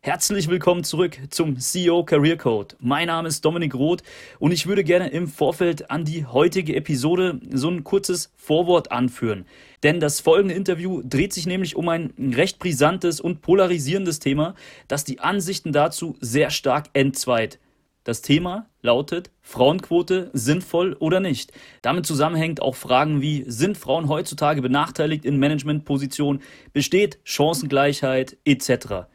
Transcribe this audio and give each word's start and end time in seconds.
Herzlich 0.00 0.48
willkommen 0.48 0.84
zurück 0.84 1.18
zum 1.30 1.58
CEO 1.58 2.04
Career 2.04 2.36
Code. 2.36 2.76
Mein 2.78 3.08
Name 3.08 3.26
ist 3.26 3.44
Dominik 3.44 3.74
Roth 3.74 4.04
und 4.38 4.52
ich 4.52 4.68
würde 4.68 4.84
gerne 4.84 5.08
im 5.08 5.26
Vorfeld 5.26 5.90
an 5.90 6.04
die 6.04 6.24
heutige 6.24 6.76
Episode 6.76 7.40
so 7.50 7.68
ein 7.68 7.82
kurzes 7.82 8.32
Vorwort 8.36 8.92
anführen. 8.92 9.44
Denn 9.82 9.98
das 9.98 10.20
folgende 10.20 10.54
Interview 10.54 11.02
dreht 11.02 11.32
sich 11.32 11.46
nämlich 11.46 11.74
um 11.74 11.88
ein 11.88 12.14
recht 12.32 12.60
brisantes 12.60 13.20
und 13.20 13.42
polarisierendes 13.42 14.20
Thema, 14.20 14.54
das 14.86 15.02
die 15.02 15.18
Ansichten 15.18 15.72
dazu 15.72 16.16
sehr 16.20 16.50
stark 16.50 16.90
entzweit. 16.92 17.58
Das 18.04 18.22
Thema 18.22 18.66
lautet 18.80 19.32
Frauenquote 19.42 20.30
sinnvoll 20.32 20.94
oder 21.00 21.18
nicht. 21.18 21.52
Damit 21.82 22.06
zusammenhängt 22.06 22.62
auch 22.62 22.76
Fragen 22.76 23.20
wie 23.20 23.44
sind 23.48 23.76
Frauen 23.76 24.08
heutzutage 24.08 24.62
benachteiligt 24.62 25.24
in 25.24 25.38
Managementpositionen, 25.38 26.40
besteht 26.72 27.18
Chancengleichheit 27.24 28.36
etc. 28.44 29.08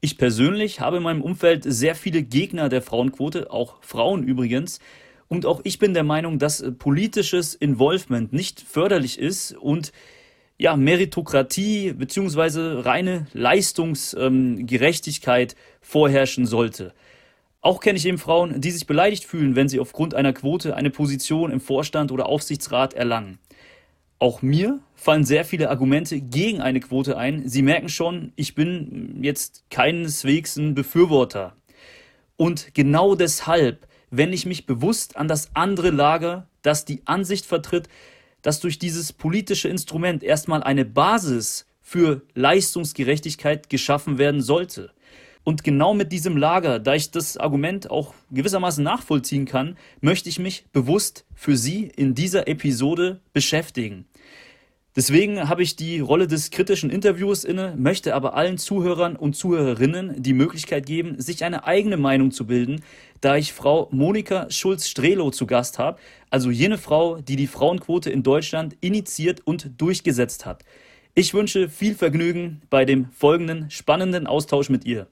Ich 0.00 0.18
persönlich 0.18 0.80
habe 0.80 0.98
in 0.98 1.02
meinem 1.02 1.22
Umfeld 1.22 1.64
sehr 1.64 1.94
viele 1.94 2.22
Gegner 2.22 2.68
der 2.68 2.82
Frauenquote, 2.82 3.50
auch 3.50 3.82
Frauen 3.82 4.24
übrigens. 4.24 4.78
Und 5.28 5.46
auch 5.46 5.62
ich 5.64 5.78
bin 5.78 5.94
der 5.94 6.04
Meinung, 6.04 6.38
dass 6.38 6.62
politisches 6.78 7.54
Involvement 7.54 8.30
nicht 8.32 8.60
förderlich 8.60 9.18
ist 9.18 9.56
und 9.56 9.92
ja, 10.58 10.76
Meritokratie 10.76 11.92
bzw. 11.92 12.80
reine 12.80 13.26
Leistungsgerechtigkeit 13.32 15.52
ähm, 15.52 15.58
vorherrschen 15.80 16.46
sollte. 16.46 16.94
Auch 17.60 17.80
kenne 17.80 17.98
ich 17.98 18.06
eben 18.06 18.18
Frauen, 18.18 18.60
die 18.60 18.70
sich 18.70 18.86
beleidigt 18.86 19.24
fühlen, 19.24 19.56
wenn 19.56 19.68
sie 19.68 19.80
aufgrund 19.80 20.14
einer 20.14 20.32
Quote 20.32 20.76
eine 20.76 20.90
Position 20.90 21.50
im 21.50 21.60
Vorstand 21.60 22.12
oder 22.12 22.26
Aufsichtsrat 22.26 22.94
erlangen. 22.94 23.40
Auch 24.18 24.40
mir 24.40 24.78
fallen 24.96 25.24
sehr 25.24 25.44
viele 25.44 25.70
Argumente 25.70 26.20
gegen 26.20 26.60
eine 26.60 26.80
Quote 26.80 27.16
ein. 27.16 27.48
Sie 27.48 27.62
merken 27.62 27.88
schon, 27.88 28.32
ich 28.34 28.54
bin 28.54 29.20
jetzt 29.22 29.64
keineswegs 29.70 30.56
ein 30.56 30.74
Befürworter. 30.74 31.54
Und 32.36 32.74
genau 32.74 33.14
deshalb 33.14 33.86
wende 34.10 34.34
ich 34.34 34.46
mich 34.46 34.66
bewusst 34.66 35.16
an 35.16 35.28
das 35.28 35.50
andere 35.54 35.90
Lager, 35.90 36.48
das 36.62 36.84
die 36.84 37.02
Ansicht 37.04 37.46
vertritt, 37.46 37.88
dass 38.42 38.60
durch 38.60 38.78
dieses 38.78 39.12
politische 39.12 39.68
Instrument 39.68 40.22
erstmal 40.22 40.62
eine 40.62 40.84
Basis 40.84 41.66
für 41.80 42.22
Leistungsgerechtigkeit 42.34 43.68
geschaffen 43.70 44.18
werden 44.18 44.40
sollte. 44.40 44.90
Und 45.44 45.62
genau 45.62 45.94
mit 45.94 46.10
diesem 46.10 46.36
Lager, 46.36 46.80
da 46.80 46.94
ich 46.94 47.12
das 47.12 47.36
Argument 47.36 47.88
auch 47.88 48.14
gewissermaßen 48.32 48.82
nachvollziehen 48.82 49.44
kann, 49.44 49.76
möchte 50.00 50.28
ich 50.28 50.40
mich 50.40 50.66
bewusst 50.72 51.24
für 51.36 51.56
Sie 51.56 51.84
in 51.84 52.16
dieser 52.16 52.48
Episode 52.48 53.20
beschäftigen. 53.32 54.06
Deswegen 54.96 55.46
habe 55.46 55.62
ich 55.62 55.76
die 55.76 56.00
Rolle 56.00 56.26
des 56.26 56.50
kritischen 56.50 56.88
Interviews 56.88 57.44
inne, 57.44 57.74
möchte 57.76 58.14
aber 58.14 58.32
allen 58.32 58.56
Zuhörern 58.56 59.14
und 59.14 59.36
Zuhörerinnen 59.36 60.22
die 60.22 60.32
Möglichkeit 60.32 60.86
geben, 60.86 61.20
sich 61.20 61.44
eine 61.44 61.66
eigene 61.66 61.98
Meinung 61.98 62.30
zu 62.30 62.46
bilden, 62.46 62.80
da 63.20 63.36
ich 63.36 63.52
Frau 63.52 63.88
Monika 63.92 64.50
Schulz-Strelo 64.50 65.30
zu 65.32 65.46
Gast 65.46 65.78
habe, 65.78 65.98
also 66.30 66.50
jene 66.50 66.78
Frau, 66.78 67.20
die 67.20 67.36
die 67.36 67.46
Frauenquote 67.46 68.08
in 68.08 68.22
Deutschland 68.22 68.74
initiiert 68.80 69.42
und 69.44 69.70
durchgesetzt 69.76 70.46
hat. 70.46 70.64
Ich 71.14 71.34
wünsche 71.34 71.68
viel 71.68 71.94
Vergnügen 71.94 72.62
bei 72.70 72.86
dem 72.86 73.10
folgenden 73.10 73.70
spannenden 73.70 74.26
Austausch 74.26 74.70
mit 74.70 74.86
ihr. 74.86 75.08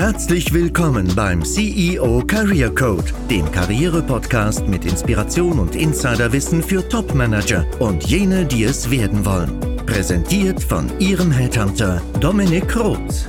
Herzlich 0.00 0.54
willkommen 0.54 1.14
beim 1.14 1.44
CEO 1.44 2.22
Career 2.26 2.74
Code, 2.74 3.04
dem 3.28 3.52
Karriere-Podcast 3.52 4.66
mit 4.66 4.86
Inspiration 4.86 5.58
und 5.58 5.76
Insiderwissen 5.76 6.62
für 6.62 6.88
Top-Manager 6.88 7.66
und 7.80 8.06
jene, 8.06 8.46
die 8.46 8.64
es 8.64 8.90
werden 8.90 9.26
wollen. 9.26 9.60
Präsentiert 9.84 10.62
von 10.62 10.90
Ihrem 11.00 11.30
Headhunter 11.30 12.00
Dominik 12.18 12.74
Roth. 12.78 13.28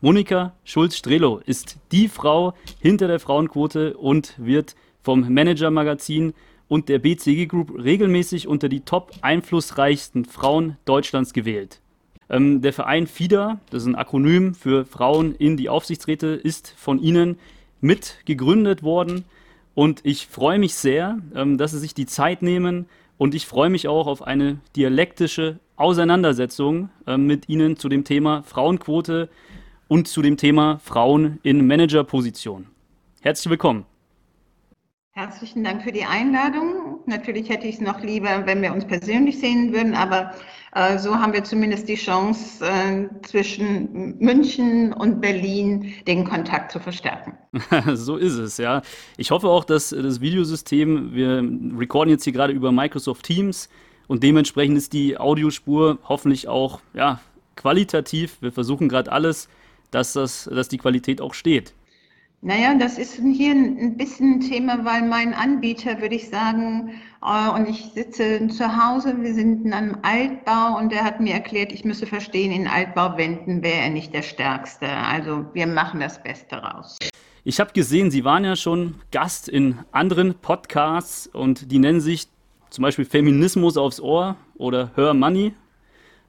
Monika 0.00 0.56
Schulz-Strelo 0.64 1.42
ist 1.44 1.76
die 1.92 2.08
Frau 2.08 2.54
hinter 2.80 3.06
der 3.06 3.20
Frauenquote 3.20 3.98
und 3.98 4.32
wird 4.38 4.74
vom 5.02 5.30
Manager-Magazin 5.30 6.32
und 6.68 6.88
der 6.88 7.00
BCG 7.00 7.48
Group 7.48 7.70
regelmäßig 7.76 8.48
unter 8.48 8.70
die 8.70 8.80
top 8.80 9.12
einflussreichsten 9.20 10.24
Frauen 10.24 10.78
Deutschlands 10.86 11.34
gewählt. 11.34 11.82
Ähm, 12.30 12.62
der 12.62 12.72
Verein 12.72 13.06
FIDA, 13.06 13.60
das 13.70 13.82
ist 13.82 13.88
ein 13.88 13.94
Akronym 13.94 14.54
für 14.54 14.84
Frauen 14.84 15.34
in 15.34 15.56
die 15.56 15.68
Aufsichtsräte, 15.68 16.28
ist 16.28 16.74
von 16.76 17.00
Ihnen 17.00 17.38
mit 17.80 18.18
gegründet 18.24 18.82
worden. 18.82 19.24
Und 19.74 20.00
ich 20.04 20.26
freue 20.26 20.58
mich 20.58 20.74
sehr, 20.74 21.18
ähm, 21.34 21.58
dass 21.58 21.72
Sie 21.72 21.78
sich 21.78 21.94
die 21.94 22.06
Zeit 22.06 22.42
nehmen. 22.42 22.86
Und 23.18 23.34
ich 23.34 23.46
freue 23.46 23.70
mich 23.70 23.88
auch 23.88 24.06
auf 24.06 24.22
eine 24.22 24.58
dialektische 24.76 25.58
Auseinandersetzung 25.76 26.90
äh, 27.06 27.16
mit 27.16 27.48
Ihnen 27.48 27.76
zu 27.76 27.88
dem 27.88 28.04
Thema 28.04 28.42
Frauenquote 28.42 29.28
und 29.88 30.08
zu 30.08 30.22
dem 30.22 30.36
Thema 30.36 30.80
Frauen 30.82 31.38
in 31.42 31.66
Managerpositionen. 31.66 32.68
Herzlich 33.20 33.50
willkommen. 33.50 33.93
Herzlichen 35.16 35.62
Dank 35.62 35.84
für 35.84 35.92
die 35.92 36.02
Einladung. 36.04 36.98
Natürlich 37.06 37.48
hätte 37.48 37.68
ich 37.68 37.76
es 37.76 37.80
noch 37.80 38.00
lieber, 38.00 38.46
wenn 38.46 38.60
wir 38.62 38.72
uns 38.72 38.84
persönlich 38.84 39.38
sehen 39.38 39.72
würden, 39.72 39.94
aber 39.94 40.34
äh, 40.74 40.98
so 40.98 41.14
haben 41.14 41.32
wir 41.32 41.44
zumindest 41.44 41.88
die 41.88 41.94
Chance, 41.94 42.66
äh, 42.66 43.06
zwischen 43.22 44.18
München 44.18 44.92
und 44.92 45.20
Berlin 45.20 45.94
den 46.08 46.24
Kontakt 46.24 46.72
zu 46.72 46.80
verstärken. 46.80 47.38
so 47.94 48.16
ist 48.16 48.38
es, 48.38 48.56
ja. 48.56 48.82
Ich 49.16 49.30
hoffe 49.30 49.46
auch, 49.46 49.62
dass 49.62 49.90
das 49.90 50.20
Videosystem, 50.20 51.14
wir 51.14 51.48
recorden 51.78 52.10
jetzt 52.10 52.24
hier 52.24 52.32
gerade 52.32 52.52
über 52.52 52.72
Microsoft 52.72 53.24
Teams 53.24 53.68
und 54.08 54.24
dementsprechend 54.24 54.76
ist 54.78 54.92
die 54.94 55.16
Audiospur 55.16 55.98
hoffentlich 56.08 56.48
auch 56.48 56.80
ja, 56.92 57.20
qualitativ. 57.54 58.38
Wir 58.40 58.50
versuchen 58.50 58.88
gerade 58.88 59.12
alles, 59.12 59.48
dass, 59.92 60.14
das, 60.14 60.50
dass 60.52 60.68
die 60.68 60.78
Qualität 60.78 61.20
auch 61.20 61.34
steht. 61.34 61.72
Naja, 62.46 62.74
das 62.74 62.98
ist 62.98 63.14
hier 63.14 63.52
ein 63.52 63.96
bisschen 63.96 64.34
ein 64.34 64.40
Thema, 64.40 64.84
weil 64.84 65.08
mein 65.08 65.32
Anbieter, 65.32 66.02
würde 66.02 66.14
ich 66.14 66.28
sagen, 66.28 66.92
äh, 67.22 67.48
und 67.48 67.66
ich 67.66 67.86
sitze 67.94 68.46
zu 68.48 68.64
Hause, 68.66 69.16
wir 69.22 69.32
sind 69.32 69.64
in 69.64 69.72
einem 69.72 69.96
Altbau 70.02 70.76
und 70.76 70.92
er 70.92 71.04
hat 71.04 71.20
mir 71.20 71.32
erklärt, 71.32 71.72
ich 71.72 71.86
müsse 71.86 72.04
verstehen, 72.04 72.52
in 72.52 72.68
Altbauwänden 72.68 73.62
wäre 73.62 73.84
er 73.84 73.88
nicht 73.88 74.12
der 74.12 74.20
Stärkste. 74.20 74.86
Also 74.86 75.46
wir 75.54 75.66
machen 75.66 76.00
das 76.00 76.22
Beste 76.22 76.56
raus. 76.56 76.98
Ich 77.44 77.60
habe 77.60 77.72
gesehen, 77.72 78.10
Sie 78.10 78.26
waren 78.26 78.44
ja 78.44 78.56
schon 78.56 78.96
Gast 79.10 79.48
in 79.48 79.78
anderen 79.90 80.34
Podcasts 80.34 81.26
und 81.26 81.72
die 81.72 81.78
nennen 81.78 82.02
sich 82.02 82.28
zum 82.68 82.82
Beispiel 82.82 83.06
Feminismus 83.06 83.78
aufs 83.78 84.00
Ohr 84.00 84.36
oder 84.58 84.90
Hör 84.96 85.14
Money. 85.14 85.54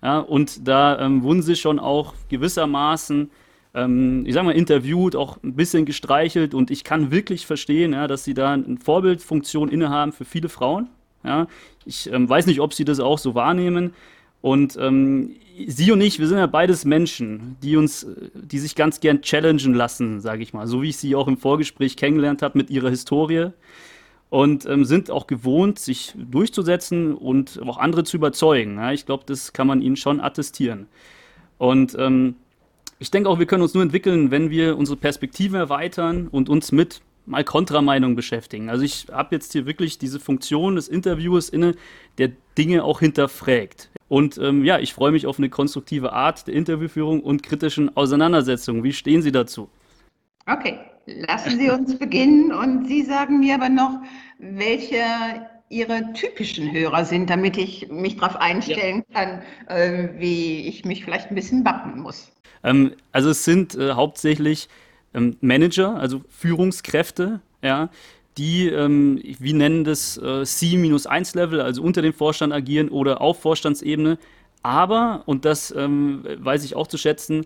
Ja, 0.02 0.20
und 0.20 0.66
da 0.66 0.97
ähm, 0.97 1.24
wurden 1.24 1.42
Sie 1.42 1.58
schon 1.58 1.78
auch 1.78 2.14
gewissermaßen 2.30 3.32
ähm, 3.75 4.25
ich 4.25 4.34
sag 4.34 4.44
mal, 4.44 4.52
interviewt, 4.52 5.16
auch 5.16 5.38
ein 5.44 5.56
bisschen 5.56 5.86
gestreichelt 5.86 6.53
und 6.53 6.72
ich 6.72 6.84
kann 6.84 7.12
wirklich 7.12 7.46
verstehen, 7.46 7.94
ja, 7.94 8.08
dass 8.08 8.24
sie 8.24 8.34
da 8.34 8.53
eine 8.53 8.78
Vorbildfunktion 8.78 9.69
innehaben 9.69 10.13
für 10.13 10.25
viele 10.25 10.50
Frauen. 10.50 10.88
Ja. 11.24 11.47
Ich 11.85 12.12
ähm, 12.12 12.28
weiß 12.28 12.47
nicht, 12.47 12.62
ob 12.62 12.74
sie 12.74 12.85
das 12.85 13.00
auch 13.00 13.19
so 13.19 13.35
wahrnehmen. 13.35 13.94
Und 14.41 14.78
ähm, 14.80 15.31
sie 15.68 15.91
und 15.91 16.02
ich, 16.02 16.19
wir 16.19 16.28
sind 16.28 16.38
ja 16.38 16.47
beides 16.47 16.85
Menschen, 16.85 17.58
die 17.62 17.78
uns, 17.78 18.06
die 18.34 18.59
sich 18.59 18.75
ganz 18.75 19.00
gern 19.00 19.22
challengen 19.22 19.74
lassen, 19.74 20.22
sage 20.22 20.44
ich 20.44 20.53
mal, 20.53 20.68
so 20.68 20.81
wie 20.81 20.90
ich 20.90 20.97
sie 20.97 21.16
auch 21.16 21.28
im 21.28 21.38
Vorgespräch 21.38 21.97
kennengelernt 21.97 22.41
habe 22.41 22.58
mit 22.58 22.69
ihrer 22.69 22.90
Historie 22.90 23.50
und 24.30 24.66
ähm, 24.68 24.85
sind 24.85 25.09
auch 25.12 25.28
gewohnt, 25.28 25.80
sich 25.80 26.14
durchzusetzen 26.16 27.16
und 27.16 27.59
auch 27.66 27.78
andere 27.78 28.03
zu 28.03 28.18
überzeugen. 28.18 28.78
Ja, 28.78 28.91
ich 28.91 29.06
glaube, 29.06 29.24
das 29.25 29.53
kann 29.53 29.68
man 29.68 29.81
ihnen 29.81 29.96
schon 29.96 30.22
attestieren. 30.22 30.88
Und 31.58 31.96
ähm, 31.97 32.35
ich 33.00 33.12
denke 33.12 33.30
auch, 33.30 33.40
wir 33.40 33.46
können 33.46 33.64
uns 33.64 33.74
nur 33.74 33.84
entwickeln, 33.84 34.32
wenn 34.32 34.50
wir 34.50 34.78
unsere 34.78 34.98
Perspektive 34.98 35.58
erweitern 35.58 36.28
und 36.28 36.50
uns 36.50 36.72
mit 36.72 37.02
mal 37.26 37.44
Kontrameinung 37.44 38.16
beschäftigen. 38.16 38.70
Also 38.70 38.84
ich 38.84 39.08
habe 39.12 39.36
jetzt 39.36 39.52
hier 39.54 39.66
wirklich 39.66 39.98
diese 39.98 40.20
Funktion 40.20 40.76
des 40.76 40.88
Interviewers 40.88 41.50
inne, 41.50 41.76
der 42.18 42.32
Dinge 42.58 42.84
auch 42.84 43.00
hinterfragt. 43.00 43.90
Und 44.08 44.38
ähm, 44.38 44.64
ja, 44.64 44.80
ich 44.80 44.94
freue 44.94 45.12
mich 45.12 45.26
auf 45.26 45.40
eine 45.40 45.50
konstruktive 45.50 46.14
Art 46.14 46.48
der 46.48 46.54
Interviewführung 46.54 47.22
und 47.22 47.42
kritischen 47.42 47.96
Auseinandersetzungen. 47.97 48.84
Wie 48.84 48.94
stehen 48.94 49.22
Sie 49.22 49.32
dazu? 49.32 49.70
Okay, 50.46 50.78
lassen 51.08 51.58
Sie 51.58 51.72
uns 51.72 51.98
beginnen 51.98 52.52
und 52.52 52.86
Sie 52.88 53.02
sagen 53.02 53.40
mir 53.40 53.56
aber 53.56 53.70
noch, 53.70 54.00
welche 54.38 55.02
Ihre 55.70 56.14
typischen 56.14 56.72
Hörer 56.72 57.06
sind, 57.06 57.32
damit 57.32 57.58
ich 57.58 57.90
mich 57.90 58.18
darauf 58.18 58.36
einstellen 58.36 59.03
ja. 59.09 59.20
kann, 59.20 59.41
äh, 59.68 60.09
wie 60.20 60.68
ich 60.68 60.86
mich 60.86 61.03
vielleicht 61.03 61.32
ein 61.32 61.36
bisschen 61.36 61.64
backen 61.64 62.02
muss. 62.02 62.32
Ähm, 62.66 62.94
also 63.12 63.29
es 63.29 63.46
sind 63.46 63.76
äh, 63.76 63.91
hauptsächlich 63.91 64.67
ähm, 65.14 65.38
Manager, 65.40 65.96
also 65.96 66.22
Führungskräfte, 66.29 67.40
ja, 67.62 67.90
die, 68.38 68.67
ähm, 68.67 69.22
wir 69.23 69.53
nennen 69.53 69.85
das 69.85 70.17
äh, 70.17 70.44
C-1-Level, 70.44 71.62
also 71.62 71.82
unter 71.82 72.02
dem 72.02 72.12
Vorstand 72.12 72.52
agieren 72.52 72.90
oder 72.90 73.22
auf 73.22 73.40
Vorstandsebene. 73.40 74.17
Aber, 74.62 75.23
und 75.26 75.46
das 75.46 75.73
ähm, 75.78 76.26
weiß 76.40 76.66
ich 76.66 76.76
auch 76.76 76.88
zu 76.88 76.97
schätzen, 76.97 77.46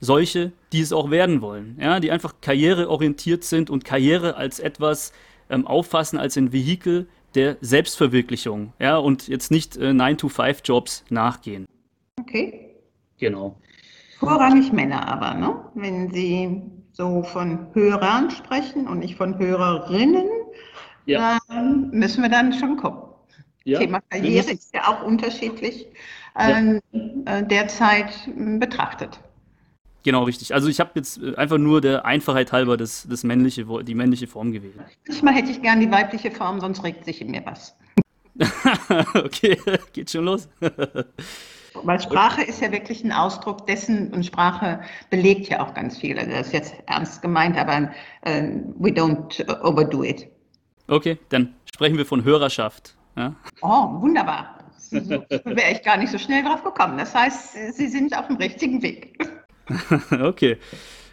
solche, 0.00 0.52
die 0.72 0.80
es 0.80 0.92
auch 0.92 1.10
werden 1.10 1.42
wollen, 1.42 1.76
ja, 1.80 2.00
die 2.00 2.10
einfach 2.10 2.34
karriereorientiert 2.40 3.44
sind 3.44 3.68
und 3.68 3.84
Karriere 3.84 4.36
als 4.36 4.58
etwas 4.58 5.12
ähm, 5.50 5.66
auffassen, 5.66 6.18
als 6.18 6.36
ein 6.36 6.52
Vehikel 6.52 7.08
der 7.34 7.56
Selbstverwirklichung, 7.60 8.72
ja, 8.78 8.96
und 8.96 9.28
jetzt 9.28 9.50
nicht 9.50 9.76
äh, 9.76 9.90
9-to-5-Jobs 9.90 11.04
nachgehen. 11.10 11.66
Okay. 12.18 12.70
Genau. 13.18 13.56
Vorrangig 14.22 14.72
Männer 14.72 15.08
aber, 15.08 15.34
ne? 15.34 15.56
Wenn 15.74 16.10
Sie 16.10 16.62
so 16.92 17.22
von 17.22 17.66
Hörern 17.74 18.30
sprechen 18.30 18.86
und 18.86 19.00
nicht 19.00 19.16
von 19.16 19.38
Hörerinnen, 19.38 20.28
ja. 21.06 21.38
dann 21.48 21.90
müssen 21.90 22.22
wir 22.22 22.30
dann 22.30 22.52
schon 22.52 22.76
gucken. 22.76 23.10
Ja. 23.64 23.78
Thema 23.78 24.00
Karriere 24.10 24.50
ist 24.52 24.74
ja 24.74 24.88
auch 24.88 25.04
unterschiedlich 25.04 25.86
äh, 26.38 26.78
ja. 26.94 27.42
derzeit 27.42 28.12
betrachtet. 28.58 29.20
Genau, 30.04 30.24
richtig. 30.24 30.52
Also 30.54 30.68
ich 30.68 30.80
habe 30.80 30.90
jetzt 30.94 31.22
äh, 31.22 31.34
einfach 31.36 31.58
nur 31.58 31.80
der 31.80 32.04
Einfachheit 32.04 32.52
halber 32.52 32.76
das, 32.76 33.06
das 33.08 33.22
männliche, 33.24 33.66
die 33.84 33.94
männliche 33.94 34.26
Form 34.26 34.52
gewählt. 34.52 34.74
Manchmal 35.06 35.34
hätte 35.34 35.50
ich 35.50 35.62
gern 35.62 35.80
die 35.80 35.90
weibliche 35.90 36.30
Form, 36.30 36.60
sonst 36.60 36.82
regt 36.82 37.04
sich 37.04 37.20
in 37.20 37.30
mir 37.30 37.42
was. 37.44 37.76
okay, 39.14 39.58
geht 39.92 40.10
schon 40.10 40.24
los. 40.24 40.48
Weil 41.84 42.00
Sprache 42.00 42.42
ist 42.42 42.60
ja 42.60 42.70
wirklich 42.72 43.04
ein 43.04 43.12
Ausdruck 43.12 43.66
dessen 43.66 44.12
und 44.12 44.24
Sprache 44.24 44.80
belegt 45.10 45.48
ja 45.48 45.64
auch 45.64 45.74
ganz 45.74 45.98
viel. 45.98 46.18
Also 46.18 46.30
das 46.30 46.46
ist 46.48 46.52
jetzt 46.52 46.74
ernst 46.86 47.22
gemeint, 47.22 47.56
aber 47.56 47.90
uh, 48.26 48.30
we 48.78 48.90
don't 48.90 49.42
overdo 49.62 50.02
it. 50.02 50.26
Okay, 50.88 51.18
dann 51.28 51.54
sprechen 51.72 51.96
wir 51.96 52.06
von 52.06 52.24
Hörerschaft. 52.24 52.94
Ja? 53.16 53.34
Oh, 53.62 54.00
wunderbar. 54.00 54.58
So 54.78 55.00
wäre 55.00 55.72
ich 55.72 55.82
gar 55.82 55.96
nicht 55.96 56.12
so 56.12 56.18
schnell 56.18 56.42
drauf 56.44 56.62
gekommen. 56.62 56.98
Das 56.98 57.14
heißt, 57.14 57.74
Sie 57.74 57.88
sind 57.88 58.16
auf 58.16 58.26
dem 58.26 58.36
richtigen 58.36 58.82
Weg. 58.82 59.18
okay. 60.22 60.58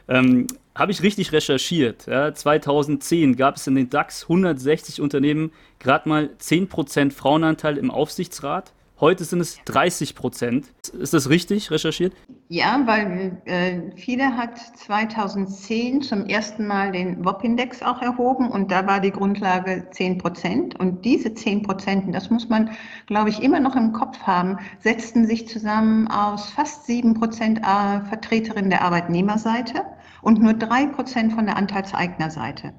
Ähm, 0.10 0.48
Habe 0.76 0.92
ich 0.92 1.02
richtig 1.04 1.32
recherchiert. 1.32 2.08
Ja, 2.08 2.34
2010 2.34 3.36
gab 3.38 3.56
es 3.56 3.68
in 3.68 3.76
den 3.76 3.90
DAX 3.90 4.24
160 4.24 5.02
Unternehmen 5.02 5.52
gerade 5.78 6.10
mal 6.10 6.30
10% 6.40 7.12
Frauenanteil 7.12 7.78
im 7.78 7.92
Aufsichtsrat. 7.92 8.74
Heute 9.02 9.24
sind 9.24 9.40
es 9.40 9.64
30 9.64 10.14
Prozent. 10.14 10.74
Ist 10.92 11.14
das 11.14 11.30
richtig 11.30 11.72
recherchiert? 11.72 12.14
Ja, 12.50 12.82
weil 12.86 13.42
äh, 13.46 13.96
FIDE 13.96 14.36
hat 14.36 14.58
2010 14.58 16.02
zum 16.02 16.26
ersten 16.26 16.68
Mal 16.68 16.92
den 16.92 17.24
WOP-Index 17.24 17.82
auch 17.82 18.02
erhoben 18.02 18.52
und 18.52 18.72
da 18.72 18.86
war 18.88 19.00
die 19.00 19.12
Grundlage 19.12 19.88
10 19.92 20.18
Prozent. 20.18 20.78
Und 20.78 21.06
diese 21.06 21.34
10 21.34 21.64
Prozent, 21.64 22.14
das 22.14 22.30
muss 22.30 22.50
man, 22.50 22.72
glaube 23.06 23.30
ich, 23.30 23.42
immer 23.42 23.62
noch 23.62 23.78
im 23.78 23.94
Kopf 23.94 24.20
haben, 24.24 24.58
setzten 24.80 25.26
sich 25.26 25.48
zusammen 25.48 26.10
aus 26.10 26.50
fast 26.50 26.86
7 26.86 27.14
Prozent 27.14 27.60
Vertreterinnen 27.60 28.70
der 28.70 28.82
Arbeitnehmerseite 28.82 29.86
und 30.22 30.42
nur 30.42 30.54
3 30.56 30.88
Prozent 30.88 31.32
von 31.32 31.46
der 31.46 31.56
Anteilseignerseite. 31.56 32.74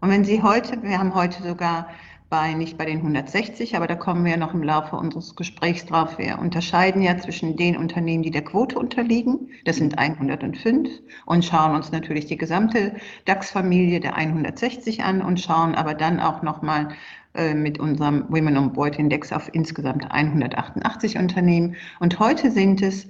Und 0.00 0.10
wenn 0.10 0.24
Sie 0.24 0.42
heute, 0.42 0.80
wir 0.82 0.98
haben 0.98 1.14
heute 1.14 1.42
sogar 1.42 1.88
bei, 2.28 2.54
nicht 2.54 2.76
bei 2.76 2.84
den 2.84 2.98
160, 2.98 3.76
aber 3.76 3.86
da 3.86 3.94
kommen 3.94 4.24
wir 4.24 4.36
noch 4.36 4.52
im 4.52 4.62
Laufe 4.62 4.96
unseres 4.96 5.36
Gesprächs 5.36 5.86
drauf. 5.86 6.18
Wir 6.18 6.38
unterscheiden 6.38 7.02
ja 7.02 7.16
zwischen 7.18 7.56
den 7.56 7.76
Unternehmen, 7.76 8.22
die 8.22 8.30
der 8.30 8.44
Quote 8.44 8.78
unterliegen, 8.78 9.50
das 9.64 9.76
sind 9.76 9.98
105, 9.98 10.88
und 11.24 11.44
schauen 11.44 11.74
uns 11.76 11.92
natürlich 11.92 12.26
die 12.26 12.36
gesamte 12.36 12.96
DAX-Familie 13.26 14.00
der 14.00 14.16
160 14.16 15.04
an 15.04 15.22
und 15.22 15.40
schauen 15.40 15.74
aber 15.74 15.94
dann 15.94 16.18
auch 16.18 16.42
nochmal 16.42 16.88
äh, 17.34 17.54
mit 17.54 17.78
unserem 17.78 18.24
Women 18.28 18.56
on 18.56 18.72
Board 18.72 18.98
Index 18.98 19.32
auf 19.32 19.50
insgesamt 19.52 20.10
188 20.10 21.18
Unternehmen. 21.18 21.76
Und 22.00 22.18
heute 22.18 22.50
sind 22.50 22.82
es 22.82 23.06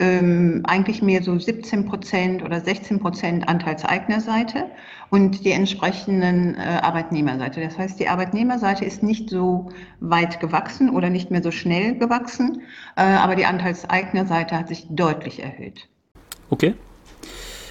ähm, 0.00 0.62
eigentlich 0.64 1.02
mehr 1.02 1.22
so 1.22 1.38
17 1.38 1.86
Prozent 1.86 2.42
oder 2.42 2.60
16 2.60 2.98
Prozent 2.98 3.48
Anteilseignerseite 3.48 4.66
und 5.10 5.44
die 5.44 5.52
entsprechenden 5.52 6.56
äh, 6.56 6.80
Arbeitnehmerseite. 6.82 7.60
Das 7.60 7.78
heißt, 7.78 8.00
die 8.00 8.08
Arbeitnehmerseite 8.08 8.84
ist 8.84 9.04
nicht 9.04 9.30
so 9.30 9.70
weit 10.00 10.40
gewachsen 10.40 10.90
oder 10.90 11.10
nicht 11.10 11.30
mehr 11.30 11.42
so 11.42 11.52
schnell 11.52 11.96
gewachsen, 11.96 12.62
äh, 12.96 13.02
aber 13.02 13.36
die 13.36 13.46
Anteilseignerseite 13.46 14.58
hat 14.58 14.68
sich 14.68 14.86
deutlich 14.90 15.40
erhöht. 15.40 15.88
Okay. 16.50 16.74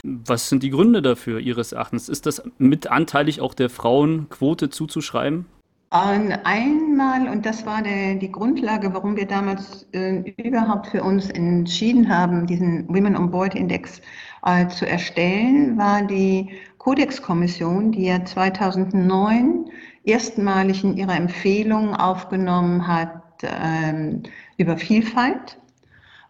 Was 0.03 0.49
sind 0.49 0.63
die 0.63 0.69
Gründe 0.69 1.01
dafür 1.01 1.39
Ihres 1.39 1.71
Erachtens? 1.71 2.09
Ist 2.09 2.25
das 2.25 2.43
mit 2.57 2.87
anteilig 2.87 3.39
auch 3.41 3.53
der 3.53 3.69
Frauenquote 3.69 4.69
zuzuschreiben? 4.69 5.45
Einmal, 5.93 7.29
und 7.29 7.45
das 7.45 7.67
war 7.67 7.83
der, 7.83 8.15
die 8.15 8.31
Grundlage, 8.31 8.95
warum 8.95 9.15
wir 9.15 9.27
damals 9.27 9.87
äh, 9.93 10.33
überhaupt 10.41 10.87
für 10.87 11.03
uns 11.03 11.29
entschieden 11.29 12.09
haben, 12.09 12.47
diesen 12.47 12.87
Women 12.89 13.15
on 13.15 13.29
Board 13.29 13.53
Index 13.53 14.01
äh, 14.43 14.67
zu 14.69 14.87
erstellen, 14.87 15.77
war 15.77 16.01
die 16.01 16.49
Kodexkommission, 16.79 17.91
die 17.91 18.05
ja 18.05 18.25
2009 18.25 19.65
erstmalig 20.03 20.83
in 20.83 20.97
ihrer 20.97 21.15
Empfehlung 21.15 21.95
aufgenommen 21.95 22.87
hat 22.87 23.21
ähm, 23.43 24.23
über 24.57 24.77
Vielfalt 24.77 25.59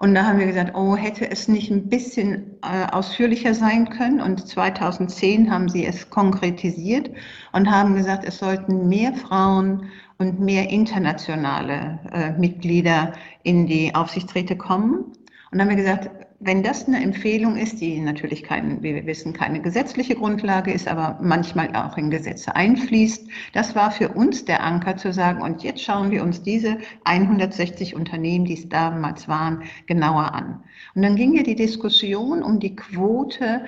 und 0.04 0.16
da 0.16 0.26
haben 0.26 0.38
wir 0.38 0.48
gesagt, 0.48 0.76
oh, 0.76 0.98
hätte 0.98 1.32
es 1.32 1.48
nicht 1.48 1.72
ein 1.72 1.88
bisschen 1.88 2.58
äh, 2.62 2.92
ausführlicher 2.92 3.54
sein 3.54 3.90
können. 3.90 4.20
Und 4.20 4.46
2010 4.46 5.50
haben 5.50 5.70
sie 5.70 5.86
es 5.86 6.10
konkretisiert 6.10 7.10
und 7.54 7.72
haben 7.72 7.96
gesagt, 7.96 8.26
es 8.26 8.38
sollten 8.38 8.90
mehr 8.90 9.14
Frauen 9.14 9.86
und 10.18 10.42
mehr 10.42 10.70
internationale 10.70 12.00
äh, 12.12 12.32
Mitglieder 12.38 13.14
in 13.44 13.66
die 13.66 13.96
Aufsichtsräte 13.96 14.58
kommen. 14.58 14.96
Und 14.96 15.14
dann 15.52 15.62
haben 15.62 15.70
wir 15.70 15.78
gesagt, 15.78 16.10
wenn 16.46 16.64
das 16.64 16.88
eine 16.88 17.02
Empfehlung 17.02 17.58
ist, 17.58 17.80
die 17.80 18.00
natürlich 18.00 18.44
kein, 18.44 18.84
wie 18.84 18.96
wir 18.96 19.06
wissen, 19.06 19.34
keine 19.34 19.62
gesetzliche 19.62 20.16
Grundlage 20.16 20.72
ist, 20.72 20.88
aber 20.88 21.18
manchmal 21.22 21.76
auch 21.76 21.98
in 21.98 22.10
Gesetze 22.10 22.56
einfließt, 22.56 23.28
das 23.54 23.76
war 23.76 23.92
für 23.92 24.10
uns 24.10 24.46
der 24.46 24.64
Anker 24.64 24.98
zu 24.98 25.14
sagen, 25.14 25.42
und 25.42 25.64
jetzt 25.64 25.82
schauen 25.82 26.12
wir 26.12 26.24
uns 26.24 26.44
diese 26.44 26.78
160 27.06 27.96
Unternehmen, 27.96 28.46
die 28.46 28.56
es 28.56 28.68
damals 28.68 29.28
waren, 29.28 29.64
genauer 29.86 30.34
an. 30.34 30.64
Und 30.96 31.04
dann 31.04 31.16
ging 31.16 31.34
ja 31.36 31.44
die 31.44 31.56
Diskussion 31.56 32.44
um 32.44 32.60
die 32.60 32.76
Quote 32.76 33.66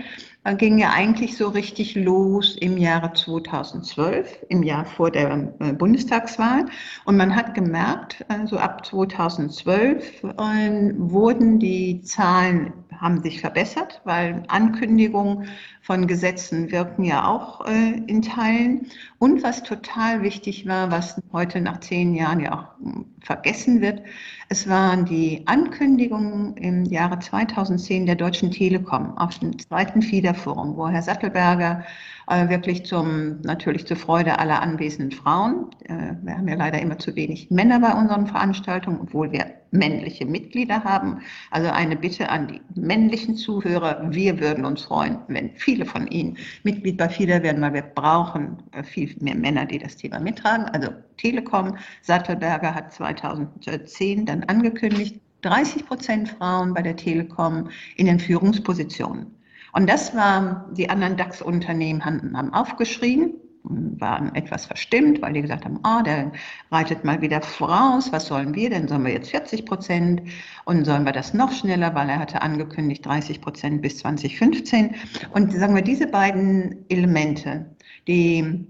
ging 0.54 0.78
ja 0.78 0.92
eigentlich 0.92 1.38
so 1.38 1.50
richtig 1.50 1.96
los 1.96 2.56
im 2.58 2.78
Jahre 2.78 3.14
2012, 3.14 4.46
im 4.50 4.64
Jahr 4.64 4.86
vor 4.86 5.10
der 5.10 5.54
äh, 5.60 5.74
Bundestagswahl. 5.74 6.66
Und 7.06 7.18
man 7.18 7.36
hat 7.36 7.56
gemerkt, 7.56 8.24
also 8.28 8.58
ab 8.58 8.86
2012 8.86 10.24
äh, 10.24 10.94
wurden 10.98 11.60
die 11.60 12.02
Zahlen 12.02 12.74
haben 13.00 13.22
sich 13.22 13.42
verbessert, 13.42 14.02
weil 14.04 14.44
Ankündigungen 14.48 15.48
von 15.82 16.08
Gesetzen 16.08 16.72
wirken 16.72 17.04
ja 17.04 17.28
auch 17.28 17.66
äh, 17.66 18.02
in 18.08 18.22
Teilen. 18.22 18.88
Und 19.20 19.44
was 19.44 19.64
total 19.64 20.24
wichtig 20.24 20.68
war, 20.68 20.92
was 20.92 21.22
heute 21.32 21.62
nach 21.62 21.80
zehn 21.80 22.16
Jahren 22.16 22.40
ja 22.40 22.54
auch 22.54 22.84
hm, 22.84 23.06
vergessen 23.22 23.82
wird, 23.82 24.02
es 24.50 24.68
waren 24.68 25.06
die 25.06 25.44
Ankündigungen 25.46 26.56
im 26.58 26.86
Jahre 26.86 27.20
2010 27.20 28.06
der 28.06 28.16
Deutschen 28.16 28.52
Telekom 28.52 29.18
auf 29.18 29.38
dem 29.40 29.58
zweiten 29.60 30.02
FIDA-Forum, 30.02 30.76
wo 30.76 30.88
Herr 30.88 31.02
Sattelberger 31.02 31.84
äh, 32.28 32.50
wirklich 32.50 32.86
zum, 32.86 33.42
natürlich 33.42 33.86
zur 33.86 33.98
Freude 33.98 34.40
aller 34.40 34.62
anwesenden 34.62 35.12
Frauen. 35.12 35.70
Äh, 35.84 36.16
wir 36.24 36.38
haben 36.38 36.48
ja 36.48 36.56
leider 36.56 36.80
immer 36.82 36.98
zu 36.98 37.16
wenig 37.16 37.52
Männer 37.52 37.80
bei 37.80 37.94
unseren 37.94 38.28
Veranstaltungen, 38.28 39.00
obwohl 39.02 39.32
wir 39.32 39.46
männliche 39.78 40.26
Mitglieder 40.26 40.84
haben. 40.84 41.22
Also 41.52 41.70
eine 41.70 41.96
Bitte 41.96 42.30
an 42.30 42.48
die 42.48 42.62
männlichen 42.80 43.36
Zuhörer. 43.36 44.08
Wir 44.10 44.40
würden 44.40 44.66
uns 44.66 44.84
freuen, 44.84 45.20
wenn 45.28 45.52
viele 45.56 45.86
von 45.86 46.08
Ihnen 46.08 46.38
Mitglied 46.64 46.98
bei 46.98 47.10
FIDA 47.10 47.44
werden, 47.44 47.62
weil 47.62 47.74
wir 47.74 47.82
brauchen 47.82 48.58
äh, 48.72 48.84
viel 48.84 49.16
mehr 49.20 49.36
Männer, 49.36 49.66
die 49.66 49.80
das 49.80 49.98
Thema 49.98 50.20
mittragen. 50.20 50.66
Also 50.66 50.90
Telekom, 51.18 51.78
Sattelberger 52.02 52.74
hat 52.74 52.94
2010 52.94 54.26
dann 54.26 54.44
angekündigt, 54.44 55.20
30 55.42 55.86
Prozent 55.86 56.30
Frauen 56.30 56.74
bei 56.74 56.82
der 56.82 56.96
Telekom 56.96 57.70
in 57.98 58.08
den 58.08 58.20
Führungspositionen. 58.20 59.28
Und 59.74 59.90
das 59.90 60.16
war, 60.16 60.70
die 60.72 60.90
anderen 60.90 61.18
DAX-Unternehmen 61.18 62.04
haben, 62.04 62.36
haben 62.36 62.54
aufgeschrien, 62.54 63.34
waren 63.70 64.34
etwas 64.36 64.66
verstimmt, 64.66 65.22
weil 65.22 65.34
die 65.34 65.42
gesagt 65.42 65.66
haben, 65.66 65.80
ah, 65.84 66.02
der 66.04 66.32
reitet 66.72 67.04
mal 67.04 67.22
wieder 67.22 67.42
voraus, 67.42 68.12
was 68.12 68.28
sollen 68.28 68.54
wir 68.56 68.70
denn? 68.70 68.88
Sollen 68.88 69.06
wir 69.06 69.14
jetzt 69.14 69.32
40 69.32 69.66
Prozent 69.66 70.22
und 70.66 70.86
sollen 70.86 71.06
wir 71.06 71.12
das 71.12 71.34
noch 71.34 71.52
schneller, 71.52 71.94
weil 71.96 72.10
er 72.10 72.20
hatte 72.20 72.42
angekündigt 72.42 73.06
30 73.06 73.42
Prozent 73.42 73.82
bis 73.82 73.98
2015. 74.00 74.96
Und 75.32 75.54
sagen 75.54 75.76
wir, 75.76 75.82
diese 75.82 76.08
beiden 76.08 76.86
Elemente, 76.90 77.66
die 78.08 78.66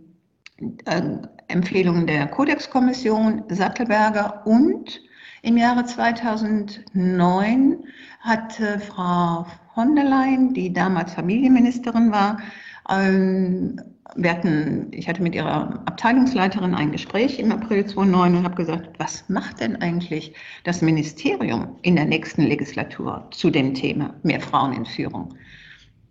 äh, 0.86 1.02
Empfehlungen 1.48 2.08
der 2.08 2.28
Kodexkommission, 2.28 3.44
Sattelberger 3.50 4.46
und 4.46 5.02
im 5.42 5.58
Jahre 5.58 5.86
2009 5.86 7.84
hat 8.22 8.60
äh, 8.60 8.80
Frau 8.80 9.46
von 9.76 9.96
der 9.96 10.06
Leyen, 10.06 10.54
die 10.54 10.74
damals 10.74 11.14
Familienministerin 11.14 12.12
war, 12.12 12.40
ähm, 12.90 13.80
wir 14.16 14.32
hatten, 14.32 14.88
ich 14.92 15.10
hatte 15.10 15.24
mit 15.24 15.34
ihrer 15.34 15.82
Abteilungsleiterin 15.86 16.76
ein 16.76 16.92
Gespräch 16.92 17.40
im 17.40 17.52
April 17.52 17.86
2009 17.86 18.36
und 18.36 18.44
habe 18.44 18.56
gesagt, 18.56 18.90
was 19.00 19.28
macht 19.30 19.60
denn 19.60 19.78
eigentlich 19.78 20.34
das 20.64 20.82
Ministerium 20.82 21.76
in 21.82 21.96
der 21.96 22.06
nächsten 22.06 22.44
Legislatur 22.44 23.28
zu 23.32 23.50
dem 23.50 23.74
Thema 23.74 24.14
mehr 24.24 24.42
Frauen 24.42 24.74
in 24.74 24.86
Führung? 24.86 25.34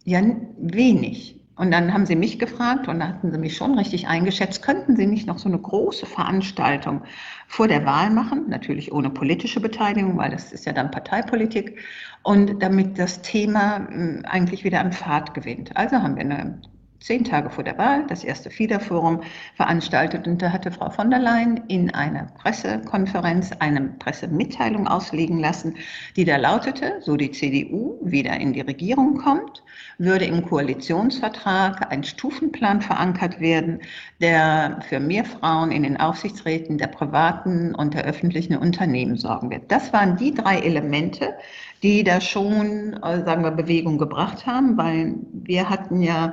Ja, 0.04 0.22
wenig. 0.58 1.40
Und 1.56 1.70
dann 1.70 1.94
haben 1.94 2.04
sie 2.04 2.16
mich 2.16 2.40
gefragt 2.40 2.88
und 2.88 2.98
da 2.98 3.08
hatten 3.08 3.30
sie 3.30 3.38
mich 3.38 3.56
schon 3.56 3.78
richtig 3.78 4.08
eingeschätzt, 4.08 4.60
könnten 4.62 4.96
sie 4.96 5.06
nicht 5.06 5.28
noch 5.28 5.38
so 5.38 5.48
eine 5.48 5.58
große 5.58 6.04
Veranstaltung 6.04 7.02
vor 7.46 7.68
der 7.68 7.86
Wahl 7.86 8.10
machen, 8.10 8.46
natürlich 8.48 8.92
ohne 8.92 9.08
politische 9.08 9.60
Beteiligung, 9.60 10.18
weil 10.18 10.32
das 10.32 10.52
ist 10.52 10.66
ja 10.66 10.72
dann 10.72 10.90
Parteipolitik, 10.90 11.78
und 12.24 12.60
damit 12.60 12.98
das 12.98 13.22
Thema 13.22 13.86
hm, 13.86 14.22
eigentlich 14.24 14.64
wieder 14.64 14.80
an 14.80 14.92
Fahrt 14.92 15.32
gewinnt. 15.34 15.76
Also 15.76 15.96
haben 15.96 16.16
wir 16.16 16.22
eine 16.22 16.60
zehn 17.04 17.22
Tage 17.22 17.50
vor 17.50 17.64
der 17.64 17.76
Wahl 17.76 18.06
das 18.06 18.24
erste 18.24 18.50
FIDA-Forum 18.50 19.20
veranstaltet 19.56 20.26
und 20.26 20.40
da 20.40 20.50
hatte 20.50 20.70
Frau 20.70 20.88
von 20.88 21.10
der 21.10 21.18
Leyen 21.18 21.60
in 21.68 21.92
einer 21.94 22.24
Pressekonferenz 22.38 23.50
eine 23.58 23.82
Pressemitteilung 23.98 24.88
auslegen 24.88 25.38
lassen, 25.38 25.76
die 26.16 26.24
da 26.24 26.38
lautete, 26.38 27.02
so 27.02 27.18
die 27.18 27.30
CDU 27.30 27.98
wieder 28.00 28.40
in 28.40 28.54
die 28.54 28.62
Regierung 28.62 29.18
kommt, 29.18 29.62
würde 29.98 30.24
im 30.24 30.46
Koalitionsvertrag 30.46 31.92
ein 31.92 32.04
Stufenplan 32.04 32.80
verankert 32.80 33.38
werden, 33.38 33.80
der 34.22 34.80
für 34.88 34.98
mehr 34.98 35.26
Frauen 35.26 35.72
in 35.72 35.82
den 35.82 35.98
Aufsichtsräten 35.98 36.78
der 36.78 36.86
privaten 36.86 37.74
und 37.74 37.92
der 37.92 38.04
öffentlichen 38.04 38.56
Unternehmen 38.56 39.18
sorgen 39.18 39.50
wird. 39.50 39.70
Das 39.70 39.92
waren 39.92 40.16
die 40.16 40.32
drei 40.32 40.58
Elemente, 40.58 41.34
die 41.82 42.02
da 42.02 42.22
schon, 42.22 42.94
äh, 43.02 43.22
sagen 43.26 43.42
wir, 43.42 43.50
Bewegung 43.50 43.98
gebracht 43.98 44.46
haben, 44.46 44.78
weil 44.78 45.16
wir 45.32 45.68
hatten 45.68 46.00
ja 46.00 46.32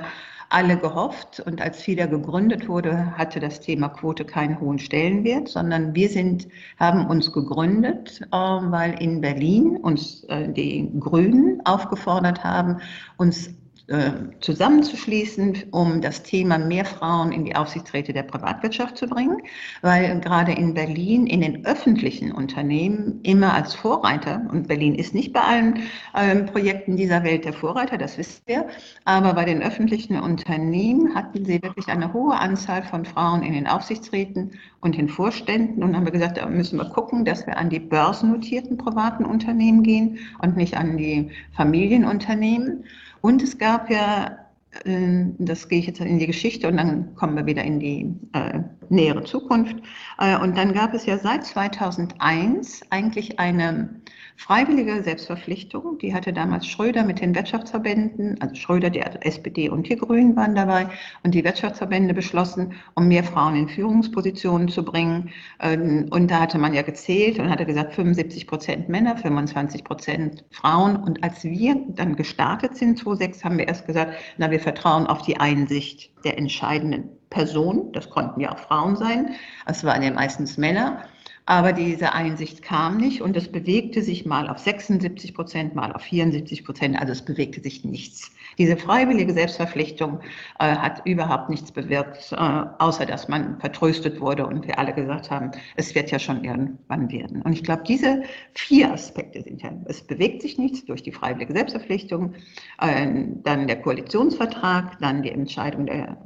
alle 0.52 0.78
gehofft 0.78 1.40
und 1.40 1.62
als 1.62 1.82
FIDA 1.82 2.08
gegründet 2.08 2.68
wurde, 2.68 3.18
hatte 3.18 3.40
das 3.40 3.62
Thema 3.62 3.88
Quote 3.90 4.26
keinen 4.26 4.60
hohen 4.60 4.80
Stellenwert, 4.80 5.48
sondern 5.48 5.96
wir 5.96 6.10
sind, 6.10 6.48
haben 6.78 7.08
uns 7.08 7.32
gegründet, 7.32 8.22
äh, 8.32 8.36
weil 8.36 9.02
in 9.02 9.22
Berlin 9.22 9.78
uns 9.78 10.26
äh, 10.26 10.52
die 10.52 10.92
Grünen 11.00 11.62
aufgefordert 11.66 12.44
haben, 12.44 12.82
uns 13.18 13.50
äh, 13.92 14.14
zusammenzuschließen, 14.40 15.64
um 15.72 16.00
das 16.00 16.24
Thema 16.24 16.58
mehr 16.58 16.86
Frauen 16.86 17.34
in 17.34 17.44
die 17.44 17.58
Aufsichtsräte 17.58 18.14
der 18.14 18.24
Privatwirtschaft 18.24 18.98
zu 18.98 19.06
bringen, 19.06 19.42
weil 19.82 20.18
gerade 20.22 20.54
in 20.54 20.74
Berlin 20.74 21.28
in 21.28 21.42
den 21.42 21.66
öffentlichen 21.66 22.32
Unternehmen 22.32 23.20
immer 23.24 23.54
als 23.54 23.76
Vorreiter, 23.76 24.48
und 24.50 24.70
Berlin 24.70 24.96
ist 24.96 25.14
nicht 25.14 25.34
bei 25.34 25.42
allen 25.42 25.80
ähm, 26.16 26.46
Projekten 26.46 26.96
dieser 26.96 27.26
Welt 27.26 27.44
der 27.44 27.52
Vorreiter, 27.52 27.98
das 27.98 28.18
wissen 28.18 28.42
wir, 28.46 28.68
aber 29.04 29.34
bei 29.34 29.44
den 29.44 29.62
öffentlichen 29.62 30.18
Unternehmen 30.18 31.14
hatten 31.14 31.44
sie 31.44 31.62
wirklich 31.62 31.88
eine 31.88 32.14
hohe 32.14 32.40
Anzahl 32.40 32.84
von 32.84 33.04
Frauen 33.04 33.44
in 33.44 33.52
den 33.52 33.68
Aufsichtsräten 33.68 34.52
und 34.80 34.98
in 34.98 35.10
Vorständen 35.10 35.84
und 35.84 35.98
haben 35.98 36.06
wir 36.06 36.14
gesagt, 36.14 36.38
da 36.38 36.46
müssen 36.48 36.78
wir 36.78 36.90
gucken, 36.90 37.26
dass 37.26 37.46
wir 37.46 37.58
an 37.58 37.70
die 37.70 37.80
börsennotierten 37.80 38.78
privaten 38.78 39.26
Unternehmen 39.26 39.84
gehen 39.84 40.20
und 40.42 40.56
nicht 40.56 40.78
an 40.78 40.96
die 40.96 41.30
Familienunternehmen. 41.58 42.86
Und 43.22 43.42
es 43.42 43.58
gab 43.58 43.90
ja, 43.90 44.38
äh, 44.84 45.26
das 45.38 45.70
gehe 45.70 45.80
ich 45.80 45.88
jetzt 45.88 46.00
in 46.00 46.20
die 46.20 46.28
Geschichte 46.28 46.68
und 46.68 46.78
dann 46.78 47.16
kommen 47.16 47.36
wir 47.36 47.46
wieder 47.46 47.64
in 47.64 47.80
die 47.80 48.14
äh, 48.34 48.62
nähere 48.92 49.24
Zukunft. 49.24 49.78
Äh, 50.20 50.38
und 50.38 50.58
dann 50.58 50.74
gab 50.74 50.94
es 50.94 51.06
ja 51.06 51.18
seit 51.18 51.46
2001 51.46 52.82
eigentlich 52.90 53.40
eine 53.40 54.02
freiwillige 54.38 55.04
Selbstverpflichtung. 55.04 55.98
Die 56.00 56.14
hatte 56.14 56.34
damals 56.34 56.66
Schröder 56.66 57.04
mit 57.04 57.22
den 57.22 57.36
Wirtschaftsverbänden, 57.36 58.42
also 58.42 58.56
Schröder, 58.56 58.90
die 58.90 59.00
SPD 59.00 59.70
und 59.70 59.88
die 59.88 59.96
Grünen 59.96 60.36
waren 60.36 60.56
dabei 60.56 60.88
und 61.24 61.34
die 61.36 61.44
Wirtschaftsverbände 61.44 62.14
beschlossen, 62.14 62.74
um 62.96 63.08
mehr 63.08 63.24
Frauen 63.24 63.56
in 63.56 63.70
Führungspositionen 63.70 64.68
zu 64.68 64.84
bringen. 64.84 65.30
Ähm, 65.60 66.08
und 66.10 66.30
da 66.30 66.42
hatte 66.42 66.58
man 66.58 66.74
ja 66.74 66.82
gezählt 66.82 67.40
und 67.40 67.50
hatte 67.50 67.66
gesagt, 67.66 67.94
75 67.94 68.48
Prozent 68.48 68.90
Männer, 68.90 69.16
25 69.16 69.84
Prozent 69.84 70.44
Frauen. 70.52 70.96
Und 70.96 71.24
als 71.24 71.44
wir 71.44 71.76
dann 71.90 72.16
gestartet 72.16 72.76
sind, 72.76 72.98
2006, 73.00 73.44
haben 73.44 73.58
wir 73.58 73.68
erst 73.68 73.86
gesagt, 73.86 74.14
na, 74.38 74.52
wir 74.52 74.60
vertrauen 74.60 75.08
auf 75.08 75.22
die 75.22 75.40
Einsicht 75.40 76.12
der 76.26 76.38
entscheidenden 76.38 77.21
Person. 77.32 77.92
Das 77.94 78.12
konnten 78.12 78.40
ja 78.40 78.52
auch 78.52 78.60
Frauen 78.60 78.96
sein. 78.96 79.32
Es 79.66 79.84
waren 79.84 80.04
ja 80.04 80.12
meistens 80.12 80.58
Männer. 80.58 81.04
Aber 81.48 81.74
diese 81.74 82.14
Einsicht 82.14 82.62
kam 82.62 82.98
nicht 82.98 83.22
und 83.22 83.36
es 83.36 83.52
bewegte 83.52 84.04
sich 84.04 84.26
mal 84.26 84.48
auf 84.48 84.60
76 84.60 85.34
Prozent, 85.34 85.74
mal 85.74 85.92
auf 85.92 86.04
74 86.04 86.64
Prozent. 86.64 87.00
Also 87.00 87.14
es 87.14 87.26
bewegte 87.26 87.62
sich 87.62 87.84
nichts. 87.84 88.32
Diese 88.58 88.78
freiwillige 88.78 89.34
Selbstverpflichtung 89.34 90.20
äh, 90.60 90.76
hat 90.76 91.02
überhaupt 91.06 91.50
nichts 91.50 91.72
bewirkt, 91.72 92.32
äh, 92.32 92.36
außer 92.36 93.06
dass 93.08 93.28
man 93.28 93.60
vertröstet 93.60 94.22
wurde 94.22 94.46
und 94.46 94.68
wir 94.68 94.78
alle 94.78 94.94
gesagt 94.94 95.32
haben, 95.32 95.52
es 95.76 95.96
wird 95.96 96.12
ja 96.12 96.20
schon 96.20 96.44
irgendwann 96.44 97.12
werden. 97.12 97.42
Und 97.42 97.54
ich 97.54 97.64
glaube, 97.64 97.84
diese 97.88 98.22
vier 98.54 98.94
Aspekte 98.94 99.42
sind 99.42 99.64
ja, 99.64 99.72
es 99.86 100.02
bewegt 100.04 100.44
sich 100.44 100.60
nichts 100.60 100.86
durch 100.86 101.02
die 101.02 101.12
freiwillige 101.12 101.54
Selbstverpflichtung, 101.54 102.34
äh, 102.80 103.26
dann 103.44 103.68
der 103.68 103.82
Koalitionsvertrag, 103.82 105.00
dann 105.00 105.24
die 105.24 105.32
Entscheidung 105.32 105.88
der 105.88 106.18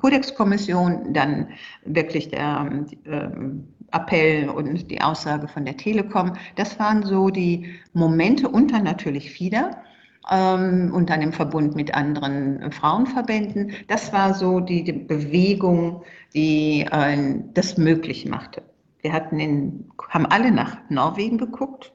Kodexkommission, 0.00 1.12
dann 1.12 1.48
wirklich 1.84 2.28
der 2.28 2.84
äh, 3.04 3.28
Appell 3.92 4.48
und 4.48 4.90
die 4.90 5.00
Aussage 5.00 5.48
von 5.48 5.64
der 5.64 5.76
Telekom. 5.76 6.32
Das 6.56 6.78
waren 6.78 7.02
so 7.02 7.30
die 7.30 7.68
Momente 7.92 8.48
und 8.48 8.72
dann 8.72 8.84
natürlich 8.84 9.30
FIDA 9.30 9.82
ähm, 10.30 10.92
und 10.94 11.10
dann 11.10 11.22
im 11.22 11.32
Verbund 11.32 11.74
mit 11.74 11.94
anderen 11.94 12.72
Frauenverbänden. 12.72 13.72
Das 13.88 14.12
war 14.12 14.34
so 14.34 14.60
die, 14.60 14.84
die 14.84 14.92
Bewegung, 14.92 16.02
die 16.34 16.86
äh, 16.90 17.34
das 17.54 17.76
möglich 17.76 18.26
machte. 18.26 18.62
Wir 19.02 19.12
hatten 19.12 19.40
in, 19.40 19.90
haben 20.10 20.26
alle 20.26 20.50
nach 20.52 20.78
Norwegen 20.88 21.38
geguckt, 21.38 21.92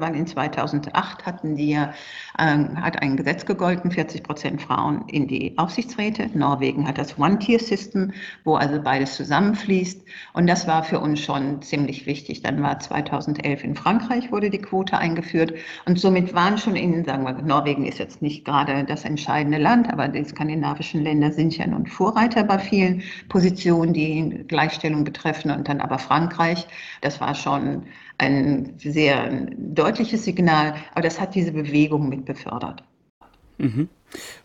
weil 0.00 0.14
in 0.16 0.26
2008 0.26 1.26
hatten 1.26 1.56
die, 1.56 1.72
äh, 1.72 1.88
hat 2.36 3.02
ein 3.02 3.16
Gesetz 3.16 3.44
gegolten, 3.44 3.90
40 3.90 4.22
Prozent 4.22 4.62
Frauen 4.62 5.04
in 5.08 5.26
die 5.26 5.56
Aufsichtsräte. 5.58 6.30
Norwegen 6.34 6.86
hat 6.86 6.98
das 6.98 7.18
One-Tier-System, 7.18 8.12
wo 8.44 8.54
also 8.54 8.80
beides 8.80 9.14
zusammenfließt. 9.16 10.02
Und 10.32 10.46
das 10.46 10.66
war 10.66 10.84
für 10.84 11.00
uns 11.00 11.20
schon 11.20 11.62
ziemlich 11.62 12.06
wichtig. 12.06 12.42
Dann 12.42 12.62
war 12.62 12.78
2011 12.78 13.64
in 13.64 13.74
Frankreich 13.74 14.30
wurde 14.30 14.50
die 14.50 14.58
Quote 14.58 14.96
eingeführt. 14.96 15.54
Und 15.84 15.98
somit 15.98 16.34
waren 16.34 16.58
schon 16.58 16.76
in, 16.76 17.04
sagen 17.04 17.24
wir, 17.24 17.32
Norwegen 17.32 17.84
ist 17.84 17.98
jetzt 17.98 18.22
nicht 18.22 18.44
gerade 18.44 18.84
das 18.84 19.04
entscheidende 19.04 19.58
Land, 19.58 19.92
aber 19.92 20.08
die 20.08 20.24
skandinavischen 20.24 21.02
Länder 21.02 21.32
sind 21.32 21.56
ja 21.56 21.66
nun 21.66 21.86
Vorreiter 21.86 22.44
bei 22.44 22.58
vielen 22.58 23.02
Positionen, 23.28 23.92
die 23.92 24.44
Gleichstellung 24.46 25.04
betreffen. 25.04 25.50
Und 25.50 25.68
dann 25.68 25.80
aber 25.80 25.98
Frankreich, 25.98 26.66
das 27.00 27.20
war 27.20 27.34
schon 27.34 27.82
ein 28.22 28.74
sehr 28.78 29.48
deutliches 29.58 30.24
Signal, 30.24 30.74
aber 30.92 31.02
das 31.02 31.20
hat 31.20 31.34
diese 31.34 31.52
Bewegung 31.52 32.08
mit 32.08 32.24
befördert. 32.24 32.84
Mhm. 33.58 33.88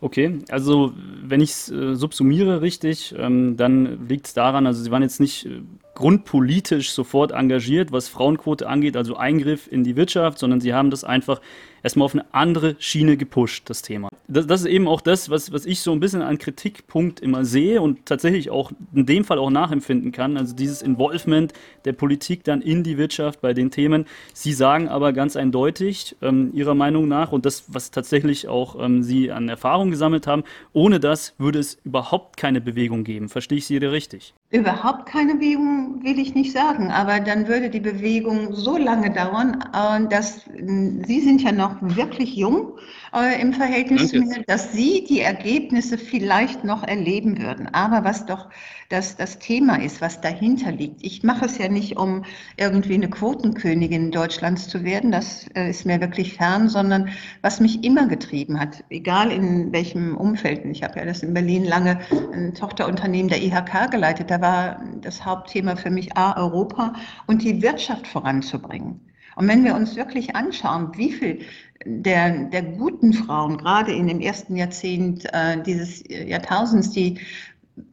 Okay, 0.01 0.39
also 0.49 0.93
wenn 0.95 1.41
ich 1.41 1.51
es 1.51 1.71
äh, 1.71 1.95
subsumiere 1.95 2.61
richtig, 2.61 3.13
ähm, 3.17 3.57
dann 3.57 4.07
liegt 4.07 4.27
es 4.27 4.33
daran, 4.33 4.65
also 4.65 4.81
Sie 4.81 4.91
waren 4.91 5.01
jetzt 5.01 5.19
nicht 5.19 5.45
äh, 5.45 5.61
grundpolitisch 5.93 6.91
sofort 6.91 7.31
engagiert, 7.31 7.91
was 7.91 8.07
Frauenquote 8.07 8.67
angeht, 8.67 8.95
also 8.95 9.17
Eingriff 9.17 9.69
in 9.69 9.83
die 9.83 9.95
Wirtschaft, 9.95 10.39
sondern 10.39 10.61
Sie 10.61 10.73
haben 10.73 10.89
das 10.89 11.03
einfach 11.03 11.41
erstmal 11.83 12.05
auf 12.05 12.13
eine 12.13 12.25
andere 12.33 12.75
Schiene 12.79 13.17
gepusht, 13.17 13.69
das 13.69 13.81
Thema 13.81 14.09
das, 14.27 14.45
das, 14.45 14.61
ist 14.61 14.67
eben 14.67 14.87
auch 14.87 15.01
das, 15.01 15.29
was, 15.29 15.51
was 15.53 15.65
ich 15.65 15.79
so 15.79 15.91
ein 15.91 15.99
bisschen 15.99 16.21
an 16.21 16.37
Kritikpunkt 16.37 17.21
immer 17.21 17.45
sehe 17.45 17.81
und 17.81 18.05
tatsächlich 18.05 18.49
auch 18.49 18.71
in 18.93 19.05
dem 19.05 19.23
Fall 19.23 19.39
auch 19.39 19.49
nachempfinden 19.49 20.11
kann. 20.11 20.37
Also 20.37 20.53
dieses 20.53 20.81
Involvement 20.81 21.53
der 21.85 21.93
Politik 21.93 22.43
dann 22.43 22.61
in 22.61 22.83
die 22.83 22.97
Wirtschaft 22.97 23.39
bei 23.41 23.53
den 23.53 23.71
Themen. 23.71 24.05
Sie 24.33 24.51
sagen 24.51 24.89
aber 24.89 25.13
ganz 25.13 25.35
eindeutig, 25.37 26.17
ähm, 26.21 26.51
Ihrer 26.53 26.75
Meinung 26.75 27.07
nach, 27.07 27.31
und 27.31 27.45
das, 27.45 27.65
was 27.73 27.91
tatsächlich 27.91 28.47
auch 28.47 28.81
ähm, 28.83 29.01
Sie 29.01 29.31
an 29.31 29.47
Erfahrung 29.47 29.91
gesammelt 29.91 30.27
haben, 30.27 30.43
ohne 30.73 30.99
das 30.99 31.33
würde 31.37 31.59
es 31.59 31.77
überhaupt 31.85 32.35
keine 32.35 32.59
Bewegung 32.59 33.03
geben. 33.03 33.29
Verstehe 33.29 33.59
ich 33.59 33.65
Sie 33.65 33.77
richtig? 33.77 34.33
Überhaupt 34.49 35.07
keine 35.07 35.35
Bewegung 35.35 36.01
will 36.03 36.17
ich 36.19 36.33
nicht 36.33 36.53
sagen, 36.53 36.89
aber 36.89 37.19
dann 37.19 37.49
würde 37.49 37.69
die 37.69 37.81
Bewegung 37.81 38.53
so 38.53 38.77
lange 38.77 39.11
dauern, 39.11 39.61
äh, 39.73 40.07
dass 40.07 40.45
Sie 40.45 41.19
sind 41.19 41.41
ja 41.41 41.51
noch 41.51 41.75
wirklich 41.81 42.33
jung 42.37 42.77
äh, 43.13 43.41
im 43.41 43.51
Verhältnis 43.51 44.11
zu 44.11 44.19
mir, 44.19 44.43
dass 44.47 44.71
Sie 44.71 45.03
die 45.03 45.19
Ergebnisse 45.19 45.97
vielleicht 45.97 46.63
noch 46.63 46.83
erleben 46.83 47.41
würden. 47.41 47.67
Aber 47.73 48.05
was 48.05 48.25
doch 48.25 48.47
das, 48.89 49.17
das 49.17 49.39
Thema 49.39 49.81
ist, 49.81 49.99
was 49.99 50.21
dahinter 50.21 50.71
liegt. 50.71 51.03
Ich 51.03 51.23
mache 51.23 51.45
es 51.45 51.57
ja 51.57 51.67
nicht, 51.67 51.97
um 51.97 52.23
irgendwie 52.55 52.93
eine 52.93 53.09
Quotenkönigin 53.09 54.11
Deutschlands 54.11 54.69
zu 54.69 54.83
werden, 54.85 55.11
das 55.11 55.45
äh, 55.55 55.69
ist 55.69 55.85
mir 55.85 55.99
wirklich 55.99 56.35
fern, 56.35 56.69
sondern 56.69 57.09
was 57.41 57.59
mich 57.59 57.83
immer 57.83 58.07
getrieben 58.07 58.59
hat, 58.59 58.85
egal 58.89 59.31
in 59.31 59.73
welchem 59.73 60.15
Umfeld. 60.15 60.63
Ich 60.65 60.83
habe 60.83 60.99
ja 60.99 61.05
das 61.05 61.21
in 61.21 61.33
Berlin 61.33 61.65
lange 61.65 61.99
ein 62.31 62.53
Tochterunternehmen 62.53 63.27
der 63.27 63.43
IHK 63.43 63.91
geleitet 63.91 64.31
war 64.41 64.81
das 65.01 65.25
Hauptthema 65.25 65.75
für 65.75 65.89
mich 65.89 66.15
A, 66.15 66.37
Europa 66.37 66.93
und 67.27 67.43
die 67.43 67.61
Wirtschaft 67.61 68.07
voranzubringen. 68.07 69.01
Und 69.35 69.47
wenn 69.47 69.63
wir 69.63 69.75
uns 69.75 69.95
wirklich 69.95 70.35
anschauen, 70.35 70.91
wie 70.95 71.11
viel 71.11 71.41
der, 71.85 72.45
der 72.45 72.63
guten 72.63 73.13
Frauen, 73.13 73.57
gerade 73.57 73.93
in 73.93 74.07
dem 74.07 74.19
ersten 74.19 74.55
Jahrzehnt 74.55 75.25
äh, 75.31 75.61
dieses 75.61 76.03
Jahrtausends, 76.07 76.89
die 76.89 77.19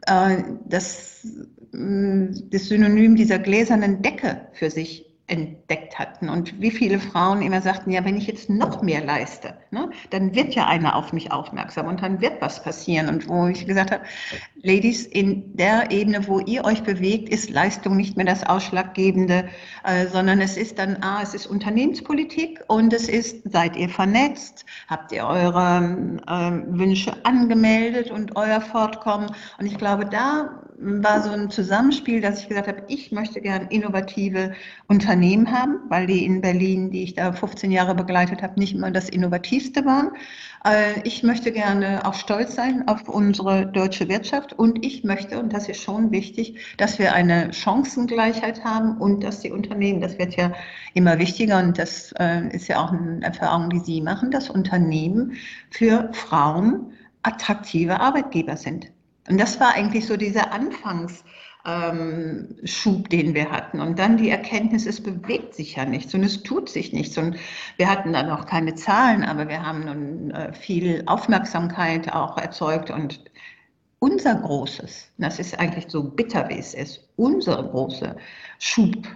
äh, 0.07 0.43
das, 0.67 1.27
mm, 1.73 2.27
das 2.51 2.69
Synonym 2.69 3.15
dieser 3.15 3.39
gläsernen 3.39 4.01
Decke 4.01 4.49
für 4.53 4.71
sich 4.71 5.04
entdeckt 5.27 5.99
hatten 5.99 6.29
und 6.29 6.61
wie 6.61 6.71
viele 6.71 6.99
Frauen 6.99 7.41
immer 7.41 7.63
sagten, 7.63 7.91
ja, 7.91 8.05
wenn 8.05 8.19
ich 8.19 8.27
jetzt 8.27 8.51
noch 8.51 8.83
mehr 8.83 9.03
leiste, 9.03 9.55
ne, 9.71 9.91
dann 10.11 10.35
wird 10.35 10.55
ja 10.55 10.67
einer 10.67 10.97
auf 10.97 11.15
mich 11.15 11.33
aufmerksam 11.33 11.87
und 11.87 12.03
dann 12.03 12.21
wird 12.21 12.43
was 12.43 12.63
passieren. 12.63 13.09
Und 13.09 13.27
wo 13.27 13.47
ich 13.47 13.67
gesagt 13.67 13.91
habe, 13.91 14.05
Ladies, 14.63 15.07
in 15.07 15.57
der 15.57 15.91
Ebene, 15.91 16.27
wo 16.29 16.41
ihr 16.41 16.65
euch 16.67 16.83
bewegt, 16.83 17.31
ist 17.31 17.49
Leistung 17.49 17.97
nicht 17.97 18.19
mehr 18.19 18.27
das 18.27 18.45
Ausschlaggebende, 18.45 19.49
äh, 19.85 20.07
sondern 20.09 20.43
es 20.43 20.59
ist 20.59 20.79
dann, 20.79 20.99
ah, 21.01 21.21
es 21.23 21.33
ist 21.33 21.47
Unternehmenspolitik 21.47 22.61
und 22.67 22.93
es 22.93 23.09
ist, 23.09 23.51
seid 23.51 23.77
ihr 23.77 23.89
vernetzt, 23.89 24.67
habt 24.89 25.11
ihr 25.13 25.25
eure 25.25 26.21
äh, 26.27 26.79
Wünsche 26.79 27.15
angemeldet 27.25 28.11
und 28.11 28.37
euer 28.37 28.61
Fortkommen. 28.61 29.31
Und 29.59 29.65
ich 29.67 29.79
glaube, 29.79 30.05
da 30.05 30.64
war 30.79 31.23
so 31.23 31.31
ein 31.31 31.51
Zusammenspiel, 31.51 32.21
dass 32.21 32.41
ich 32.41 32.49
gesagt 32.49 32.69
habe, 32.69 32.83
ich 32.89 33.13
möchte 33.13 33.41
gern 33.41 33.69
innovative 33.69 34.53
Unternehmen 34.89 35.51
haben, 35.51 35.79
weil 35.89 36.07
die 36.07 36.25
in 36.25 36.41
Berlin, 36.41 36.91
die 36.91 37.05
ich 37.05 37.15
da 37.15 37.33
15 37.33 37.71
Jahre 37.71 37.95
begleitet 37.95 38.43
habe, 38.43 38.59
nicht 38.59 38.75
immer 38.75 38.91
das 38.91 39.09
innovativste 39.09 39.85
waren. 39.85 40.13
Äh, 40.65 41.01
ich 41.05 41.23
möchte 41.23 41.53
gerne 41.53 42.07
auch 42.07 42.15
stolz 42.15 42.55
sein 42.55 42.89
auf 42.89 43.09
unsere 43.09 43.67
deutsche 43.67 44.09
Wirtschaft 44.09 44.53
und 44.53 44.85
ich 44.85 45.05
möchte, 45.05 45.39
und 45.39 45.53
das 45.53 45.69
ist 45.69 45.81
schon 45.81 46.11
wichtig, 46.11 46.77
dass 46.77 46.99
wir 46.99 47.15
eine 47.15 47.53
Chancengleichheit 47.53 48.65
haben 48.65 48.99
und 48.99 49.23
dass 49.23 49.41
die 49.41 49.53
Unternehmen, 49.53 50.01
das 50.01 50.19
wird 50.19 50.37
ja 50.37 50.53
immer 50.95 51.19
wichtiger 51.19 51.59
und 51.59 51.79
das 51.79 52.13
äh, 52.19 52.49
ist 52.49 52.69
ja 52.69 52.85
auch 52.85 52.93
eine 52.93 53.23
Erfahrung, 53.23 53.71
die 53.71 53.81
Sie 53.81 54.01
machen, 54.01 54.31
dass 54.31 54.51
Unternehmen 54.51 55.35
für 55.71 56.11
Frauen 56.13 56.93
attraktive 57.23 58.01
Arbeitgeber 58.01 58.57
sind. 58.57 58.94
Und 59.29 59.41
das 59.41 59.59
war 59.59 59.75
eigentlich 59.75 60.07
so 60.07 60.17
dieser 60.17 60.53
Anfangsschub, 60.53 61.25
ähm, 61.67 63.09
den 63.11 63.35
wir 63.35 63.51
hatten. 63.51 63.81
Und 63.81 63.99
dann 63.99 64.19
die 64.19 64.31
Erkenntnis, 64.31 64.87
es 64.87 65.03
bewegt 65.03 65.55
sich 65.55 65.75
ja 65.77 65.85
nichts 65.85 66.15
und 66.15 66.23
es 66.23 66.43
tut 66.43 66.69
sich 66.69 66.93
nichts. 66.93 67.17
Und 67.17 67.37
wir 67.77 67.89
hatten 67.91 68.13
dann 68.13 68.31
auch 68.31 68.47
keine 68.47 68.75
Zahlen, 68.75 69.25
aber 69.25 69.49
wir 69.49 69.65
haben 69.65 69.87
nun 69.87 70.31
äh, 70.31 70.53
viel 70.53 71.03
Aufmerksamkeit 71.07 72.13
auch 72.13 72.37
erzeugt. 72.37 72.91
Und 72.91 73.25
unser 73.99 74.35
großes, 74.35 75.11
das 75.17 75.39
ist 75.39 75.59
eigentlich 75.59 75.87
so 75.89 76.03
bitter, 76.03 76.47
wie 76.51 76.59
es 76.59 76.75
ist, 76.75 77.09
unsere 77.17 77.67
große 77.67 78.15
Schublinie 78.59 79.07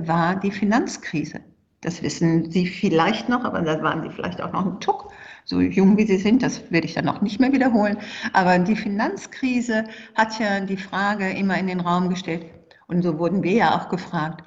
war 0.00 0.36
die 0.36 0.50
Finanzkrise. 0.50 1.40
Das 1.80 2.02
wissen 2.02 2.50
Sie 2.50 2.66
vielleicht 2.66 3.30
noch, 3.30 3.44
aber 3.44 3.62
da 3.62 3.82
waren 3.82 4.02
Sie 4.02 4.10
vielleicht 4.10 4.42
auch 4.42 4.52
noch 4.52 4.66
ein 4.66 4.78
Tuck 4.80 5.10
so 5.44 5.60
jung 5.60 5.96
wie 5.96 6.06
sie 6.06 6.18
sind, 6.18 6.42
das 6.42 6.70
werde 6.70 6.86
ich 6.86 6.94
dann 6.94 7.08
auch 7.08 7.20
nicht 7.20 7.40
mehr 7.40 7.52
wiederholen. 7.52 7.98
Aber 8.32 8.58
die 8.58 8.76
Finanzkrise 8.76 9.84
hat 10.14 10.38
ja 10.38 10.60
die 10.60 10.76
Frage 10.76 11.30
immer 11.30 11.58
in 11.58 11.66
den 11.66 11.80
Raum 11.80 12.08
gestellt. 12.08 12.46
Und 12.86 13.02
so 13.02 13.18
wurden 13.18 13.42
wir 13.42 13.52
ja 13.52 13.78
auch 13.78 13.88
gefragt, 13.88 14.44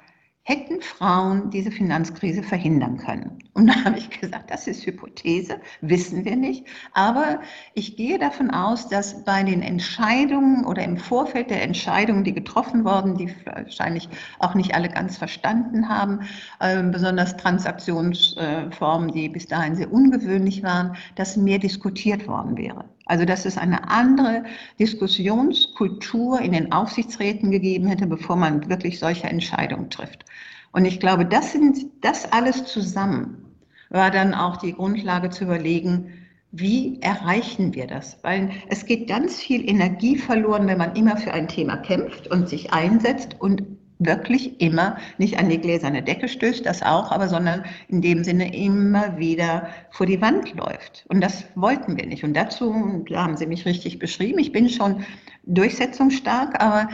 hätten 0.48 0.80
Frauen 0.80 1.50
diese 1.50 1.72
Finanzkrise 1.72 2.40
verhindern 2.40 2.98
können? 2.98 3.38
Und 3.54 3.66
da 3.66 3.84
habe 3.84 3.98
ich 3.98 4.08
gesagt, 4.10 4.48
das 4.48 4.68
ist 4.68 4.86
Hypothese, 4.86 5.56
wissen 5.80 6.24
wir 6.24 6.36
nicht. 6.36 6.64
Aber 6.92 7.40
ich 7.74 7.96
gehe 7.96 8.16
davon 8.16 8.52
aus, 8.52 8.88
dass 8.88 9.24
bei 9.24 9.42
den 9.42 9.60
Entscheidungen 9.60 10.64
oder 10.64 10.84
im 10.84 10.98
Vorfeld 10.98 11.50
der 11.50 11.62
Entscheidungen, 11.62 12.22
die 12.22 12.32
getroffen 12.32 12.84
wurden, 12.84 13.16
die 13.16 13.34
wahrscheinlich 13.44 14.08
auch 14.38 14.54
nicht 14.54 14.72
alle 14.72 14.88
ganz 14.88 15.16
verstanden 15.16 15.88
haben, 15.88 16.20
äh, 16.60 16.80
besonders 16.84 17.36
Transaktionsformen, 17.36 19.10
die 19.10 19.28
bis 19.28 19.48
dahin 19.48 19.74
sehr 19.74 19.92
ungewöhnlich 19.92 20.62
waren, 20.62 20.96
dass 21.16 21.36
mehr 21.36 21.58
diskutiert 21.58 22.28
worden 22.28 22.56
wäre. 22.56 22.84
Also 23.06 23.24
dass 23.24 23.46
es 23.46 23.56
eine 23.56 23.88
andere 23.88 24.44
Diskussionskultur 24.78 26.40
in 26.40 26.52
den 26.52 26.72
Aufsichtsräten 26.72 27.50
gegeben 27.50 27.86
hätte, 27.86 28.06
bevor 28.06 28.36
man 28.36 28.68
wirklich 28.68 28.98
solche 28.98 29.28
Entscheidungen 29.28 29.90
trifft. 29.90 30.24
Und 30.72 30.84
ich 30.84 31.00
glaube, 31.00 31.24
das 31.24 31.52
sind 31.52 31.86
das 32.02 32.30
alles 32.32 32.66
zusammen 32.66 33.46
war 33.90 34.10
dann 34.10 34.34
auch 34.34 34.56
die 34.56 34.72
Grundlage 34.72 35.30
zu 35.30 35.44
überlegen, 35.44 36.12
wie 36.52 37.00
erreichen 37.02 37.74
wir 37.74 37.86
das? 37.86 38.18
Weil 38.22 38.50
es 38.68 38.86
geht 38.86 39.08
ganz 39.08 39.36
viel 39.36 39.68
Energie 39.68 40.16
verloren, 40.16 40.66
wenn 40.66 40.78
man 40.78 40.96
immer 40.96 41.16
für 41.16 41.32
ein 41.32 41.48
Thema 41.48 41.76
kämpft 41.76 42.28
und 42.28 42.48
sich 42.48 42.72
einsetzt 42.72 43.36
und 43.40 43.62
wirklich 43.98 44.60
immer 44.60 44.98
nicht 45.18 45.38
an 45.38 45.48
die 45.48 45.58
gläserne 45.58 46.02
Decke 46.02 46.28
stößt, 46.28 46.64
das 46.66 46.82
auch, 46.82 47.10
aber 47.10 47.28
sondern 47.28 47.64
in 47.88 48.02
dem 48.02 48.24
Sinne 48.24 48.54
immer 48.54 49.18
wieder 49.18 49.68
vor 49.90 50.06
die 50.06 50.20
Wand 50.20 50.54
läuft. 50.54 51.04
Und 51.08 51.20
das 51.20 51.44
wollten 51.54 51.96
wir 51.96 52.06
nicht. 52.06 52.24
Und 52.24 52.34
dazu, 52.34 53.04
da 53.08 53.24
haben 53.24 53.36
Sie 53.36 53.46
mich 53.46 53.64
richtig 53.64 53.98
beschrieben, 53.98 54.38
ich 54.38 54.52
bin 54.52 54.68
schon 54.68 55.04
durchsetzungsstark, 55.44 56.60
aber 56.60 56.88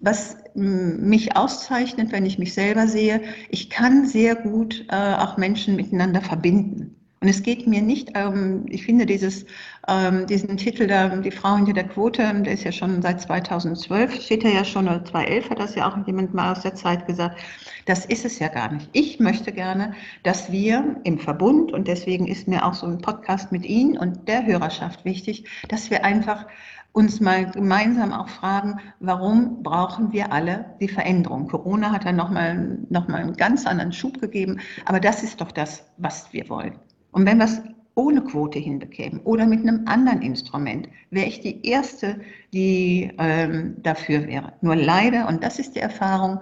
was 0.00 0.38
mich 0.54 1.36
auszeichnet, 1.36 2.10
wenn 2.10 2.24
ich 2.24 2.38
mich 2.38 2.54
selber 2.54 2.86
sehe, 2.86 3.20
ich 3.50 3.68
kann 3.68 4.06
sehr 4.06 4.34
gut 4.34 4.86
äh, 4.88 5.14
auch 5.14 5.36
Menschen 5.36 5.76
miteinander 5.76 6.22
verbinden. 6.22 6.99
Und 7.22 7.28
es 7.28 7.42
geht 7.42 7.66
mir 7.66 7.82
nicht, 7.82 8.12
ähm, 8.14 8.64
ich 8.70 8.86
finde 8.86 9.04
dieses, 9.04 9.44
ähm, 9.88 10.26
diesen 10.26 10.56
Titel 10.56 10.86
da, 10.86 11.08
die 11.08 11.30
Frau 11.30 11.56
hinter 11.56 11.74
der 11.74 11.86
Quote, 11.86 12.22
der 12.42 12.54
ist 12.54 12.64
ja 12.64 12.72
schon 12.72 13.02
seit 13.02 13.20
2012, 13.20 14.22
steht 14.22 14.42
er 14.42 14.54
ja 14.54 14.64
schon, 14.64 14.88
oder 14.88 15.04
2011 15.04 15.50
hat 15.50 15.58
das 15.58 15.74
ja 15.74 15.86
auch 15.86 16.06
jemand 16.06 16.32
mal 16.32 16.52
aus 16.52 16.62
der 16.62 16.74
Zeit 16.74 17.06
gesagt. 17.06 17.38
Das 17.84 18.06
ist 18.06 18.24
es 18.24 18.38
ja 18.38 18.48
gar 18.48 18.72
nicht. 18.72 18.88
Ich 18.92 19.20
möchte 19.20 19.52
gerne, 19.52 19.92
dass 20.22 20.50
wir 20.50 20.96
im 21.04 21.18
Verbund, 21.18 21.72
und 21.72 21.88
deswegen 21.88 22.26
ist 22.26 22.48
mir 22.48 22.64
auch 22.64 22.72
so 22.72 22.86
ein 22.86 23.02
Podcast 23.02 23.52
mit 23.52 23.66
Ihnen 23.66 23.98
und 23.98 24.26
der 24.26 24.46
Hörerschaft 24.46 25.04
wichtig, 25.04 25.44
dass 25.68 25.90
wir 25.90 26.06
einfach 26.06 26.46
uns 26.92 27.20
mal 27.20 27.50
gemeinsam 27.50 28.14
auch 28.14 28.30
fragen, 28.30 28.80
warum 28.98 29.62
brauchen 29.62 30.12
wir 30.12 30.32
alle 30.32 30.74
die 30.80 30.88
Veränderung? 30.88 31.48
Corona 31.48 31.92
hat 31.92 32.06
dann 32.06 32.16
nochmal 32.16 32.78
noch 32.88 33.08
mal 33.08 33.20
einen 33.20 33.36
ganz 33.36 33.66
anderen 33.66 33.92
Schub 33.92 34.20
gegeben, 34.22 34.58
aber 34.86 35.00
das 35.00 35.22
ist 35.22 35.42
doch 35.42 35.52
das, 35.52 35.84
was 35.98 36.32
wir 36.32 36.48
wollen. 36.48 36.78
Und 37.12 37.26
wenn 37.26 37.38
wir 37.38 37.44
es 37.44 37.60
ohne 37.94 38.22
Quote 38.22 38.58
hinbekämen 38.58 39.20
oder 39.20 39.46
mit 39.46 39.60
einem 39.60 39.86
anderen 39.86 40.22
Instrument, 40.22 40.88
wäre 41.10 41.26
ich 41.26 41.40
die 41.40 41.66
Erste, 41.66 42.20
die 42.52 43.10
ähm, 43.18 43.76
dafür 43.82 44.26
wäre. 44.26 44.52
Nur 44.60 44.76
leider, 44.76 45.28
und 45.28 45.42
das 45.42 45.58
ist 45.58 45.74
die 45.74 45.80
Erfahrung, 45.80 46.40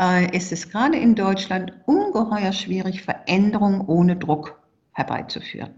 äh, 0.00 0.34
ist 0.36 0.52
es 0.52 0.70
gerade 0.70 0.96
in 0.96 1.14
Deutschland 1.14 1.72
ungeheuer 1.86 2.52
schwierig, 2.52 3.02
Veränderungen 3.02 3.82
ohne 3.82 4.16
Druck 4.16 4.58
herbeizuführen. 4.92 5.74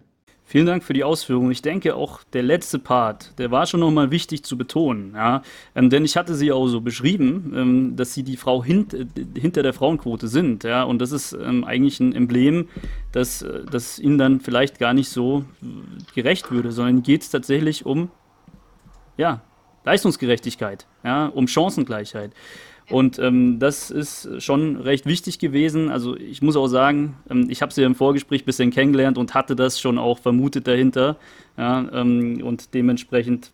Vielen 0.50 0.66
Dank 0.66 0.82
für 0.82 0.94
die 0.94 1.04
Ausführung. 1.04 1.52
Ich 1.52 1.62
denke 1.62 1.94
auch 1.94 2.24
der 2.32 2.42
letzte 2.42 2.80
Part, 2.80 3.38
der 3.38 3.52
war 3.52 3.66
schon 3.66 3.78
nochmal 3.78 4.10
wichtig 4.10 4.42
zu 4.42 4.58
betonen. 4.58 5.12
Ja? 5.14 5.42
Ähm, 5.76 5.90
denn 5.90 6.04
ich 6.04 6.16
hatte 6.16 6.34
sie 6.34 6.50
auch 6.50 6.66
so 6.66 6.80
beschrieben, 6.80 7.52
ähm, 7.54 7.94
dass 7.94 8.14
sie 8.14 8.24
die 8.24 8.36
Frau 8.36 8.64
hint, 8.64 8.92
äh, 8.92 9.06
hinter 9.38 9.62
der 9.62 9.72
Frauenquote 9.72 10.26
sind. 10.26 10.64
Ja? 10.64 10.82
Und 10.82 10.98
das 10.98 11.12
ist 11.12 11.34
ähm, 11.34 11.62
eigentlich 11.62 12.00
ein 12.00 12.12
Emblem, 12.12 12.68
das, 13.12 13.42
äh, 13.42 13.64
das 13.70 14.00
ihnen 14.00 14.18
dann 14.18 14.40
vielleicht 14.40 14.80
gar 14.80 14.92
nicht 14.92 15.10
so 15.10 15.44
gerecht 16.16 16.50
würde, 16.50 16.72
sondern 16.72 17.04
geht 17.04 17.22
es 17.22 17.30
tatsächlich 17.30 17.86
um 17.86 18.10
ja, 19.16 19.42
Leistungsgerechtigkeit, 19.84 20.88
ja? 21.04 21.26
um 21.26 21.46
Chancengleichheit. 21.46 22.32
Und 22.90 23.18
ähm, 23.18 23.58
das 23.58 23.90
ist 23.90 24.42
schon 24.42 24.76
recht 24.76 25.06
wichtig 25.06 25.38
gewesen. 25.38 25.90
Also 25.90 26.16
ich 26.16 26.42
muss 26.42 26.56
auch 26.56 26.66
sagen, 26.66 27.16
ähm, 27.30 27.46
ich 27.48 27.62
habe 27.62 27.72
sie 27.72 27.82
im 27.82 27.94
Vorgespräch 27.94 28.42
ein 28.42 28.46
bisschen 28.46 28.70
kennengelernt 28.70 29.16
und 29.16 29.34
hatte 29.34 29.54
das 29.56 29.80
schon 29.80 29.98
auch 29.98 30.18
vermutet 30.18 30.66
dahinter. 30.66 31.16
Ja, 31.56 31.86
ähm, 31.92 32.42
und 32.42 32.74
dementsprechend 32.74 33.52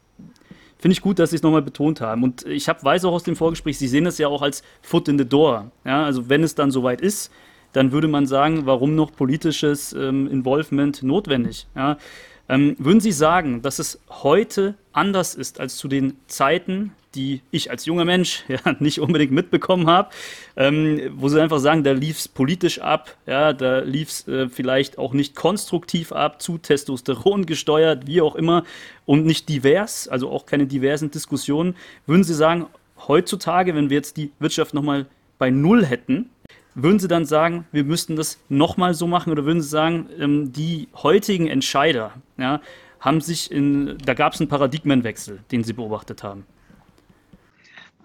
finde 0.79 0.93
ich 0.93 1.01
gut, 1.01 1.19
dass 1.19 1.31
Sie 1.31 1.37
es 1.37 1.43
nochmal 1.43 1.63
betont 1.63 2.01
haben. 2.01 2.23
Und 2.23 2.47
ich 2.47 2.69
hab, 2.69 2.85
weiß 2.85 3.05
auch 3.05 3.13
aus 3.13 3.23
dem 3.23 3.37
Vorgespräch, 3.37 3.79
Sie 3.79 3.89
sehen 3.89 4.07
es 4.07 4.19
ja 4.19 4.29
auch 4.29 4.43
als 4.43 4.63
Foot 4.83 5.09
in 5.09 5.19
the 5.19 5.29
Door. 5.29 5.71
Ja, 5.85 6.05
also 6.05 6.29
wenn 6.29 6.43
es 6.43 6.55
dann 6.55 6.71
soweit 6.71 7.01
ist, 7.01 7.31
dann 7.73 7.93
würde 7.93 8.09
man 8.09 8.27
sagen, 8.27 8.65
warum 8.65 8.95
noch 8.95 9.13
politisches 9.13 9.93
ähm, 9.93 10.29
Involvement 10.29 11.03
notwendig? 11.03 11.67
Ja? 11.75 11.99
Ähm, 12.49 12.77
würden 12.79 13.01
Sie 13.01 13.13
sagen, 13.13 13.63
dass 13.63 13.79
es 13.79 14.01
heute 14.09 14.75
anders 14.93 15.35
ist 15.35 15.61
als 15.61 15.77
zu 15.77 15.89
den 15.89 16.17
Zeiten, 16.29 16.93
die 17.15 17.41
ich 17.51 17.71
als 17.71 17.87
junger 17.87 18.05
Mensch 18.05 18.45
ja, 18.49 18.61
nicht 18.79 19.01
unbedingt 19.01 19.33
mitbekommen 19.33 19.89
habe, 19.89 20.11
ähm, 20.57 21.01
wo 21.17 21.29
Sie 21.29 21.41
einfach 21.41 21.59
sagen, 21.59 21.83
da 21.83 21.93
lief 21.93 22.19
es 22.19 22.29
politisch 22.29 22.81
ab, 22.81 23.17
ja, 23.27 23.53
da 23.53 23.81
lief 23.81 24.09
es 24.11 24.29
äh, 24.29 24.49
vielleicht 24.49 24.99
auch 24.99 25.13
nicht 25.13 25.35
konstruktiv 25.35 26.13
ab, 26.13 26.41
zu 26.41 26.59
Testosteron 26.59 27.47
gesteuert, 27.47 28.07
wie 28.07 28.21
auch 28.21 28.37
immer, 28.37 28.65
und 29.07 29.27
nicht 29.27 29.49
divers, 29.49 30.09
also 30.09 30.31
auch 30.31 30.47
keine 30.47 30.67
diversen 30.67 31.11
Diskussionen. 31.11 31.75
Würden 32.07 32.25
Sie 32.25 32.35
sagen, 32.35 32.67
heutzutage, 33.09 33.75
wenn 33.75 33.91
wir 33.91 33.97
jetzt 33.97 34.17
die 34.17 34.31
Wirtschaft 34.39 34.75
nochmal 34.75 35.07
bei 35.39 35.51
Null 35.51 35.85
hätten, 35.85 36.31
würden 36.77 36.99
Sie 36.99 37.09
dann 37.09 37.25
sagen, 37.25 37.67
wir 37.73 37.85
müssten 37.85 38.17
das 38.17 38.39
nochmal 38.49 38.95
so 38.95 39.07
machen 39.07 39.33
oder 39.33 39.45
würden 39.45 39.63
Sie 39.63 39.69
sagen, 39.69 40.09
ähm, 40.21 40.53
die 40.53 40.89
heutigen 40.95 41.49
Entscheider 41.49 42.13
ja, 42.37 42.61
haben 43.01 43.21
sich 43.21 43.51
in, 43.51 43.97
da 44.05 44.15
gab 44.15 44.35
es 44.35 44.41
einen 44.41 44.49
Paradigmenwechsel, 44.49 45.41
den 45.51 45.65
Sie 45.65 45.73
beobachtet 45.73 46.23
haben? 46.23 46.47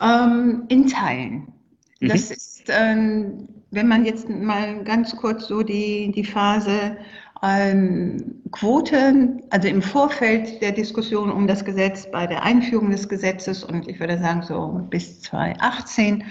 Ähm, 0.02 0.64
in 0.70 0.88
Teilen. 0.88 1.52
Mhm. 2.00 2.08
Das 2.08 2.32
ist, 2.32 2.64
ähm, 2.70 3.50
wenn 3.72 3.88
man 3.88 4.06
jetzt 4.06 4.30
mal 4.30 4.84
ganz 4.86 5.16
kurz 5.16 5.48
so 5.48 5.64
die, 5.64 6.12
die 6.14 6.24
Phase 6.24 6.98
ähm, 7.44 8.42
Quote, 8.52 9.38
also 9.50 9.68
im 9.68 9.82
Vorfeld 9.82 10.62
der 10.62 10.72
Diskussion 10.72 11.30
um 11.30 11.46
das 11.46 11.66
Gesetz, 11.66 12.10
bei 12.10 12.26
der 12.26 12.44
Einführung 12.44 12.90
des 12.90 13.10
Gesetzes 13.10 13.64
und 13.64 13.88
ich 13.88 14.00
würde 14.00 14.18
sagen 14.18 14.44
so 14.44 14.82
bis 14.90 15.22
2018, 15.22 16.24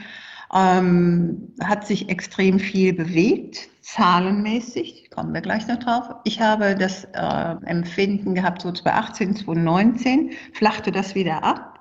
ähm, 0.55 1.53
hat 1.63 1.87
sich 1.87 2.09
extrem 2.09 2.59
viel 2.59 2.93
bewegt, 2.93 3.69
zahlenmäßig, 3.83 5.11
kommen 5.11 5.33
wir 5.35 5.41
gleich 5.41 5.67
noch 5.67 5.79
drauf. 5.79 6.15
Ich 6.25 6.41
habe 6.41 6.75
das 6.75 7.05
äh, 7.13 7.57
Empfinden 7.67 8.35
gehabt, 8.35 8.63
so 8.63 8.73
2018, 8.73 9.37
2019, 9.37 10.31
flachte 10.53 10.93
das 10.93 11.15
wieder 11.15 11.43
ab. 11.45 11.80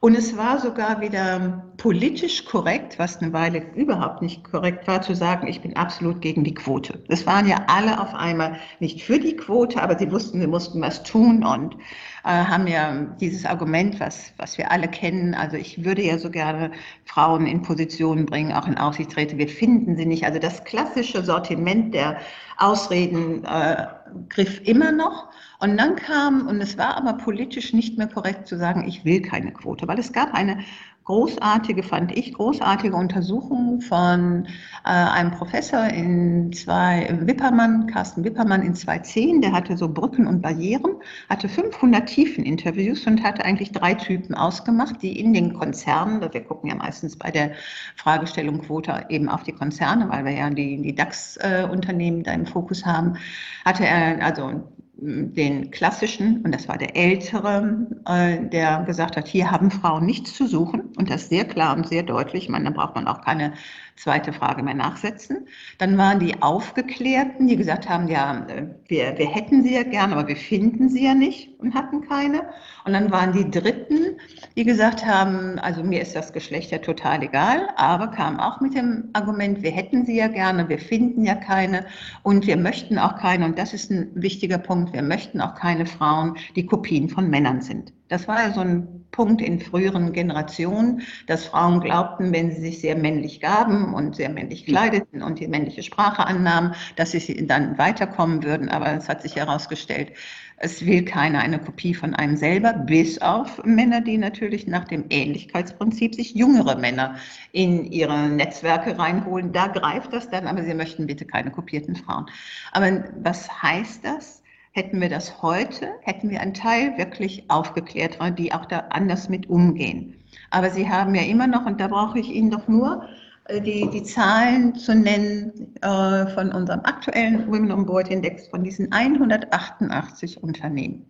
Und 0.00 0.14
es 0.14 0.36
war 0.36 0.60
sogar 0.60 1.00
wieder 1.00 1.64
politisch 1.78 2.44
korrekt, 2.44 2.98
was 2.98 3.18
eine 3.18 3.32
Weile 3.32 3.62
überhaupt 3.74 4.22
nicht 4.22 4.44
korrekt 4.44 4.86
war, 4.86 5.02
zu 5.02 5.14
sagen, 5.14 5.46
ich 5.46 5.62
bin 5.62 5.76
absolut 5.76 6.20
gegen 6.20 6.44
die 6.44 6.54
Quote. 6.54 7.02
Das 7.08 7.26
waren 7.26 7.48
ja 7.48 7.64
alle 7.68 8.00
auf 8.00 8.14
einmal 8.14 8.58
nicht 8.78 9.02
für 9.02 9.18
die 9.18 9.36
Quote, 9.36 9.82
aber 9.82 9.98
sie 9.98 10.10
wussten, 10.12 10.40
sie 10.40 10.46
mussten 10.46 10.80
was 10.80 11.02
tun 11.02 11.44
und 11.44 11.76
äh, 12.24 12.28
haben 12.28 12.66
ja 12.66 13.06
dieses 13.20 13.46
Argument, 13.46 13.98
was, 14.00 14.32
was 14.36 14.58
wir 14.58 14.70
alle 14.70 14.88
kennen. 14.88 15.34
Also 15.34 15.56
ich 15.56 15.84
würde 15.84 16.02
ja 16.02 16.18
so 16.18 16.30
gerne 16.30 16.72
Frauen 17.04 17.46
in 17.46 17.62
Positionen 17.62 18.26
bringen, 18.26 18.52
auch 18.52 18.66
in 18.66 18.78
Aufsichtsräte. 18.78 19.38
Wir 19.38 19.48
finden 19.48 19.96
sie 19.96 20.06
nicht. 20.06 20.24
Also 20.24 20.38
das 20.38 20.64
klassische 20.64 21.24
Sortiment 21.24 21.94
der 21.94 22.18
Ausreden 22.58 23.44
äh, 23.44 23.86
griff 24.28 24.60
immer 24.64 24.92
noch. 24.92 25.28
Und 25.58 25.76
dann 25.76 25.96
kam, 25.96 26.46
und 26.46 26.60
es 26.60 26.76
war 26.76 26.96
aber 26.96 27.14
politisch 27.14 27.72
nicht 27.72 27.98
mehr 27.98 28.08
korrekt 28.08 28.46
zu 28.46 28.58
sagen, 28.58 28.86
ich 28.86 29.04
will 29.04 29.22
keine 29.22 29.52
Quote, 29.52 29.88
weil 29.88 29.98
es 29.98 30.12
gab 30.12 30.34
eine 30.34 30.58
großartige, 31.06 31.84
fand 31.84 32.16
ich, 32.16 32.34
großartige 32.34 32.94
Untersuchung 32.94 33.80
von 33.80 34.46
äh, 34.84 34.88
einem 34.88 35.30
Professor 35.30 35.84
in 35.84 36.52
zwei, 36.52 37.08
Wippermann, 37.20 37.86
Carsten 37.86 38.24
Wippermann 38.24 38.62
in 38.62 38.74
2010, 38.74 39.40
der 39.40 39.52
hatte 39.52 39.76
so 39.76 39.88
Brücken 39.88 40.26
und 40.26 40.42
Barrieren, 40.42 40.96
hatte 41.28 41.48
500 41.48 42.08
Tiefeninterviews 42.08 43.06
und 43.06 43.22
hatte 43.22 43.44
eigentlich 43.44 43.70
drei 43.70 43.94
Typen 43.94 44.34
ausgemacht, 44.34 45.00
die 45.00 45.18
in 45.18 45.32
den 45.32 45.54
Konzernen, 45.54 46.20
wir 46.20 46.40
gucken 46.42 46.70
ja 46.70 46.74
meistens 46.76 47.16
bei 47.16 47.30
der 47.30 47.52
Fragestellung 47.94 48.58
Quote 48.62 49.06
eben 49.08 49.28
auf 49.28 49.44
die 49.44 49.52
Konzerne, 49.52 50.08
weil 50.08 50.24
wir 50.24 50.32
ja 50.32 50.50
die, 50.50 50.82
die 50.82 50.94
DAX-Unternehmen 50.94 52.24
da 52.24 52.32
im 52.32 52.46
Fokus 52.46 52.84
haben, 52.84 53.16
hatte 53.64 53.86
er 53.86 54.24
also 54.24 54.64
den 54.98 55.70
klassischen, 55.70 56.42
und 56.42 56.52
das 56.52 56.68
war 56.68 56.78
der 56.78 56.96
ältere, 56.96 57.86
äh, 58.06 58.48
der 58.48 58.82
gesagt 58.84 59.16
hat, 59.16 59.28
hier 59.28 59.50
haben 59.50 59.70
Frauen 59.70 60.06
nichts 60.06 60.34
zu 60.34 60.46
suchen 60.46 60.92
und 60.96 61.10
das 61.10 61.28
sehr 61.28 61.44
klar 61.44 61.76
und 61.76 61.86
sehr 61.86 62.02
deutlich. 62.02 62.44
Ich 62.44 62.48
meine, 62.48 62.64
da 62.64 62.70
braucht 62.70 62.94
man 62.94 63.06
auch 63.06 63.20
keine 63.20 63.52
zweite 63.96 64.32
Frage 64.32 64.62
mehr 64.62 64.74
nachsetzen. 64.74 65.48
Dann 65.78 65.96
waren 65.96 66.20
die 66.20 66.42
Aufgeklärten, 66.42 67.46
die 67.46 67.56
gesagt 67.56 67.88
haben, 67.88 68.08
ja, 68.08 68.46
wir, 68.88 69.18
wir 69.18 69.26
hätten 69.26 69.62
sie 69.62 69.74
ja 69.74 69.82
gern, 69.82 70.12
aber 70.12 70.28
wir 70.28 70.36
finden 70.36 70.88
sie 70.88 71.04
ja 71.04 71.14
nicht 71.14 71.58
und 71.60 71.74
hatten 71.74 72.06
keine. 72.06 72.42
Und 72.84 72.92
dann 72.92 73.10
waren 73.10 73.32
die 73.32 73.50
Dritten, 73.50 74.18
die 74.56 74.64
gesagt 74.64 75.04
haben, 75.04 75.58
also 75.58 75.82
mir 75.82 76.02
ist 76.02 76.14
das 76.14 76.32
Geschlecht 76.32 76.70
ja 76.70 76.78
total 76.78 77.22
egal, 77.22 77.68
aber 77.76 78.08
kamen 78.08 78.38
auch 78.38 78.60
mit 78.60 78.74
dem 78.74 79.08
Argument, 79.14 79.62
wir 79.62 79.72
hätten 79.72 80.04
sie 80.04 80.16
ja 80.16 80.28
gerne, 80.28 80.68
wir 80.68 80.78
finden 80.78 81.24
ja 81.24 81.34
keine 81.34 81.86
und 82.22 82.46
wir 82.46 82.56
möchten 82.56 82.98
auch 82.98 83.16
keine, 83.16 83.46
und 83.46 83.58
das 83.58 83.72
ist 83.72 83.90
ein 83.90 84.10
wichtiger 84.14 84.58
Punkt, 84.58 84.92
wir 84.92 85.02
möchten 85.02 85.40
auch 85.40 85.54
keine 85.54 85.86
Frauen, 85.86 86.36
die 86.54 86.66
Kopien 86.66 87.08
von 87.08 87.30
Männern 87.30 87.60
sind. 87.62 87.92
Das 88.08 88.28
war 88.28 88.42
ja 88.42 88.52
so 88.52 88.60
ein 88.60 89.05
Punkt 89.16 89.40
in 89.40 89.60
früheren 89.60 90.12
Generationen, 90.12 91.00
dass 91.26 91.46
Frauen 91.46 91.80
glaubten, 91.80 92.34
wenn 92.34 92.50
sie 92.50 92.60
sich 92.60 92.80
sehr 92.82 92.96
männlich 92.96 93.40
gaben 93.40 93.94
und 93.94 94.14
sehr 94.14 94.28
männlich 94.28 94.66
kleideten 94.66 95.22
und 95.22 95.40
die 95.40 95.48
männliche 95.48 95.82
Sprache 95.82 96.26
annahmen, 96.26 96.74
dass 96.96 97.12
sie 97.12 97.46
dann 97.46 97.78
weiterkommen 97.78 98.42
würden. 98.44 98.68
Aber 98.68 98.92
es 98.92 99.08
hat 99.08 99.22
sich 99.22 99.36
herausgestellt, 99.36 100.12
es 100.58 100.84
will 100.84 101.04
keiner 101.04 101.40
eine 101.40 101.58
Kopie 101.58 101.94
von 101.94 102.14
einem 102.14 102.36
selber, 102.36 102.74
bis 102.74 103.18
auf 103.22 103.62
Männer, 103.64 104.02
die 104.02 104.18
natürlich 104.18 104.66
nach 104.66 104.84
dem 104.84 105.06
Ähnlichkeitsprinzip 105.08 106.14
sich 106.14 106.34
jüngere 106.34 106.76
Männer 106.76 107.16
in 107.52 107.90
ihre 107.90 108.28
Netzwerke 108.28 108.98
reinholen. 108.98 109.52
Da 109.52 109.66
greift 109.66 110.12
das 110.12 110.28
dann, 110.28 110.46
aber 110.46 110.62
sie 110.62 110.74
möchten 110.74 111.06
bitte 111.06 111.24
keine 111.24 111.50
kopierten 111.50 111.96
Frauen. 111.96 112.26
Aber 112.72 113.04
was 113.22 113.62
heißt 113.62 114.04
das? 114.04 114.42
Hätten 114.76 115.00
wir 115.00 115.08
das 115.08 115.40
heute, 115.40 115.88
hätten 116.02 116.28
wir 116.28 116.38
einen 116.38 116.52
Teil 116.52 116.98
wirklich 116.98 117.48
aufgeklärt, 117.48 118.18
die 118.38 118.52
auch 118.52 118.66
da 118.66 118.80
anders 118.90 119.30
mit 119.30 119.48
umgehen. 119.48 120.22
Aber 120.50 120.68
Sie 120.68 120.86
haben 120.86 121.14
ja 121.14 121.22
immer 121.22 121.46
noch, 121.46 121.64
und 121.64 121.80
da 121.80 121.88
brauche 121.88 122.18
ich 122.18 122.28
Ihnen 122.28 122.50
doch 122.50 122.68
nur 122.68 123.08
äh, 123.46 123.62
die, 123.62 123.88
die 123.88 124.02
Zahlen 124.02 124.74
zu 124.74 124.94
nennen 124.94 125.74
äh, 125.80 126.26
von 126.26 126.52
unserem 126.52 126.80
aktuellen 126.80 127.46
Women 127.46 127.72
on 127.72 127.86
Board 127.86 128.10
Index, 128.10 128.48
von 128.48 128.64
diesen 128.64 128.92
188 128.92 130.42
Unternehmen, 130.42 131.06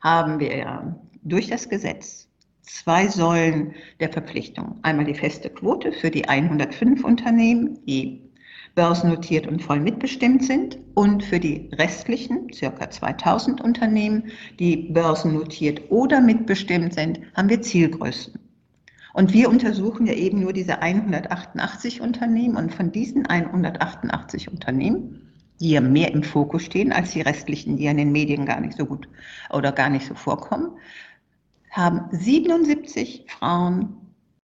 haben 0.00 0.38
wir 0.38 0.56
ja 0.56 0.96
durch 1.24 1.48
das 1.48 1.68
Gesetz 1.68 2.28
zwei 2.62 3.08
Säulen 3.08 3.74
der 3.98 4.12
Verpflichtung. 4.12 4.78
Einmal 4.82 5.06
die 5.06 5.14
feste 5.14 5.50
Quote 5.50 5.90
für 5.90 6.12
die 6.12 6.28
105 6.28 7.02
Unternehmen, 7.02 7.84
die 7.84 8.25
börsennotiert 8.76 9.48
und 9.48 9.62
voll 9.62 9.80
mitbestimmt 9.80 10.44
sind. 10.44 10.78
Und 10.94 11.24
für 11.24 11.40
die 11.40 11.70
restlichen, 11.72 12.52
circa 12.52 12.88
2000 12.88 13.60
Unternehmen, 13.60 14.30
die 14.60 14.76
börsennotiert 14.92 15.90
oder 15.90 16.20
mitbestimmt 16.20 16.94
sind, 16.94 17.20
haben 17.34 17.48
wir 17.48 17.62
Zielgrößen. 17.62 18.38
Und 19.14 19.32
wir 19.32 19.48
untersuchen 19.48 20.06
ja 20.06 20.12
eben 20.12 20.40
nur 20.40 20.52
diese 20.52 20.80
188 20.82 22.02
Unternehmen. 22.02 22.56
Und 22.56 22.72
von 22.72 22.92
diesen 22.92 23.26
188 23.26 24.50
Unternehmen, 24.52 25.32
die 25.58 25.70
ja 25.70 25.80
mehr 25.80 26.12
im 26.12 26.22
Fokus 26.22 26.62
stehen 26.62 26.92
als 26.92 27.12
die 27.12 27.22
restlichen, 27.22 27.78
die 27.78 27.84
ja 27.84 27.92
in 27.92 27.96
den 27.96 28.12
Medien 28.12 28.44
gar 28.44 28.60
nicht 28.60 28.76
so 28.76 28.84
gut 28.84 29.08
oder 29.50 29.72
gar 29.72 29.88
nicht 29.88 30.06
so 30.06 30.14
vorkommen, 30.14 30.76
haben 31.70 32.08
77 32.10 33.24
Frauen 33.26 33.96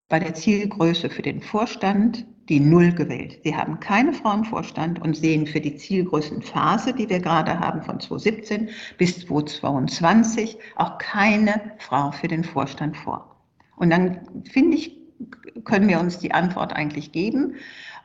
bei 0.09 0.19
der 0.19 0.33
Zielgröße 0.33 1.11
für 1.11 1.23
den 1.23 1.43
Vorstand 1.43 2.27
die 2.49 2.61
Null 2.61 2.93
gewählt. 2.93 3.39
Sie 3.45 3.55
haben 3.55 3.79
keine 3.81 4.13
Frau 4.13 4.35
im 4.35 4.45
Vorstand 4.45 5.01
und 5.01 5.17
sehen 5.17 5.47
für 5.47 5.61
die 5.61 5.77
Zielgrößenphase, 5.77 6.93
die 6.93 7.09
wir 7.09 7.21
gerade 7.21 7.59
haben, 7.59 7.83
von 7.83 8.01
2017 8.01 8.69
bis 8.99 9.21
2022, 9.21 10.59
auch 10.77 10.99
keine 10.99 11.61
Frau 11.79 12.11
für 12.11 12.29
den 12.29 12.45
Vorstand 12.45 12.97
vor. 12.97 13.37
Und 13.77 13.91
dann 13.91 14.21
finde 14.51 14.77
ich, 14.77 14.99
können 15.65 15.89
wir 15.89 16.01
uns 16.01 16.19
die 16.19 16.33
Antwort 16.33 16.73
eigentlich 16.73 17.13
geben. 17.13 17.55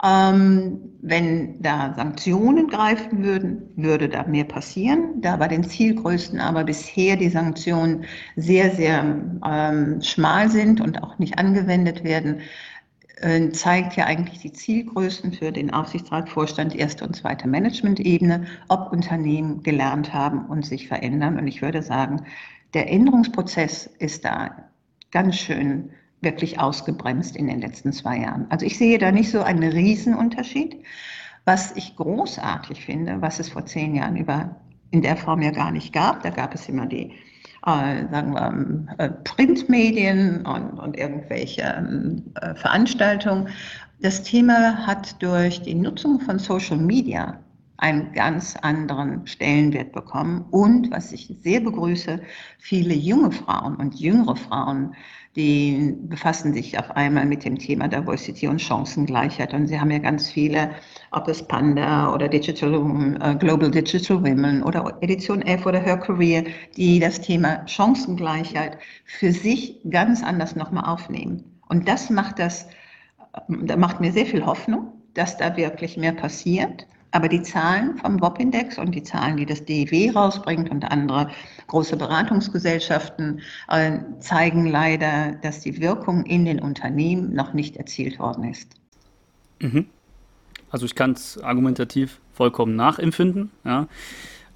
Ähm, 0.03 0.79
wenn 1.01 1.59
da 1.61 1.93
Sanktionen 1.95 2.67
greifen 2.67 3.23
würden, 3.23 3.63
würde 3.75 4.07
da 4.07 4.23
mehr 4.27 4.43
passieren. 4.43 5.21
Da 5.21 5.37
bei 5.37 5.47
den 5.47 5.63
Zielgrößen 5.63 6.39
aber 6.39 6.63
bisher 6.63 7.15
die 7.15 7.29
Sanktionen 7.29 8.05
sehr, 8.35 8.69
sehr 8.75 9.19
ähm, 9.43 10.01
schmal 10.03 10.49
sind 10.49 10.81
und 10.81 11.01
auch 11.01 11.17
nicht 11.17 11.39
angewendet 11.39 12.03
werden, 12.03 12.41
zeigt 13.51 13.95
ja 13.95 14.05
eigentlich 14.05 14.39
die 14.39 14.53
Zielgrößen 14.53 15.33
für 15.33 15.51
den 15.51 15.73
Aufsichtsrat, 15.73 16.29
Vorstand, 16.29 16.75
erste 16.75 17.03
und 17.05 17.15
zweite 17.15 17.47
Managementebene, 17.47 18.45
ob 18.67 18.91
Unternehmen 18.91 19.63
gelernt 19.63 20.13
haben 20.13 20.45
und 20.45 20.65
sich 20.65 20.87
verändern. 20.87 21.39
Und 21.39 21.47
ich 21.47 21.61
würde 21.61 21.81
sagen, 21.81 22.25
der 22.73 22.91
Änderungsprozess 22.91 23.87
ist 23.99 24.23
da 24.23 24.69
ganz 25.11 25.37
schön 25.37 25.89
wirklich 26.21 26.59
ausgebremst 26.59 27.35
in 27.35 27.47
den 27.47 27.61
letzten 27.61 27.91
zwei 27.91 28.19
Jahren. 28.19 28.45
Also 28.49 28.65
ich 28.65 28.77
sehe 28.77 28.97
da 28.97 29.11
nicht 29.11 29.31
so 29.31 29.41
einen 29.41 29.71
Riesenunterschied. 29.71 30.83
Was 31.45 31.75
ich 31.75 31.95
großartig 31.95 32.83
finde, 32.83 33.21
was 33.21 33.39
es 33.39 33.49
vor 33.49 33.65
zehn 33.65 33.95
Jahren 33.95 34.17
über 34.17 34.57
in 34.91 35.01
der 35.01 35.17
Form 35.17 35.41
ja 35.41 35.51
gar 35.51 35.71
nicht 35.71 35.93
gab, 35.93 36.23
da 36.23 36.29
gab 36.29 36.53
es 36.53 36.67
immer 36.69 36.85
die 36.85 37.13
äh, 37.65 38.05
sagen 38.11 38.33
wir, 38.33 38.95
äh, 38.97 39.09
Printmedien 39.23 40.45
und, 40.45 40.79
und 40.79 40.97
irgendwelche 40.97 41.63
äh, 41.63 42.55
Veranstaltungen. 42.55 43.49
Das 44.01 44.21
Thema 44.23 44.85
hat 44.85 45.21
durch 45.21 45.61
die 45.61 45.73
Nutzung 45.73 46.19
von 46.19 46.37
Social 46.37 46.77
Media 46.77 47.39
einen 47.77 48.11
ganz 48.13 48.55
anderen 48.55 49.27
Stellenwert 49.27 49.91
bekommen 49.91 50.45
und, 50.51 50.91
was 50.91 51.11
ich 51.11 51.33
sehr 51.41 51.59
begrüße, 51.59 52.21
viele 52.57 52.93
junge 52.93 53.31
Frauen 53.31 53.75
und 53.75 53.95
jüngere 53.95 54.35
Frauen 54.35 54.95
die 55.37 55.95
befassen 56.01 56.51
sich 56.51 56.79
auf 56.79 56.89
einmal 56.91 57.27
mit 57.27 57.45
dem 57.45 57.59
Thema 57.59 57.87
Diversity 57.87 58.47
und 58.47 58.59
Chancengleichheit. 58.59 59.53
Und 59.53 59.67
sie 59.67 59.79
haben 59.79 59.91
ja 59.91 59.99
ganz 59.99 60.31
viele, 60.31 60.71
ob 61.11 61.27
es 61.27 61.47
Panda 61.47 62.11
oder 62.11 62.27
Digital, 62.27 62.73
uh, 62.73 63.37
Global 63.37 63.69
Digital 63.69 64.23
Women 64.23 64.63
oder 64.63 64.97
Edition 65.01 65.43
F 65.43 65.67
oder 65.67 65.79
Her 65.79 65.97
Career, 65.97 66.43
die 66.75 66.99
das 66.99 67.21
Thema 67.21 67.63
Chancengleichheit 67.67 68.79
für 69.05 69.31
sich 69.31 69.79
ganz 69.87 70.23
anders 70.23 70.55
nochmal 70.55 70.85
aufnehmen. 70.85 71.43
Und 71.69 71.87
das 71.87 72.09
macht 72.09 72.39
das, 72.39 72.67
da 73.47 73.77
macht 73.77 74.01
mir 74.01 74.11
sehr 74.11 74.25
viel 74.25 74.43
Hoffnung, 74.43 74.91
dass 75.13 75.37
da 75.37 75.55
wirklich 75.55 75.97
mehr 75.97 76.13
passiert. 76.13 76.87
Aber 77.11 77.29
die 77.29 77.41
Zahlen 77.41 77.97
vom 77.97 78.21
WOP-Index 78.21 78.77
und 78.77 78.93
die 78.93 79.03
Zahlen, 79.03 79.37
die 79.37 79.45
das 79.45 79.63
DEW 79.63 80.11
rausbringt 80.11 80.69
und 80.69 80.83
andere 80.83 81.29
große 81.67 81.95
Beratungsgesellschaften, 81.95 83.41
äh, 83.69 83.99
zeigen 84.19 84.67
leider, 84.67 85.33
dass 85.41 85.61
die 85.61 85.79
Wirkung 85.79 86.25
in 86.25 86.45
den 86.45 86.59
Unternehmen 86.59 87.33
noch 87.33 87.53
nicht 87.53 87.77
erzielt 87.77 88.19
worden 88.19 88.43
ist. 88.43 88.75
Mhm. 89.59 89.85
Also 90.69 90.85
ich 90.85 90.95
kann 90.95 91.11
es 91.11 91.37
argumentativ 91.41 92.19
vollkommen 92.33 92.75
nachempfinden. 92.75 93.51
Ja. 93.63 93.87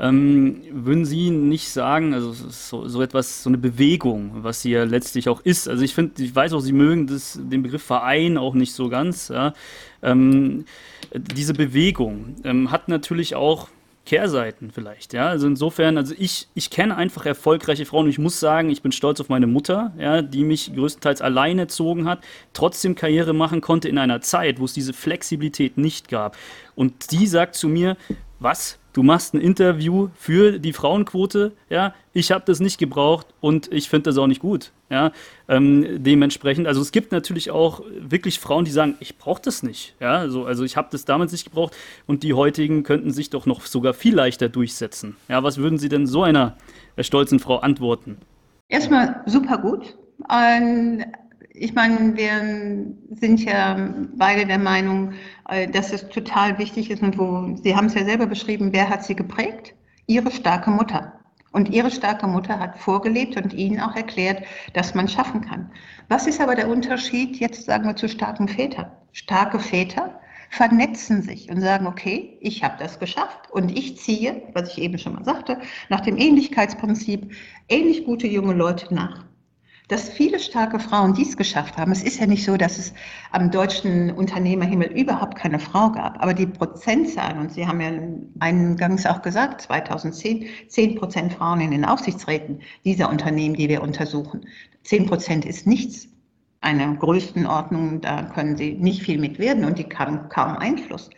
Ähm, 0.01 0.63
würden 0.71 1.05
Sie 1.05 1.29
nicht 1.29 1.69
sagen, 1.69 2.15
also 2.15 2.33
so, 2.33 2.87
so, 2.87 3.01
etwas, 3.03 3.43
so 3.43 3.51
eine 3.51 3.59
Bewegung, 3.59 4.31
was 4.41 4.63
sie 4.63 4.71
ja 4.71 4.83
letztlich 4.83 5.29
auch 5.29 5.41
ist, 5.41 5.69
also 5.69 5.83
ich 5.83 5.93
finde, 5.93 6.23
ich 6.23 6.35
weiß 6.35 6.53
auch, 6.53 6.59
Sie 6.59 6.73
mögen 6.73 7.05
das, 7.05 7.39
den 7.39 7.61
Begriff 7.61 7.83
Verein 7.83 8.39
auch 8.39 8.55
nicht 8.55 8.73
so 8.73 8.89
ganz, 8.89 9.27
ja? 9.29 9.53
ähm, 10.01 10.65
diese 11.13 11.53
Bewegung 11.53 12.35
ähm, 12.43 12.71
hat 12.71 12.87
natürlich 12.87 13.35
auch 13.35 13.67
Kehrseiten 14.07 14.71
vielleicht, 14.71 15.13
ja. 15.13 15.27
Also 15.27 15.45
insofern, 15.45 15.97
also 15.97 16.15
ich, 16.17 16.47
ich 16.55 16.71
kenne 16.71 16.97
einfach 16.97 17.27
erfolgreiche 17.27 17.85
Frauen 17.85 18.05
und 18.05 18.09
ich 18.09 18.17
muss 18.17 18.39
sagen, 18.39 18.71
ich 18.71 18.81
bin 18.81 18.91
stolz 18.91 19.21
auf 19.21 19.29
meine 19.29 19.45
Mutter, 19.45 19.93
ja, 19.99 20.23
die 20.23 20.43
mich 20.43 20.73
größtenteils 20.73 21.21
allein 21.21 21.59
erzogen 21.59 22.07
hat, 22.07 22.23
trotzdem 22.53 22.95
Karriere 22.95 23.33
machen 23.33 23.61
konnte 23.61 23.87
in 23.87 23.99
einer 23.99 24.21
Zeit, 24.21 24.59
wo 24.59 24.65
es 24.65 24.73
diese 24.73 24.93
Flexibilität 24.93 25.77
nicht 25.77 26.07
gab. 26.07 26.35
Und 26.73 27.11
die 27.11 27.27
sagt 27.27 27.53
zu 27.53 27.67
mir, 27.67 27.97
was? 28.39 28.79
Du 28.93 29.03
machst 29.03 29.33
ein 29.33 29.39
Interview 29.39 30.09
für 30.15 30.59
die 30.59 30.73
Frauenquote, 30.73 31.53
ja, 31.69 31.93
ich 32.13 32.31
habe 32.31 32.43
das 32.45 32.59
nicht 32.59 32.77
gebraucht 32.77 33.27
und 33.39 33.71
ich 33.71 33.89
finde 33.89 34.09
das 34.09 34.17
auch 34.17 34.27
nicht 34.27 34.41
gut. 34.41 34.71
Ja, 34.89 35.13
ähm, 35.47 36.03
dementsprechend, 36.03 36.67
also 36.67 36.81
es 36.81 36.91
gibt 36.91 37.13
natürlich 37.13 37.49
auch 37.51 37.81
wirklich 37.97 38.39
Frauen, 38.39 38.65
die 38.65 38.71
sagen, 38.71 38.95
ich 38.99 39.17
brauche 39.17 39.41
das 39.41 39.63
nicht. 39.63 39.95
Ja, 40.01 40.27
so, 40.27 40.43
also 40.45 40.65
ich 40.65 40.75
habe 40.75 40.89
das 40.91 41.05
damals 41.05 41.31
nicht 41.31 41.45
gebraucht 41.45 41.73
und 42.07 42.23
die 42.23 42.33
heutigen 42.33 42.83
könnten 42.83 43.11
sich 43.11 43.29
doch 43.29 43.45
noch 43.45 43.65
sogar 43.65 43.93
viel 43.93 44.13
leichter 44.13 44.49
durchsetzen. 44.49 45.15
Ja, 45.29 45.41
was 45.43 45.57
würden 45.57 45.77
Sie 45.77 45.87
denn 45.87 46.07
so 46.07 46.23
einer 46.23 46.57
äh, 46.97 47.03
stolzen 47.03 47.39
Frau 47.39 47.59
antworten? 47.59 48.17
Erstmal 48.67 49.21
super 49.25 49.57
gut. 49.57 49.95
Ähm, 50.29 51.05
ich 51.53 51.73
meine, 51.73 52.15
wir 52.15 53.17
sind 53.19 53.43
ja 53.43 53.93
beide 54.15 54.45
der 54.45 54.59
Meinung, 54.59 55.13
äh, 55.49 55.67
dass 55.67 55.91
es 55.91 56.07
total 56.09 56.57
wichtig 56.57 56.89
ist 56.89 57.01
und 57.01 57.17
wo, 57.17 57.55
Sie 57.61 57.75
haben 57.75 57.87
es 57.87 57.93
ja 57.93 58.05
selber 58.05 58.25
beschrieben, 58.25 58.69
wer 58.71 58.89
hat 58.89 59.03
sie 59.03 59.15
geprägt? 59.15 59.73
Ihre 60.07 60.31
starke 60.31 60.69
Mutter. 60.69 61.13
Und 61.53 61.69
ihre 61.69 61.91
starke 61.91 62.27
Mutter 62.27 62.59
hat 62.59 62.79
vorgelebt 62.79 63.35
und 63.35 63.53
ihnen 63.53 63.81
auch 63.81 63.95
erklärt, 63.95 64.43
dass 64.73 64.95
man 64.95 65.09
schaffen 65.09 65.41
kann. 65.41 65.69
Was 66.07 66.25
ist 66.25 66.39
aber 66.39 66.55
der 66.55 66.69
Unterschied 66.69 67.37
jetzt, 67.41 67.65
sagen 67.65 67.85
wir, 67.85 67.95
zu 67.97 68.07
starken 68.07 68.47
Vätern? 68.47 68.89
Starke 69.11 69.59
Väter 69.59 70.17
vernetzen 70.49 71.21
sich 71.21 71.49
und 71.49 71.59
sagen, 71.59 71.87
okay, 71.87 72.37
ich 72.39 72.63
habe 72.63 72.75
das 72.79 72.99
geschafft 72.99 73.51
und 73.51 73.77
ich 73.77 73.97
ziehe, 73.97 74.43
was 74.53 74.71
ich 74.71 74.81
eben 74.81 74.97
schon 74.97 75.13
mal 75.13 75.25
sagte, 75.25 75.59
nach 75.89 76.01
dem 76.01 76.17
Ähnlichkeitsprinzip 76.17 77.33
ähnlich 77.67 78.05
gute 78.05 78.27
junge 78.27 78.53
Leute 78.53 78.93
nach 78.93 79.25
dass 79.87 80.09
viele 80.09 80.39
starke 80.39 80.79
Frauen 80.79 81.13
dies 81.13 81.35
geschafft 81.35 81.77
haben. 81.77 81.91
Es 81.91 82.03
ist 82.03 82.19
ja 82.19 82.25
nicht 82.25 82.45
so, 82.45 82.55
dass 82.57 82.77
es 82.77 82.93
am 83.31 83.51
deutschen 83.51 84.11
Unternehmerhimmel 84.11 84.87
überhaupt 84.91 85.37
keine 85.37 85.59
Frau 85.59 85.91
gab, 85.91 86.21
aber 86.21 86.33
die 86.33 86.45
Prozentzahlen, 86.45 87.39
und 87.39 87.51
Sie 87.51 87.67
haben 87.67 87.81
ja 87.81 87.91
eingangs 88.39 89.05
auch 89.05 89.21
gesagt, 89.21 89.61
2010 89.61 90.45
10 90.67 90.95
Prozent 90.95 91.33
Frauen 91.33 91.61
in 91.61 91.71
den 91.71 91.85
Aufsichtsräten 91.85 92.61
dieser 92.85 93.09
Unternehmen, 93.09 93.55
die 93.55 93.69
wir 93.69 93.81
untersuchen. 93.81 94.45
10 94.83 95.05
Prozent 95.07 95.45
ist 95.45 95.67
nichts. 95.67 96.07
Eine 96.63 96.95
Größenordnung, 96.95 98.01
da 98.01 98.21
können 98.21 98.55
sie 98.55 98.73
nicht 98.73 99.01
viel 99.01 99.17
mit 99.17 99.39
werden 99.39 99.65
und 99.65 99.79
die 99.79 99.87
haben 99.97 100.29
kaum 100.29 100.57
Einfluss. 100.57 101.09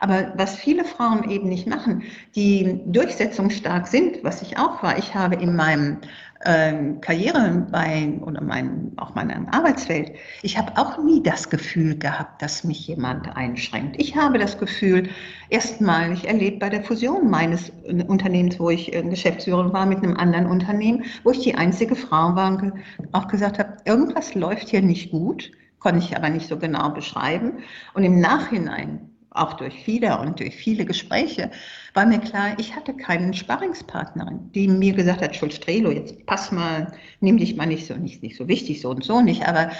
Aber 0.00 0.32
was 0.36 0.56
viele 0.56 0.84
Frauen 0.84 1.28
eben 1.30 1.48
nicht 1.48 1.66
machen, 1.66 2.02
die 2.34 2.80
durchsetzungsstark 2.86 3.86
sind, 3.86 4.22
was 4.22 4.42
ich 4.42 4.58
auch 4.58 4.82
war, 4.82 4.98
ich 4.98 5.14
habe 5.14 5.36
in 5.36 5.56
meinem 5.56 5.98
ähm, 6.44 7.00
Karriere 7.00 7.66
bei 7.70 8.12
oder 8.20 8.40
mein, 8.40 8.92
auch 8.96 9.14
meinem 9.14 9.48
Arbeitsfeld, 9.48 10.12
ich 10.42 10.56
habe 10.56 10.72
auch 10.76 11.02
nie 11.02 11.22
das 11.22 11.50
Gefühl 11.50 11.98
gehabt, 11.98 12.40
dass 12.40 12.64
mich 12.64 12.86
jemand 12.86 13.36
einschränkt. 13.36 14.00
Ich 14.00 14.16
habe 14.16 14.38
das 14.38 14.58
Gefühl, 14.58 15.08
erstmalig 15.50 16.28
erlebt 16.28 16.60
bei 16.60 16.68
der 16.68 16.84
Fusion 16.84 17.28
meines 17.28 17.72
Unternehmens, 18.06 18.60
wo 18.60 18.70
ich 18.70 18.94
äh, 18.94 19.02
Geschäftsführerin 19.02 19.72
war 19.72 19.86
mit 19.86 19.98
einem 19.98 20.16
anderen 20.16 20.46
Unternehmen, 20.46 21.04
wo 21.24 21.30
ich 21.30 21.40
die 21.40 21.54
einzige 21.54 21.96
Frau 21.96 22.34
war 22.34 22.50
und 22.50 22.72
auch 23.12 23.28
gesagt 23.28 23.58
habe, 23.58 23.76
irgendwas 23.84 24.34
läuft 24.34 24.68
hier 24.68 24.82
nicht 24.82 25.10
gut, 25.10 25.50
konnte 25.80 25.98
ich 25.98 26.16
aber 26.16 26.30
nicht 26.30 26.48
so 26.48 26.58
genau 26.58 26.90
beschreiben. 26.90 27.58
Und 27.94 28.04
im 28.04 28.20
Nachhinein 28.20 29.10
auch 29.30 29.54
durch 29.54 29.74
viele 29.84 30.18
und 30.18 30.40
durch 30.40 30.54
viele 30.54 30.84
Gespräche, 30.84 31.50
war 31.94 32.06
mir 32.06 32.18
klar, 32.18 32.58
ich 32.58 32.74
hatte 32.74 32.94
keinen 32.94 33.34
Sparringspartnerin, 33.34 34.52
die 34.52 34.68
mir 34.68 34.94
gesagt 34.94 35.22
hat, 35.22 35.34
Schulz 35.34 35.56
Strelo, 35.56 35.90
jetzt 35.90 36.24
pass 36.26 36.52
mal, 36.52 36.92
nimm 37.20 37.38
dich 37.38 37.56
mal 37.56 37.66
nicht 37.66 37.86
so, 37.86 37.94
nicht, 37.94 38.22
nicht 38.22 38.36
so 38.36 38.48
wichtig, 38.48 38.80
so 38.80 38.90
und 38.90 39.04
so 39.04 39.20
nicht, 39.20 39.46
aber 39.46 39.70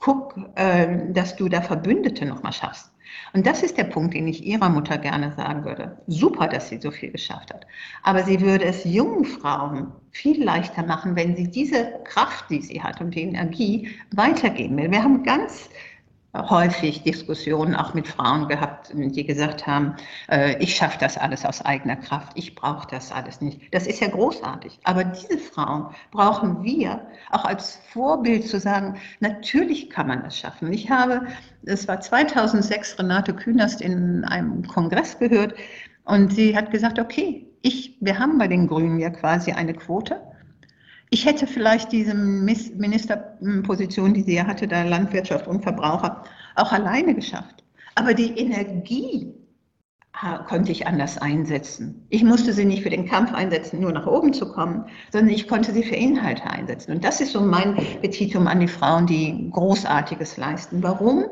guck, 0.00 0.38
äh, 0.56 1.12
dass 1.12 1.36
du 1.36 1.48
da 1.48 1.62
Verbündete 1.62 2.26
nochmal 2.26 2.52
schaffst. 2.52 2.90
Und 3.32 3.46
das 3.46 3.62
ist 3.62 3.78
der 3.78 3.84
Punkt, 3.84 4.14
den 4.14 4.28
ich 4.28 4.44
ihrer 4.44 4.68
Mutter 4.68 4.98
gerne 4.98 5.32
sagen 5.32 5.64
würde. 5.64 5.96
Super, 6.06 6.46
dass 6.46 6.68
sie 6.68 6.80
so 6.80 6.90
viel 6.90 7.10
geschafft 7.10 7.52
hat. 7.52 7.66
Aber 8.02 8.22
sie 8.22 8.40
würde 8.40 8.64
es 8.64 8.84
jungen 8.84 9.24
Frauen 9.24 9.92
viel 10.10 10.42
leichter 10.42 10.84
machen, 10.84 11.16
wenn 11.16 11.34
sie 11.36 11.50
diese 11.50 11.92
Kraft, 12.04 12.50
die 12.50 12.60
sie 12.60 12.82
hat 12.82 13.00
und 13.00 13.14
die 13.14 13.22
Energie 13.22 13.90
weitergeben 14.12 14.76
will. 14.76 14.90
Wir 14.90 15.02
haben 15.02 15.22
ganz 15.22 15.68
häufig 16.34 17.02
Diskussionen 17.02 17.74
auch 17.74 17.94
mit 17.94 18.08
Frauen 18.08 18.48
gehabt, 18.48 18.92
die 18.92 19.24
gesagt 19.24 19.66
haben, 19.66 19.94
äh, 20.28 20.60
ich 20.62 20.74
schaffe 20.74 20.98
das 20.98 21.16
alles 21.16 21.44
aus 21.44 21.64
eigener 21.64 21.96
Kraft, 21.96 22.32
ich 22.34 22.54
brauche 22.54 22.88
das 22.90 23.12
alles 23.12 23.40
nicht. 23.40 23.72
Das 23.72 23.86
ist 23.86 24.00
ja 24.00 24.08
großartig. 24.08 24.78
Aber 24.84 25.04
diese 25.04 25.38
Frauen 25.38 25.94
brauchen 26.10 26.62
wir 26.64 27.06
auch 27.30 27.44
als 27.44 27.80
Vorbild 27.92 28.46
zu 28.48 28.58
sagen, 28.58 28.96
natürlich 29.20 29.90
kann 29.90 30.08
man 30.08 30.24
das 30.24 30.36
schaffen. 30.36 30.72
Ich 30.72 30.90
habe, 30.90 31.22
es 31.64 31.86
war 31.86 32.00
2006, 32.00 32.98
Renate 32.98 33.32
Künast 33.32 33.80
in 33.80 34.24
einem 34.24 34.66
Kongress 34.66 35.18
gehört 35.18 35.54
und 36.04 36.32
sie 36.32 36.56
hat 36.56 36.70
gesagt, 36.70 36.98
okay, 36.98 37.46
ich, 37.62 37.96
wir 38.00 38.18
haben 38.18 38.38
bei 38.38 38.48
den 38.48 38.66
Grünen 38.66 38.98
ja 38.98 39.10
quasi 39.10 39.52
eine 39.52 39.72
Quote 39.72 40.20
ich 41.14 41.24
hätte 41.24 41.46
vielleicht 41.46 41.92
diese 41.92 42.12
Ministerposition, 42.12 44.14
die 44.14 44.22
sie 44.22 44.34
ja 44.34 44.48
hatte, 44.48 44.66
da 44.66 44.82
Landwirtschaft 44.82 45.46
und 45.46 45.62
Verbraucher, 45.62 46.24
auch 46.56 46.72
alleine 46.72 47.14
geschafft. 47.14 47.62
Aber 47.94 48.14
die 48.14 48.36
Energie 48.36 49.32
konnte 50.48 50.72
ich 50.72 50.88
anders 50.88 51.16
einsetzen. 51.18 52.04
Ich 52.08 52.24
musste 52.24 52.52
sie 52.52 52.64
nicht 52.64 52.82
für 52.82 52.90
den 52.90 53.06
Kampf 53.06 53.32
einsetzen, 53.32 53.80
nur 53.80 53.92
nach 53.92 54.08
oben 54.08 54.32
zu 54.32 54.50
kommen, 54.50 54.86
sondern 55.12 55.32
ich 55.32 55.46
konnte 55.46 55.72
sie 55.72 55.84
für 55.84 55.94
Inhalte 55.94 56.50
einsetzen. 56.50 56.90
Und 56.90 57.04
das 57.04 57.20
ist 57.20 57.30
so 57.30 57.40
mein 57.40 57.76
Petitum 58.00 58.48
an 58.48 58.58
die 58.58 58.66
Frauen, 58.66 59.06
die 59.06 59.48
Großartiges 59.52 60.36
leisten. 60.36 60.82
Warum? 60.82 61.26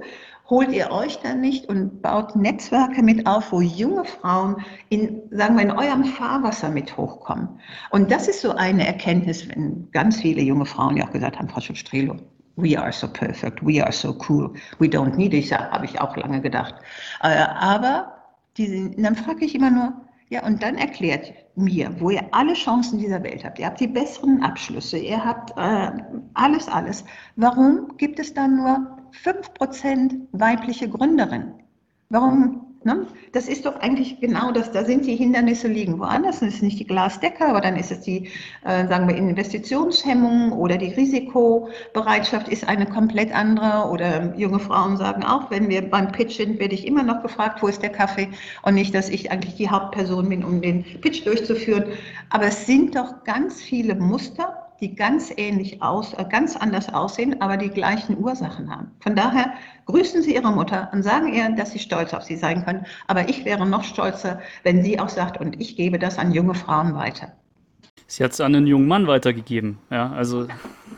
Holt 0.52 0.70
ihr 0.70 0.90
euch 0.90 1.18
dann 1.20 1.40
nicht 1.40 1.66
und 1.70 2.02
baut 2.02 2.36
Netzwerke 2.36 3.02
mit 3.02 3.26
auf, 3.26 3.52
wo 3.52 3.62
junge 3.62 4.04
Frauen 4.04 4.56
in, 4.90 5.22
sagen 5.30 5.56
wir, 5.56 5.62
in 5.62 5.70
eurem 5.70 6.04
Fahrwasser 6.04 6.68
mit 6.68 6.94
hochkommen. 6.94 7.48
Und 7.88 8.10
das 8.10 8.28
ist 8.28 8.42
so 8.42 8.50
eine 8.50 8.86
Erkenntnis, 8.86 9.48
wenn 9.48 9.90
ganz 9.92 10.20
viele 10.20 10.42
junge 10.42 10.66
Frauen 10.66 10.98
ja 10.98 11.06
auch 11.06 11.10
gesagt 11.10 11.38
haben, 11.38 11.48
Frau 11.48 11.62
Schulz-Strelo, 11.62 12.16
we 12.56 12.78
are 12.78 12.92
so 12.92 13.08
perfect, 13.08 13.64
we 13.64 13.82
are 13.82 13.90
so 13.90 14.14
cool, 14.28 14.52
we 14.78 14.86
don't 14.86 15.16
need 15.16 15.32
it, 15.32 15.50
habe 15.50 15.86
ich 15.86 15.98
auch 15.98 16.14
lange 16.18 16.42
gedacht. 16.42 16.74
Äh, 17.22 17.46
aber 17.58 18.12
diese, 18.58 18.90
dann 18.90 19.16
frage 19.16 19.46
ich 19.46 19.54
immer 19.54 19.70
nur, 19.70 19.94
ja, 20.28 20.44
und 20.44 20.62
dann 20.62 20.76
erklärt 20.76 21.32
mir, 21.56 21.98
wo 21.98 22.10
ihr 22.10 22.24
alle 22.32 22.52
Chancen 22.52 22.98
dieser 22.98 23.22
Welt 23.22 23.42
habt. 23.42 23.58
Ihr 23.58 23.64
habt 23.64 23.80
die 23.80 23.86
besseren 23.86 24.42
Abschlüsse, 24.42 24.98
ihr 24.98 25.24
habt 25.24 25.56
äh, 25.56 25.92
alles, 26.34 26.68
alles. 26.68 27.06
Warum 27.36 27.96
gibt 27.96 28.18
es 28.18 28.34
dann 28.34 28.56
nur 28.56 29.01
5% 29.12 30.28
weibliche 30.32 30.88
Gründerinnen? 30.88 31.54
Warum 32.08 32.72
Ne? 32.84 33.06
Das 33.32 33.46
ist 33.46 33.64
doch 33.64 33.78
eigentlich 33.78 34.18
genau 34.18 34.50
das, 34.50 34.72
da 34.72 34.84
sind 34.84 35.06
die 35.06 35.14
Hindernisse 35.14 35.68
liegen 35.68 36.00
woanders, 36.00 36.40
das 36.40 36.54
ist 36.54 36.62
nicht 36.62 36.80
die 36.80 36.86
Glasdecke, 36.86 37.46
aber 37.46 37.60
dann 37.60 37.76
ist 37.76 37.92
es 37.92 38.00
die, 38.00 38.28
äh, 38.64 38.88
sagen 38.88 39.06
wir, 39.06 39.14
Investitionshemmung 39.14 40.50
oder 40.50 40.76
die 40.78 40.92
Risikobereitschaft 40.92 42.48
ist 42.48 42.66
eine 42.66 42.86
komplett 42.86 43.32
andere 43.32 43.88
oder 43.88 44.34
junge 44.36 44.58
Frauen 44.58 44.96
sagen 44.96 45.22
auch, 45.22 45.48
wenn 45.50 45.68
wir 45.68 45.88
beim 45.88 46.10
Pitch 46.10 46.38
sind, 46.38 46.58
werde 46.58 46.74
ich 46.74 46.84
immer 46.84 47.04
noch 47.04 47.22
gefragt, 47.22 47.62
wo 47.62 47.68
ist 47.68 47.82
der 47.82 47.90
Kaffee 47.90 48.28
und 48.62 48.74
nicht, 48.74 48.94
dass 48.94 49.08
ich 49.08 49.30
eigentlich 49.30 49.54
die 49.54 49.70
Hauptperson 49.70 50.28
bin, 50.28 50.44
um 50.44 50.60
den 50.60 50.82
Pitch 51.00 51.24
durchzuführen. 51.24 51.84
Aber 52.30 52.46
es 52.46 52.66
sind 52.66 52.96
doch 52.96 53.22
ganz 53.22 53.62
viele 53.62 53.94
Muster, 53.94 54.61
die 54.82 54.96
ganz 54.96 55.32
ähnlich 55.36 55.80
aus, 55.80 56.12
äh, 56.14 56.24
ganz 56.28 56.56
anders 56.56 56.92
aussehen, 56.92 57.40
aber 57.40 57.56
die 57.56 57.70
gleichen 57.70 58.18
Ursachen 58.18 58.68
haben. 58.68 58.90
Von 59.00 59.14
daher 59.14 59.52
grüßen 59.86 60.22
Sie 60.22 60.34
Ihre 60.34 60.50
Mutter 60.50 60.90
und 60.92 61.04
sagen 61.04 61.32
ihr, 61.32 61.48
dass 61.50 61.70
Sie 61.70 61.78
stolz 61.78 62.12
auf 62.12 62.24
sie 62.24 62.36
sein 62.36 62.64
können. 62.64 62.84
Aber 63.06 63.28
ich 63.28 63.44
wäre 63.44 63.64
noch 63.64 63.84
stolzer, 63.84 64.40
wenn 64.64 64.82
sie 64.82 64.98
auch 64.98 65.08
sagt, 65.08 65.40
und 65.40 65.60
ich 65.60 65.76
gebe 65.76 65.98
das 65.98 66.18
an 66.18 66.32
junge 66.32 66.54
Frauen 66.54 66.94
weiter. 66.94 67.32
Sie 68.08 68.24
hat 68.24 68.32
es 68.32 68.40
an 68.40 68.54
einen 68.54 68.66
jungen 68.66 68.88
Mann 68.88 69.06
weitergegeben. 69.06 69.78
Ja, 69.90 70.12
also. 70.12 70.48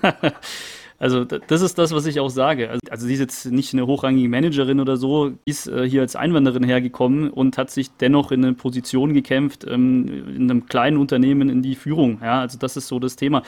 Also 0.98 1.24
das 1.24 1.61
ist 1.61 1.76
das, 1.76 1.92
was 1.92 2.07
ich 2.07 2.20
auch 2.20 2.30
sage. 2.30 2.70
Also, 2.70 2.80
also, 2.88 3.07
sie 3.07 3.14
ist 3.14 3.20
jetzt 3.20 3.46
nicht 3.46 3.72
eine 3.72 3.87
hochrangige 3.87 4.28
Managerin 4.28 4.80
oder 4.80 4.96
so, 4.96 5.33
ist 5.44 5.66
äh, 5.66 5.88
hier 5.88 6.02
als 6.02 6.16
Einwanderin 6.16 6.62
hergekommen 6.62 7.30
und 7.30 7.59
hat 7.59 7.70
sich 7.70 7.90
dennoch 7.96 8.30
in 8.30 8.44
eine 8.44 8.54
Position 8.54 9.12
gekämpft, 9.12 9.66
ähm, 9.68 10.37
in 10.37 10.50
einem 10.50 10.66
kleinen 10.66 10.96
Unternehmen 10.98 11.48
in 11.48 11.62
die 11.62 11.74
Führung. 11.74 12.20
Ja, 12.22 12.40
also 12.40 12.59
das 12.59 12.76
ist 12.76 12.88
so 12.88 12.98
das 12.98 13.16
Thema. 13.16 13.42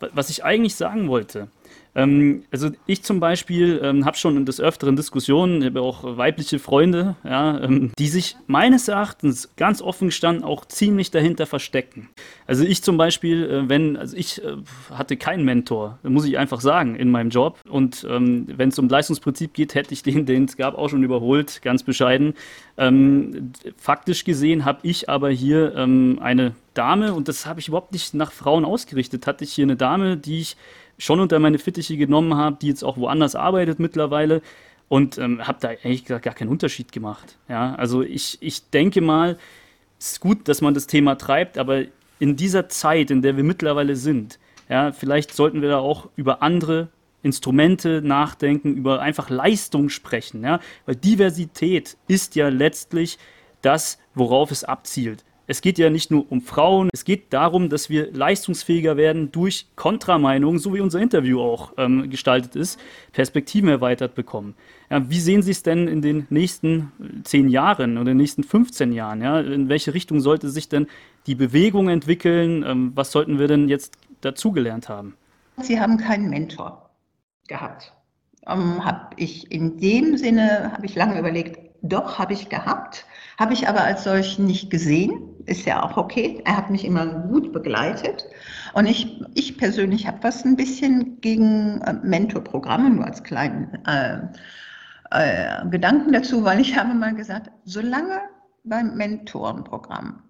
Was 0.00 0.30
ich 0.30 0.44
eigentlich 0.44 0.76
sagen 0.76 1.08
wollte, 1.08 1.48
Ähm, 1.98 2.44
also 2.52 2.70
ich 2.86 3.02
zum 3.02 3.18
Beispiel 3.18 3.80
ähm, 3.82 4.04
habe 4.04 4.16
schon 4.16 4.46
des 4.46 4.60
Öfteren 4.60 4.94
Diskussionen, 4.94 5.60
ich 5.62 5.66
habe 5.66 5.82
auch 5.82 6.16
weibliche 6.16 6.60
Freunde, 6.60 7.16
ja, 7.24 7.60
ähm, 7.60 7.90
die 7.98 8.06
sich 8.06 8.36
meines 8.46 8.86
Erachtens 8.86 9.50
ganz 9.56 9.82
offen 9.82 10.08
gestanden 10.08 10.44
auch 10.44 10.64
ziemlich 10.64 11.10
dahinter 11.10 11.46
verstecken. 11.46 12.08
Also 12.46 12.64
ich 12.64 12.84
zum 12.84 12.96
Beispiel, 12.98 13.50
äh, 13.50 13.68
wenn, 13.68 13.96
also 13.96 14.16
ich 14.16 14.42
äh, 14.44 14.56
hatte 14.90 15.16
keinen 15.16 15.44
Mentor, 15.44 15.98
muss 16.04 16.24
ich 16.24 16.38
einfach 16.38 16.60
sagen, 16.60 16.94
in 16.94 17.10
meinem 17.10 17.30
Job. 17.30 17.58
Und 17.68 18.06
ähm, 18.08 18.46
wenn 18.56 18.68
es 18.68 18.78
um 18.78 18.88
Leistungsprinzip 18.88 19.52
geht, 19.52 19.74
hätte 19.74 19.92
ich 19.92 20.04
den, 20.04 20.24
den 20.24 20.44
es 20.44 20.56
gab, 20.56 20.78
auch 20.78 20.88
schon 20.88 21.02
überholt, 21.02 21.62
ganz 21.62 21.82
bescheiden. 21.82 22.34
Ähm, 22.76 23.52
faktisch 23.76 24.22
gesehen 24.22 24.64
habe 24.64 24.78
ich 24.82 25.08
aber 25.08 25.30
hier 25.30 25.74
ähm, 25.74 26.20
eine 26.22 26.54
Dame, 26.74 27.12
und 27.12 27.26
das 27.26 27.44
habe 27.44 27.58
ich 27.58 27.66
überhaupt 27.66 27.92
nicht 27.92 28.14
nach 28.14 28.30
Frauen 28.30 28.64
ausgerichtet, 28.64 29.26
hatte 29.26 29.42
ich 29.42 29.52
hier 29.52 29.64
eine 29.64 29.74
Dame, 29.74 30.16
die 30.16 30.38
ich 30.38 30.56
schon 30.98 31.20
unter 31.20 31.38
meine 31.38 31.58
Fittiche 31.58 31.96
genommen 31.96 32.34
habe, 32.34 32.58
die 32.60 32.68
jetzt 32.68 32.84
auch 32.84 32.96
woanders 32.96 33.34
arbeitet 33.34 33.78
mittlerweile 33.78 34.42
und 34.88 35.18
ähm, 35.18 35.46
habe 35.46 35.58
da 35.60 35.68
eigentlich 35.68 36.04
gar 36.04 36.20
keinen 36.20 36.48
Unterschied 36.48 36.92
gemacht. 36.92 37.38
Ja, 37.48 37.74
also 37.74 38.02
ich, 38.02 38.38
ich 38.40 38.70
denke 38.70 39.00
mal, 39.00 39.38
es 39.98 40.12
ist 40.12 40.20
gut, 40.20 40.48
dass 40.48 40.60
man 40.60 40.74
das 40.74 40.86
Thema 40.86 41.16
treibt, 41.16 41.58
aber 41.58 41.84
in 42.18 42.36
dieser 42.36 42.68
Zeit, 42.68 43.10
in 43.10 43.22
der 43.22 43.36
wir 43.36 43.44
mittlerweile 43.44 43.96
sind, 43.96 44.38
ja, 44.68 44.92
vielleicht 44.92 45.34
sollten 45.34 45.62
wir 45.62 45.68
da 45.68 45.78
auch 45.78 46.08
über 46.16 46.42
andere 46.42 46.88
Instrumente 47.22 48.00
nachdenken, 48.02 48.74
über 48.74 49.00
einfach 49.00 49.30
Leistung 49.30 49.88
sprechen, 49.88 50.42
ja, 50.42 50.60
weil 50.86 50.96
Diversität 50.96 51.96
ist 52.06 52.36
ja 52.36 52.48
letztlich 52.48 53.18
das, 53.62 53.98
worauf 54.14 54.50
es 54.50 54.64
abzielt. 54.64 55.24
Es 55.50 55.62
geht 55.62 55.78
ja 55.78 55.88
nicht 55.88 56.10
nur 56.10 56.30
um 56.30 56.42
Frauen, 56.42 56.90
es 56.92 57.04
geht 57.04 57.32
darum, 57.32 57.70
dass 57.70 57.88
wir 57.88 58.12
leistungsfähiger 58.12 58.98
werden 58.98 59.32
durch 59.32 59.66
Kontrameinungen, 59.76 60.58
so 60.58 60.74
wie 60.74 60.80
unser 60.80 61.00
Interview 61.00 61.40
auch 61.40 61.72
ähm, 61.78 62.10
gestaltet 62.10 62.54
ist, 62.54 62.78
Perspektiven 63.12 63.70
erweitert 63.70 64.14
bekommen. 64.14 64.54
Ja, 64.90 65.08
wie 65.08 65.18
sehen 65.18 65.40
Sie 65.40 65.52
es 65.52 65.62
denn 65.62 65.88
in 65.88 66.02
den 66.02 66.26
nächsten 66.28 66.92
zehn 67.24 67.48
Jahren 67.48 67.92
oder 67.92 68.10
in 68.10 68.16
den 68.16 68.16
nächsten 68.18 68.44
15 68.44 68.92
Jahren? 68.92 69.22
Ja? 69.22 69.40
In 69.40 69.70
welche 69.70 69.94
Richtung 69.94 70.20
sollte 70.20 70.50
sich 70.50 70.68
denn 70.68 70.86
die 71.26 71.34
Bewegung 71.34 71.88
entwickeln? 71.88 72.62
Ähm, 72.66 72.92
was 72.94 73.10
sollten 73.10 73.38
wir 73.38 73.48
denn 73.48 73.70
jetzt 73.70 73.96
dazugelernt 74.20 74.90
haben? 74.90 75.16
Sie 75.56 75.80
haben 75.80 75.96
keinen 75.96 76.28
Mentor 76.28 76.90
gehabt. 77.48 77.94
Ähm, 78.46 78.84
habe 78.84 79.08
ich 79.16 79.50
in 79.50 79.78
dem 79.78 80.18
Sinne, 80.18 80.72
habe 80.72 80.84
ich 80.84 80.94
lange 80.94 81.18
überlegt, 81.18 81.67
doch, 81.82 82.18
habe 82.18 82.32
ich 82.32 82.48
gehabt, 82.48 83.06
habe 83.38 83.52
ich 83.52 83.68
aber 83.68 83.82
als 83.82 84.04
solchen 84.04 84.46
nicht 84.46 84.70
gesehen. 84.70 85.20
Ist 85.46 85.64
ja 85.64 85.82
auch 85.82 85.96
okay. 85.96 86.42
Er 86.44 86.56
hat 86.56 86.70
mich 86.70 86.84
immer 86.84 87.06
gut 87.06 87.52
begleitet. 87.52 88.26
Und 88.74 88.86
ich, 88.86 89.22
ich 89.34 89.56
persönlich 89.56 90.06
habe 90.06 90.18
was 90.22 90.44
ein 90.44 90.56
bisschen 90.56 91.20
gegen 91.20 91.80
äh, 91.82 91.94
Mentorprogramme, 92.02 92.90
nur 92.90 93.04
als 93.04 93.22
kleinen 93.22 93.78
äh, 93.86 94.18
äh, 95.10 95.68
Gedanken 95.68 96.12
dazu, 96.12 96.44
weil 96.44 96.60
ich 96.60 96.76
habe 96.76 96.94
mal 96.94 97.14
gesagt, 97.14 97.50
solange 97.64 98.20
beim 98.64 98.96
Mentorenprogramm 98.96 100.22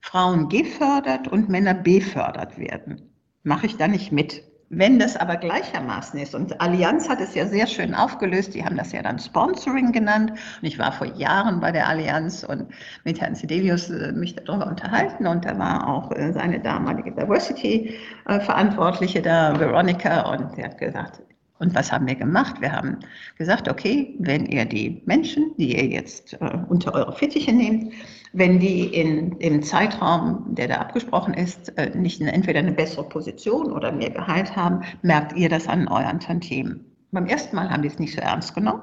Frauen 0.00 0.48
gefördert 0.48 1.28
und 1.28 1.48
Männer 1.48 1.74
befördert 1.74 2.58
werden, 2.58 3.10
mache 3.42 3.66
ich 3.66 3.76
da 3.76 3.88
nicht 3.88 4.12
mit. 4.12 4.44
Wenn 4.70 4.98
das 4.98 5.16
aber 5.16 5.36
gleichermaßen 5.36 6.18
ist, 6.18 6.34
und 6.34 6.60
Allianz 6.60 7.08
hat 7.08 7.20
es 7.20 7.34
ja 7.34 7.46
sehr 7.46 7.66
schön 7.66 7.94
aufgelöst, 7.94 8.54
die 8.54 8.64
haben 8.64 8.76
das 8.76 8.92
ja 8.92 9.02
dann 9.02 9.18
Sponsoring 9.18 9.92
genannt, 9.92 10.32
und 10.32 10.62
ich 10.62 10.78
war 10.78 10.92
vor 10.92 11.06
Jahren 11.06 11.60
bei 11.60 11.70
der 11.70 11.88
Allianz 11.88 12.44
und 12.44 12.68
mit 13.04 13.20
Herrn 13.20 13.34
Sidelius 13.34 13.90
äh, 13.90 14.12
mich 14.12 14.36
darüber 14.36 14.66
unterhalten, 14.66 15.26
und 15.26 15.44
da 15.44 15.58
war 15.58 15.86
auch 15.86 16.10
äh, 16.12 16.32
seine 16.32 16.60
damalige 16.60 17.12
Diversity-Verantwortliche 17.12 19.20
da, 19.22 19.58
Veronica, 19.58 20.32
und 20.32 20.56
sie 20.56 20.64
hat 20.64 20.78
gesagt, 20.78 21.22
und 21.58 21.74
was 21.74 21.92
haben 21.92 22.06
wir 22.06 22.16
gemacht? 22.16 22.60
Wir 22.60 22.72
haben 22.72 22.98
gesagt, 23.38 23.68
okay, 23.68 24.16
wenn 24.18 24.46
ihr 24.46 24.64
die 24.64 25.02
Menschen, 25.06 25.52
die 25.56 25.76
ihr 25.76 25.86
jetzt 25.86 26.34
äh, 26.34 26.58
unter 26.68 26.94
eure 26.94 27.12
Fittiche 27.12 27.52
nehmt, 27.52 27.92
wenn 28.32 28.58
die 28.58 28.86
in, 28.86 29.32
im 29.38 29.62
Zeitraum, 29.62 30.54
der 30.54 30.68
da 30.68 30.76
abgesprochen 30.76 31.32
ist, 31.34 31.68
äh, 31.78 31.96
nicht 31.96 32.20
entweder 32.20 32.58
eine 32.58 32.72
bessere 32.72 33.08
Position 33.08 33.70
oder 33.70 33.92
mehr 33.92 34.10
Gehalt 34.10 34.56
haben, 34.56 34.82
merkt 35.02 35.36
ihr 35.36 35.48
das 35.48 35.68
an 35.68 35.86
euren 35.86 36.18
Tantiemen. 36.18 36.84
Beim 37.12 37.26
ersten 37.26 37.54
Mal 37.54 37.70
haben 37.70 37.82
die 37.82 37.88
es 37.88 38.00
nicht 38.00 38.14
so 38.14 38.20
ernst 38.20 38.54
genommen. 38.54 38.82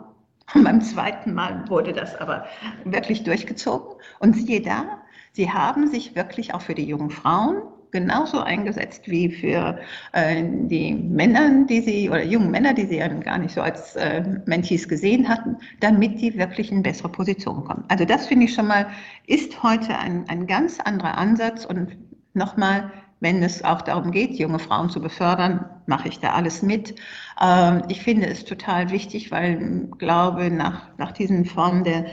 Und 0.54 0.64
beim 0.64 0.82
zweiten 0.82 1.34
Mal 1.34 1.66
wurde 1.68 1.92
das 1.92 2.16
aber 2.16 2.46
wirklich 2.86 3.24
durchgezogen. 3.24 3.98
Und 4.20 4.36
siehe 4.36 4.62
da, 4.62 5.02
sie 5.34 5.52
haben 5.52 5.88
sich 5.88 6.16
wirklich 6.16 6.54
auch 6.54 6.62
für 6.62 6.76
die 6.76 6.86
jungen 6.86 7.10
Frauen 7.10 7.62
genauso 7.92 8.42
eingesetzt 8.42 9.10
wie 9.10 9.30
für 9.30 9.80
äh, 10.14 10.44
die 10.44 10.94
Männer, 10.94 11.66
die 11.66 11.82
sie 11.82 12.10
oder 12.10 12.24
jungen 12.24 12.52
Männer, 12.52 12.74
die 12.74 12.86
sie 12.86 12.98
ja 12.98 13.08
gar 13.08 13.38
nicht 13.38 13.54
so 13.54 13.62
als 13.62 13.96
äh, 13.96 14.24
Mentis 14.46 14.88
gesehen 14.88 15.28
hatten, 15.28 15.58
damit 15.80 16.22
die 16.22 16.38
wirklich 16.38 16.72
in 16.72 16.84
bessere 16.84 17.10
Position 17.10 17.64
kommen. 17.64 17.84
Also 17.88 18.06
das 18.06 18.28
finde 18.28 18.46
ich 18.46 18.54
schon 18.54 18.68
mal, 18.68 18.88
ist 19.28 19.62
heute 19.64 19.98
ein, 19.98 20.26
ein 20.30 20.48
ganz 20.48 20.80
anderer 20.80 21.18
Ansatz 21.18 21.66
und 21.66 21.98
nochmal, 22.34 22.92
wenn 23.20 23.44
es 23.44 23.64
auch 23.64 23.82
darum 23.82 24.12
geht, 24.12 24.32
junge 24.40 24.60
Frauen 24.60 24.90
zu 24.90 25.00
befördern, 25.00 25.66
mache 25.86 26.08
ich 26.08 26.20
da 26.20 26.32
alles 26.34 26.62
mit. 26.64 26.96
Ähm, 27.40 27.84
ich 27.88 28.02
finde 28.02 28.28
es 28.28 28.46
total 28.46 28.90
wichtig, 28.92 29.32
weil 29.32 29.62
ich 29.92 30.00
glaube, 30.00 30.50
nach, 30.50 30.88
nach 30.98 31.12
diesen 31.12 31.46
Formen 31.46 31.84
der 31.84 32.06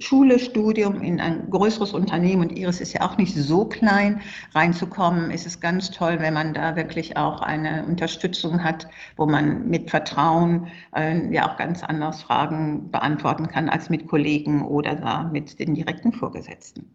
Schule, 0.00 0.38
Studium 0.38 1.02
in 1.02 1.20
ein 1.20 1.50
größeres 1.50 1.92
Unternehmen 1.92 2.42
und 2.42 2.56
Iris 2.56 2.80
ist 2.80 2.92
ja 2.92 3.00
auch 3.02 3.16
nicht 3.16 3.34
so 3.34 3.64
klein, 3.64 4.20
reinzukommen, 4.54 5.32
ist 5.32 5.44
es 5.46 5.58
ganz 5.58 5.90
toll, 5.90 6.18
wenn 6.20 6.34
man 6.34 6.54
da 6.54 6.76
wirklich 6.76 7.16
auch 7.16 7.40
eine 7.40 7.84
Unterstützung 7.84 8.62
hat, 8.62 8.86
wo 9.16 9.26
man 9.26 9.68
mit 9.68 9.90
Vertrauen 9.90 10.68
äh, 10.94 11.34
ja 11.34 11.50
auch 11.50 11.56
ganz 11.56 11.82
anders 11.82 12.22
Fragen 12.22 12.92
beantworten 12.92 13.48
kann 13.48 13.68
als 13.68 13.90
mit 13.90 14.06
Kollegen 14.06 14.64
oder 14.64 14.94
da 14.94 15.24
mit 15.24 15.58
den 15.58 15.74
direkten 15.74 16.12
Vorgesetzten. 16.12 16.88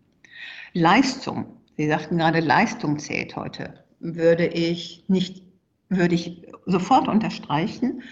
Leistung, 0.71 1.45
Sie 1.75 1.87
sagten 1.87 2.19
gerade, 2.19 2.39
Leistung 2.39 2.99
zählt 2.99 3.35
heute, 3.35 3.83
würde 3.99 4.47
ich 4.47 5.03
nicht, 5.07 5.43
würde 5.89 6.15
ich 6.15 6.47
sofort 6.65 7.07
unterstreichen 7.07 8.03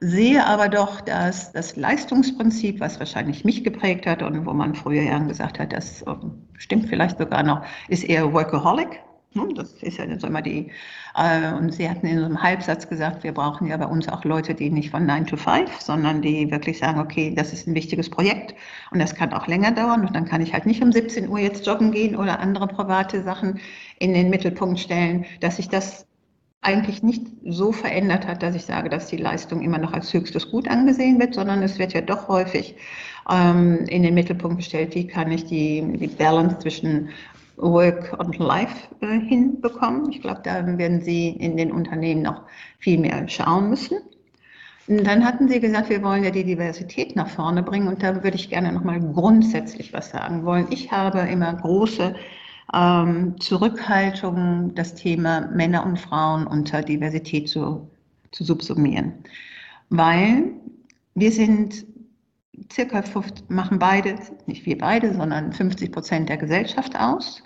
sehe 0.00 0.44
aber 0.46 0.68
doch, 0.68 1.00
dass 1.02 1.52
das 1.52 1.76
Leistungsprinzip, 1.76 2.80
was 2.80 2.98
wahrscheinlich 2.98 3.44
mich 3.44 3.62
geprägt 3.64 4.06
hat 4.06 4.22
und 4.22 4.46
wo 4.46 4.52
man 4.52 4.74
früher 4.74 5.02
ja 5.02 5.18
gesagt 5.18 5.58
hat, 5.58 5.72
das 5.72 6.02
ähm, 6.06 6.46
stimmt 6.56 6.88
vielleicht 6.88 7.18
sogar 7.18 7.42
noch, 7.42 7.64
ist 7.88 8.04
eher 8.04 8.32
Workaholic. 8.32 9.00
Hm, 9.34 9.54
das 9.54 9.74
ist 9.74 9.98
ja 9.98 10.06
so 10.18 10.26
immer 10.26 10.42
die, 10.42 10.72
äh, 11.14 11.52
und 11.52 11.72
Sie 11.72 11.88
hatten 11.88 12.06
in 12.06 12.18
so 12.18 12.24
einem 12.24 12.42
Halbsatz 12.42 12.88
gesagt, 12.88 13.22
wir 13.22 13.32
brauchen 13.32 13.68
ja 13.68 13.76
bei 13.76 13.86
uns 13.86 14.08
auch 14.08 14.24
Leute, 14.24 14.54
die 14.54 14.70
nicht 14.70 14.90
von 14.90 15.06
9 15.06 15.26
to 15.26 15.36
5, 15.36 15.80
sondern 15.80 16.20
die 16.20 16.50
wirklich 16.50 16.78
sagen, 16.78 16.98
okay, 16.98 17.32
das 17.36 17.52
ist 17.52 17.68
ein 17.68 17.74
wichtiges 17.76 18.10
Projekt 18.10 18.54
und 18.90 18.98
das 18.98 19.14
kann 19.14 19.32
auch 19.32 19.46
länger 19.46 19.70
dauern 19.70 20.04
und 20.04 20.16
dann 20.16 20.24
kann 20.24 20.40
ich 20.40 20.52
halt 20.52 20.66
nicht 20.66 20.82
um 20.82 20.90
17 20.90 21.28
Uhr 21.28 21.38
jetzt 21.38 21.64
joggen 21.64 21.92
gehen 21.92 22.16
oder 22.16 22.40
andere 22.40 22.66
private 22.66 23.22
Sachen 23.22 23.60
in 24.00 24.14
den 24.14 24.30
Mittelpunkt 24.30 24.80
stellen, 24.80 25.24
dass 25.40 25.60
ich 25.60 25.68
das 25.68 26.06
eigentlich 26.62 27.02
nicht 27.02 27.26
so 27.46 27.72
verändert 27.72 28.26
hat, 28.26 28.42
dass 28.42 28.54
ich 28.54 28.64
sage, 28.64 28.90
dass 28.90 29.06
die 29.06 29.16
Leistung 29.16 29.62
immer 29.62 29.78
noch 29.78 29.92
als 29.92 30.12
höchstes 30.12 30.50
Gut 30.50 30.68
angesehen 30.68 31.18
wird, 31.18 31.34
sondern 31.34 31.62
es 31.62 31.78
wird 31.78 31.94
ja 31.94 32.02
doch 32.02 32.28
häufig 32.28 32.74
ähm, 33.30 33.86
in 33.88 34.02
den 34.02 34.14
Mittelpunkt 34.14 34.58
gestellt, 34.58 34.94
wie 34.94 35.06
kann 35.06 35.32
ich 35.32 35.46
die, 35.46 35.82
die 35.98 36.08
Balance 36.08 36.58
zwischen 36.58 37.08
Work 37.56 38.16
und 38.18 38.38
Life 38.38 38.88
äh, 39.00 39.20
hinbekommen. 39.20 40.10
Ich 40.10 40.20
glaube, 40.20 40.40
da 40.44 40.66
werden 40.78 41.00
Sie 41.00 41.28
in 41.28 41.56
den 41.56 41.72
Unternehmen 41.72 42.22
noch 42.22 42.42
viel 42.78 42.98
mehr 42.98 43.26
schauen 43.28 43.70
müssen. 43.70 43.98
Und 44.86 45.06
dann 45.06 45.24
hatten 45.24 45.48
Sie 45.48 45.60
gesagt, 45.60 45.88
wir 45.88 46.02
wollen 46.02 46.24
ja 46.24 46.30
die 46.30 46.44
Diversität 46.44 47.16
nach 47.16 47.28
vorne 47.28 47.62
bringen 47.62 47.88
und 47.88 48.02
da 48.02 48.22
würde 48.22 48.36
ich 48.36 48.50
gerne 48.50 48.72
noch 48.72 48.82
mal 48.82 49.00
grundsätzlich 49.00 49.92
was 49.92 50.10
sagen 50.10 50.44
wollen. 50.44 50.66
Ich 50.70 50.90
habe 50.90 51.20
immer 51.20 51.54
große 51.54 52.14
ähm, 52.74 53.40
Zurückhaltung, 53.40 54.74
das 54.74 54.94
Thema 54.94 55.48
Männer 55.52 55.84
und 55.84 55.98
Frauen 55.98 56.46
unter 56.46 56.82
Diversität 56.82 57.48
zu, 57.48 57.90
zu 58.32 58.44
subsumieren. 58.44 59.12
Weil 59.88 60.52
wir 61.14 61.32
sind 61.32 61.84
circa 62.72 63.02
50, 63.02 63.50
machen 63.50 63.78
beide, 63.78 64.16
nicht 64.46 64.66
wir 64.66 64.78
beide, 64.78 65.14
sondern 65.14 65.52
50 65.52 65.90
Prozent 65.92 66.28
der 66.28 66.36
Gesellschaft 66.36 66.98
aus. 66.98 67.42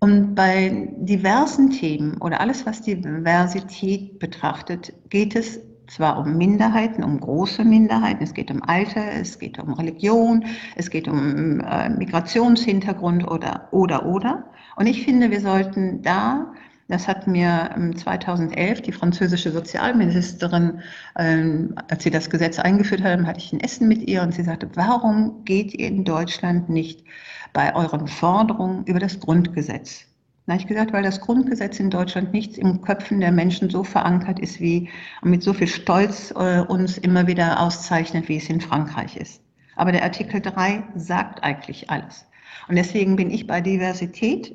Und 0.00 0.34
bei 0.34 0.88
diversen 0.98 1.70
Themen 1.70 2.16
oder 2.18 2.40
alles, 2.40 2.64
was 2.64 2.80
Diversität 2.82 4.18
betrachtet, 4.18 4.92
geht 5.10 5.36
es 5.36 5.60
zwar 5.90 6.18
um 6.18 6.36
Minderheiten, 6.36 7.02
um 7.02 7.20
große 7.20 7.64
Minderheiten, 7.64 8.22
es 8.22 8.32
geht 8.32 8.50
um 8.50 8.62
Alter, 8.62 9.12
es 9.12 9.38
geht 9.38 9.58
um 9.58 9.72
Religion, 9.72 10.44
es 10.76 10.88
geht 10.88 11.08
um 11.08 11.60
äh, 11.60 11.88
Migrationshintergrund 11.90 13.28
oder, 13.28 13.68
oder, 13.72 14.06
oder. 14.06 14.44
Und 14.76 14.86
ich 14.86 15.04
finde, 15.04 15.30
wir 15.30 15.40
sollten 15.40 16.02
da, 16.02 16.52
das 16.88 17.06
hat 17.06 17.26
mir 17.26 17.70
2011 17.96 18.82
die 18.82 18.92
französische 18.92 19.52
Sozialministerin, 19.52 20.80
ähm, 21.16 21.74
als 21.88 22.02
sie 22.02 22.10
das 22.10 22.30
Gesetz 22.30 22.58
eingeführt 22.58 23.02
hat, 23.02 23.24
hatte 23.26 23.38
ich 23.38 23.52
ein 23.52 23.60
Essen 23.60 23.86
mit 23.86 24.08
ihr 24.08 24.22
und 24.22 24.34
sie 24.34 24.42
sagte, 24.42 24.68
warum 24.74 25.44
geht 25.44 25.74
ihr 25.74 25.88
in 25.88 26.04
Deutschland 26.04 26.68
nicht 26.68 27.04
bei 27.52 27.74
euren 27.74 28.08
Forderungen 28.08 28.84
über 28.86 28.98
das 28.98 29.20
Grundgesetz? 29.20 30.09
Ich 30.56 30.66
gesagt, 30.66 30.92
weil 30.92 31.02
das 31.02 31.20
Grundgesetz 31.20 31.78
in 31.78 31.90
Deutschland 31.90 32.32
nichts 32.32 32.58
im 32.58 32.80
Köpfen 32.80 33.20
der 33.20 33.30
Menschen 33.30 33.70
so 33.70 33.84
verankert 33.84 34.38
ist 34.40 34.60
wie 34.60 34.88
mit 35.22 35.42
so 35.42 35.52
viel 35.52 35.68
Stolz 35.68 36.32
äh, 36.32 36.60
uns 36.60 36.98
immer 36.98 37.26
wieder 37.26 37.60
auszeichnet, 37.60 38.28
wie 38.28 38.36
es 38.36 38.48
in 38.48 38.60
Frankreich 38.60 39.16
ist. 39.16 39.42
Aber 39.76 39.92
der 39.92 40.02
Artikel 40.02 40.40
3 40.40 40.82
sagt 40.96 41.42
eigentlich 41.44 41.88
alles. 41.88 42.26
Und 42.68 42.76
deswegen 42.76 43.16
bin 43.16 43.30
ich 43.30 43.46
bei 43.46 43.60
Diversität. 43.60 44.54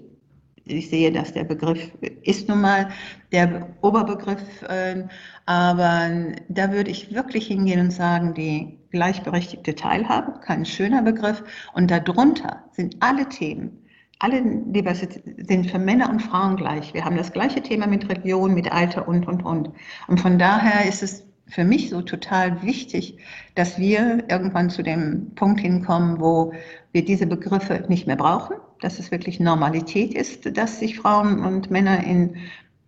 Ich 0.66 0.90
sehe, 0.90 1.12
dass 1.12 1.34
der 1.34 1.44
Begriff 1.44 1.92
ist 2.24 2.50
nun 2.50 2.62
mal 2.62 2.90
der 3.32 3.70
Oberbegriff, 3.82 4.64
äh, 4.64 5.04
aber 5.46 6.34
da 6.50 6.72
würde 6.72 6.90
ich 6.90 7.14
wirklich 7.14 7.48
hingehen 7.48 7.80
und 7.80 7.92
sagen, 7.92 8.34
die 8.34 8.80
gleichberechtigte 8.90 9.76
Teilhabe, 9.76 10.40
kein 10.40 10.66
schöner 10.66 11.04
Begriff. 11.04 11.44
Und 11.74 11.92
darunter 11.92 12.64
sind 12.72 12.98
alle 13.00 13.30
Themen, 13.30 13.85
alle 14.26 14.42
Diversität 14.44 15.48
sind 15.48 15.70
für 15.70 15.78
Männer 15.78 16.10
und 16.10 16.20
Frauen 16.20 16.56
gleich. 16.56 16.96
Wir 16.96 17.06
haben 17.06 17.16
das 17.16 17.32
gleiche 17.32 17.62
Thema 17.62 17.86
mit 17.86 18.10
Religion, 18.10 18.56
mit 18.56 18.72
Alter 18.72 19.08
und, 19.08 19.28
und, 19.28 19.46
und. 19.46 19.70
Und 20.08 20.20
von 20.20 20.40
daher 20.40 20.90
ist 20.90 21.04
es 21.04 21.24
für 21.48 21.64
mich 21.64 21.92
so 21.92 22.02
total 22.02 22.64
wichtig, 22.64 23.20
dass 23.54 23.78
wir 23.78 24.24
irgendwann 24.28 24.72
zu 24.72 24.82
dem 24.82 25.36
Punkt 25.36 25.60
hinkommen, 25.60 26.20
wo 26.20 26.54
wir 26.92 27.06
diese 27.06 27.28
Begriffe 27.28 27.86
nicht 27.88 28.08
mehr 28.08 28.16
brauchen, 28.16 28.56
dass 28.82 28.98
es 28.98 29.12
wirklich 29.12 29.40
Normalität 29.40 30.16
ist, 30.16 30.58
dass 30.58 30.80
sich 30.80 30.98
Frauen 30.98 31.46
und 31.46 31.70
Männer 31.70 32.04
in 32.04 32.36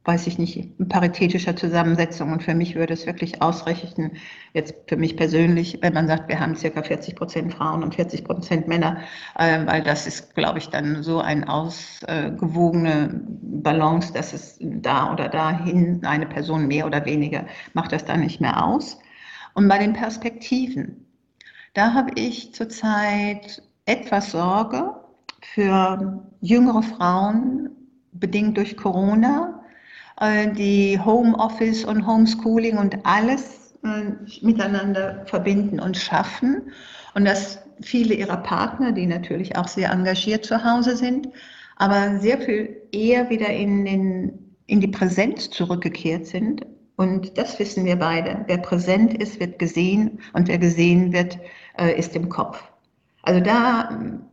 weiß 0.07 0.25
ich 0.27 0.39
nicht, 0.39 0.71
paritätischer 0.87 1.57
Zusammensetzung. 1.57 2.31
Und 2.31 2.41
für 2.41 2.55
mich 2.55 2.75
würde 2.75 2.93
es 2.93 3.05
wirklich 3.05 3.41
ausreichen, 3.41 4.13
jetzt 4.53 4.73
für 4.87 4.95
mich 4.95 5.17
persönlich, 5.17 5.79
wenn 5.81 5.93
man 5.93 6.07
sagt, 6.07 6.29
wir 6.29 6.39
haben 6.39 6.55
circa 6.55 6.81
40 6.81 7.15
Prozent 7.15 7.53
Frauen 7.53 7.83
und 7.83 7.93
40 7.93 8.23
Prozent 8.23 8.69
Männer, 8.69 9.01
äh, 9.37 9.65
weil 9.65 9.83
das 9.83 10.07
ist, 10.07 10.33
glaube 10.33 10.59
ich, 10.59 10.69
dann 10.69 11.03
so 11.03 11.19
eine 11.19 11.49
ausgewogene 11.49 13.21
Balance, 13.41 14.13
dass 14.13 14.31
es 14.31 14.57
da 14.61 15.11
oder 15.11 15.27
dahin 15.27 16.05
eine 16.05 16.25
Person 16.25 16.67
mehr 16.67 16.85
oder 16.85 17.03
weniger 17.05 17.45
macht 17.73 17.91
das 17.91 18.05
dann 18.05 18.21
nicht 18.21 18.39
mehr 18.39 18.65
aus. 18.65 18.97
Und 19.55 19.67
bei 19.67 19.77
den 19.77 19.91
Perspektiven, 19.91 21.05
da 21.73 21.93
habe 21.93 22.11
ich 22.15 22.53
zurzeit 22.53 23.61
etwas 23.85 24.31
Sorge 24.31 24.93
für 25.41 26.23
jüngere 26.39 26.81
Frauen, 26.81 27.71
bedingt 28.13 28.55
durch 28.57 28.77
Corona, 28.77 29.56
die 30.19 30.99
Homeoffice 31.03 31.85
und 31.85 32.07
Homeschooling 32.07 32.77
und 32.77 33.05
alles 33.05 33.75
äh, 33.83 34.11
miteinander 34.41 35.23
verbinden 35.27 35.79
und 35.79 35.95
schaffen. 35.95 36.71
Und 37.13 37.25
dass 37.25 37.59
viele 37.81 38.15
ihrer 38.15 38.37
Partner, 38.37 38.91
die 38.91 39.05
natürlich 39.05 39.55
auch 39.57 39.67
sehr 39.67 39.91
engagiert 39.91 40.45
zu 40.45 40.63
Hause 40.63 40.95
sind, 40.95 41.29
aber 41.77 42.19
sehr 42.19 42.39
viel 42.39 42.81
eher 42.91 43.29
wieder 43.29 43.49
in, 43.49 43.85
den, 43.85 44.55
in 44.65 44.81
die 44.81 44.87
Präsenz 44.87 45.49
zurückgekehrt 45.51 46.25
sind. 46.25 46.65
Und 46.95 47.37
das 47.37 47.59
wissen 47.59 47.85
wir 47.85 47.95
beide. 47.95 48.43
Wer 48.47 48.57
präsent 48.57 49.13
ist, 49.13 49.39
wird 49.39 49.59
gesehen 49.59 50.19
und 50.33 50.47
wer 50.47 50.57
gesehen 50.57 51.13
wird, 51.13 51.37
äh, 51.77 51.97
ist 51.97 52.15
im 52.15 52.29
Kopf. 52.29 52.63
Also 53.21 53.39
da, 53.39 53.89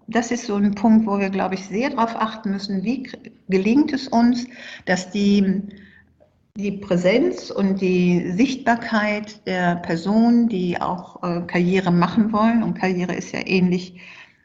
das 0.07 0.31
ist 0.31 0.47
so 0.47 0.57
ein 0.57 0.75
Punkt, 0.75 1.07
wo 1.07 1.19
wir, 1.19 1.31
glaube 1.31 1.55
ich, 1.55 1.67
sehr 1.67 1.91
darauf 1.91 2.17
achten 2.17 2.51
müssen, 2.51 2.83
wie 2.83 3.09
gelingt 3.49 3.93
es 3.93 4.09
uns, 4.09 4.47
dass 4.85 5.11
die, 5.11 5.63
die 6.57 6.73
Präsenz 6.73 7.51
und 7.51 7.81
die 7.81 8.31
Sichtbarkeit 8.33 9.47
der 9.47 9.77
Personen, 9.77 10.49
die 10.49 10.81
auch 10.81 11.23
äh, 11.23 11.43
Karriere 11.47 11.91
machen 11.91 12.33
wollen, 12.33 12.63
und 12.63 12.75
Karriere 12.75 13.15
ist 13.15 13.33
ja 13.33 13.41
ähnlich 13.45 14.01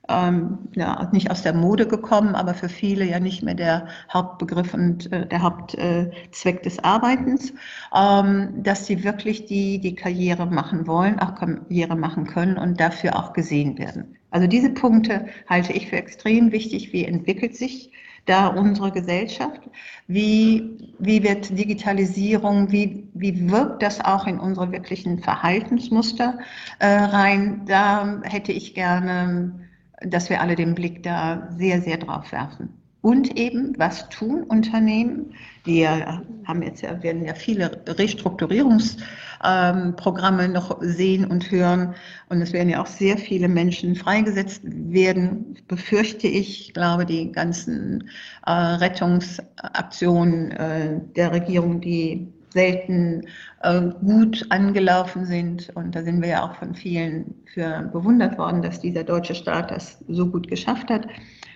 ähm, 0.09 0.57
ja, 0.75 1.07
nicht 1.11 1.29
aus 1.31 1.43
der 1.43 1.53
Mode 1.53 1.87
gekommen, 1.87 2.35
aber 2.35 2.53
für 2.53 2.69
viele 2.69 3.05
ja 3.05 3.19
nicht 3.19 3.43
mehr 3.43 3.53
der 3.53 3.87
Hauptbegriff 4.11 4.73
und 4.73 5.11
äh, 5.11 5.27
der 5.27 5.43
Hauptzweck 5.43 6.59
äh, 6.59 6.61
des 6.61 6.83
Arbeitens, 6.83 7.53
ähm, 7.95 8.63
dass 8.63 8.87
sie 8.87 9.03
wirklich 9.03 9.45
die, 9.45 9.79
die 9.79 9.95
Karriere 9.95 10.47
machen 10.47 10.87
wollen, 10.87 11.19
auch 11.19 11.35
Karriere 11.35 11.95
machen 11.95 12.25
können 12.25 12.57
und 12.57 12.79
dafür 12.79 13.15
auch 13.15 13.33
gesehen 13.33 13.77
werden. 13.77 14.17
Also 14.31 14.47
diese 14.47 14.71
Punkte 14.71 15.27
halte 15.47 15.73
ich 15.73 15.87
für 15.87 15.97
extrem 15.97 16.51
wichtig. 16.51 16.91
Wie 16.91 17.05
entwickelt 17.05 17.55
sich 17.55 17.91
da 18.25 18.47
unsere 18.47 18.91
Gesellschaft? 18.91 19.61
Wie, 20.07 20.77
wie 20.99 21.23
wird 21.23 21.57
Digitalisierung, 21.57 22.71
wie, 22.71 23.07
wie 23.13 23.49
wirkt 23.49 23.81
das 23.81 24.01
auch 24.01 24.27
in 24.27 24.39
unsere 24.39 24.71
wirklichen 24.71 25.19
Verhaltensmuster 25.19 26.39
äh, 26.79 26.87
rein? 26.87 27.63
Da 27.65 28.21
hätte 28.23 28.51
ich 28.51 28.75
gerne 28.75 29.68
dass 30.01 30.29
wir 30.29 30.41
alle 30.41 30.55
den 30.55 30.75
Blick 30.75 31.03
da 31.03 31.49
sehr, 31.57 31.81
sehr 31.81 31.97
drauf 31.97 32.31
werfen. 32.31 32.69
Und 33.01 33.37
eben, 33.37 33.75
was 33.77 34.09
tun 34.09 34.43
Unternehmen? 34.43 35.33
Die 35.65 35.87
haben 35.87 36.61
jetzt 36.61 36.81
ja, 36.81 37.01
werden 37.01 37.23
ja 37.23 37.33
viele 37.33 37.81
Restrukturierungsprogramme 37.87 40.45
ähm, 40.45 40.51
noch 40.51 40.79
sehen 40.81 41.23
und 41.25 41.49
hören. 41.49 41.95
Und 42.27 42.41
es 42.41 42.51
werden 42.51 42.67
ja 42.67 42.81
auch 42.81 42.87
sehr 42.87 43.17
viele 43.17 43.47
Menschen 43.47 43.95
freigesetzt 43.95 44.63
werden, 44.65 45.57
befürchte 45.69 46.27
ich. 46.27 46.67
Ich 46.67 46.73
glaube, 46.73 47.05
die 47.05 47.31
ganzen 47.31 48.09
äh, 48.45 48.51
Rettungsaktionen 48.51 50.51
äh, 50.51 50.99
der 51.15 51.31
Regierung, 51.31 51.79
die 51.79 52.27
selten 52.49 53.27
äh, 53.61 53.81
gut 54.01 54.45
angelaufen 54.49 55.25
sind. 55.25 55.69
Und 55.75 55.95
da 55.95 56.03
sind 56.03 56.21
wir 56.21 56.29
ja 56.29 56.49
auch 56.49 56.55
von 56.55 56.75
vielen 56.75 57.35
für 57.53 57.89
bewundert 57.93 58.37
worden, 58.37 58.61
dass 58.61 58.79
dieser 58.79 59.03
deutsche 59.03 59.35
Staat 59.35 59.71
das 59.71 59.99
so 60.07 60.27
gut 60.27 60.47
geschafft 60.47 60.89
hat. 60.89 61.07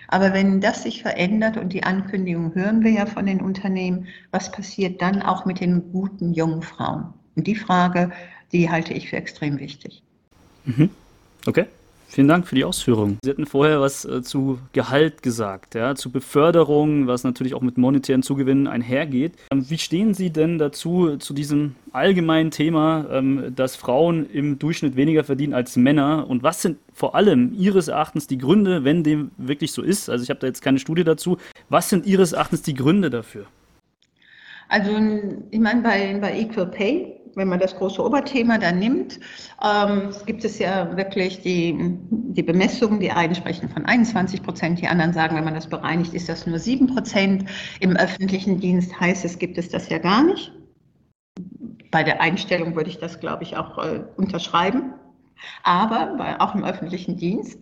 Aber 0.08 0.32
wenn 0.32 0.60
das 0.60 0.82
sich 0.82 1.02
verändert 1.02 1.56
und 1.56 1.72
die 1.72 1.82
Ankündigung 1.82 2.54
hören 2.54 2.84
wir 2.84 2.92
ja 2.92 3.06
von 3.06 3.26
den 3.26 3.40
Unternehmen, 3.40 4.06
was 4.30 4.52
passiert 4.52 5.00
dann 5.02 5.22
auch 5.22 5.44
mit 5.44 5.60
den 5.60 5.90
guten 5.92 6.34
jungen 6.34 6.62
Frauen? 6.62 7.14
Und 7.36 7.46
die 7.46 7.56
Frage, 7.56 8.12
die 8.52 8.70
halte 8.70 8.94
ich 8.94 9.08
für 9.10 9.16
extrem 9.16 9.58
wichtig. 9.58 10.02
Mhm. 10.66 10.90
Okay. 11.46 11.66
Vielen 12.14 12.28
Dank 12.28 12.46
für 12.46 12.54
die 12.54 12.64
Ausführung. 12.64 13.18
Sie 13.24 13.30
hatten 13.30 13.44
vorher 13.44 13.80
was 13.80 14.04
äh, 14.04 14.22
zu 14.22 14.60
Gehalt 14.72 15.24
gesagt, 15.24 15.74
ja, 15.74 15.96
zu 15.96 16.12
Beförderung, 16.12 17.08
was 17.08 17.24
natürlich 17.24 17.54
auch 17.54 17.60
mit 17.60 17.76
monetären 17.76 18.22
Zugewinnen 18.22 18.68
einhergeht. 18.68 19.32
Ähm, 19.50 19.68
wie 19.68 19.78
stehen 19.78 20.14
Sie 20.14 20.30
denn 20.30 20.58
dazu, 20.58 21.16
zu 21.16 21.34
diesem 21.34 21.74
allgemeinen 21.90 22.52
Thema, 22.52 23.04
ähm, 23.10 23.52
dass 23.56 23.74
Frauen 23.74 24.30
im 24.30 24.60
Durchschnitt 24.60 24.94
weniger 24.94 25.24
verdienen 25.24 25.54
als 25.54 25.74
Männer? 25.74 26.26
Und 26.28 26.44
was 26.44 26.62
sind 26.62 26.78
vor 26.92 27.16
allem 27.16 27.52
Ihres 27.52 27.88
Erachtens 27.88 28.28
die 28.28 28.38
Gründe, 28.38 28.84
wenn 28.84 29.02
dem 29.02 29.32
wirklich 29.36 29.72
so 29.72 29.82
ist? 29.82 30.08
Also 30.08 30.22
ich 30.22 30.30
habe 30.30 30.38
da 30.38 30.46
jetzt 30.46 30.62
keine 30.62 30.78
Studie 30.78 31.02
dazu. 31.02 31.38
Was 31.68 31.88
sind 31.88 32.06
Ihres 32.06 32.30
Erachtens 32.30 32.62
die 32.62 32.74
Gründe 32.74 33.10
dafür? 33.10 33.46
Also 34.68 34.92
ich 35.50 35.58
meine, 35.58 35.82
bei, 35.82 36.16
bei 36.20 36.38
Equal 36.38 36.70
Pay 36.70 37.23
wenn 37.36 37.48
man 37.48 37.60
das 37.60 37.76
große 37.76 38.04
Oberthema 38.04 38.58
dann 38.58 38.78
nimmt, 38.78 39.20
ähm, 39.62 40.10
gibt 40.26 40.44
es 40.44 40.58
ja 40.58 40.96
wirklich 40.96 41.40
die, 41.40 41.76
die 42.10 42.42
Bemessungen. 42.42 43.00
Die 43.00 43.10
einen 43.10 43.34
sprechen 43.34 43.68
von 43.68 43.84
21 43.84 44.42
Prozent, 44.42 44.80
die 44.80 44.86
anderen 44.86 45.12
sagen, 45.12 45.36
wenn 45.36 45.44
man 45.44 45.54
das 45.54 45.68
bereinigt, 45.68 46.14
ist 46.14 46.28
das 46.28 46.46
nur 46.46 46.58
7 46.58 46.86
Prozent. 46.86 47.48
Im 47.80 47.96
öffentlichen 47.96 48.60
Dienst 48.60 48.98
heißt 48.98 49.24
es, 49.24 49.38
gibt 49.38 49.58
es 49.58 49.68
das 49.68 49.88
ja 49.88 49.98
gar 49.98 50.22
nicht. 50.24 50.52
Bei 51.90 52.02
der 52.02 52.20
Einstellung 52.20 52.74
würde 52.74 52.90
ich 52.90 52.98
das, 52.98 53.20
glaube 53.20 53.44
ich, 53.44 53.56
auch 53.56 53.78
äh, 53.78 54.04
unterschreiben. 54.16 54.94
Aber 55.62 56.16
bei, 56.16 56.40
auch 56.40 56.54
im 56.54 56.64
öffentlichen 56.64 57.16
Dienst 57.16 57.58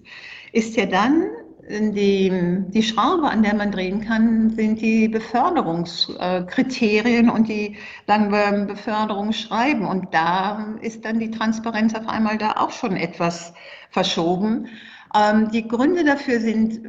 ist 0.52 0.76
ja 0.76 0.86
dann 0.86 1.28
die, 1.68 2.32
die 2.68 2.82
Schraube, 2.82 3.28
an 3.28 3.42
der 3.42 3.54
man 3.54 3.70
drehen 3.70 4.00
kann, 4.00 4.48
sind 4.50 4.80
die 4.80 5.08
Beförderungskriterien 5.08 7.28
und 7.30 7.48
die 7.48 7.76
dann 8.06 8.30
Beförderungsschreiben. 8.66 9.86
Und 9.86 10.12
da 10.12 10.74
ist 10.80 11.04
dann 11.04 11.20
die 11.20 11.30
Transparenz 11.30 11.94
auf 11.94 12.08
einmal 12.08 12.38
da 12.38 12.52
auch 12.52 12.72
schon 12.72 12.96
etwas 12.96 13.52
verschoben. 13.90 14.68
Ähm, 15.14 15.50
die 15.52 15.68
Gründe 15.68 16.04
dafür 16.04 16.40
sind, 16.40 16.80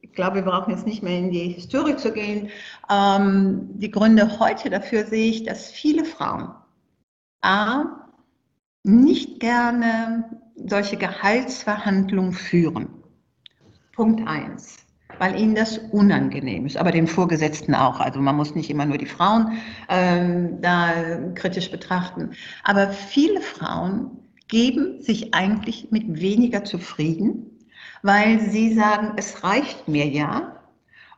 ich 0.00 0.12
glaube, 0.12 0.36
wir 0.36 0.42
brauchen 0.42 0.72
jetzt 0.72 0.86
nicht 0.86 1.02
mehr 1.02 1.18
in 1.18 1.30
die 1.30 1.48
Historie 1.48 1.96
zu 1.96 2.12
gehen. 2.12 2.50
Ähm, 2.90 3.70
die 3.74 3.90
Gründe 3.90 4.38
heute 4.38 4.68
dafür 4.68 5.06
sehe 5.06 5.30
ich, 5.30 5.44
dass 5.44 5.70
viele 5.70 6.04
Frauen 6.04 6.50
A, 7.40 8.10
nicht 8.82 9.40
gerne 9.40 10.42
solche 10.56 10.96
Gehaltsverhandlungen 10.96 12.32
führen. 12.32 12.95
Punkt 13.96 14.28
eins, 14.28 14.76
weil 15.18 15.40
ihnen 15.40 15.54
das 15.54 15.78
unangenehm 15.78 16.66
ist, 16.66 16.76
aber 16.76 16.92
den 16.92 17.06
Vorgesetzten 17.06 17.74
auch. 17.74 17.98
Also 17.98 18.20
man 18.20 18.36
muss 18.36 18.54
nicht 18.54 18.70
immer 18.70 18.84
nur 18.84 18.98
die 18.98 19.06
Frauen 19.06 19.52
ähm, 19.88 20.60
da 20.60 20.92
kritisch 21.34 21.70
betrachten. 21.70 22.30
Aber 22.62 22.90
viele 22.90 23.40
Frauen 23.40 24.10
geben 24.48 25.00
sich 25.00 25.34
eigentlich 25.34 25.90
mit 25.90 26.20
weniger 26.20 26.62
zufrieden, 26.64 27.50
weil 28.02 28.38
sie 28.40 28.74
sagen, 28.74 29.14
es 29.16 29.42
reicht 29.42 29.88
mir 29.88 30.06
ja. 30.06 30.60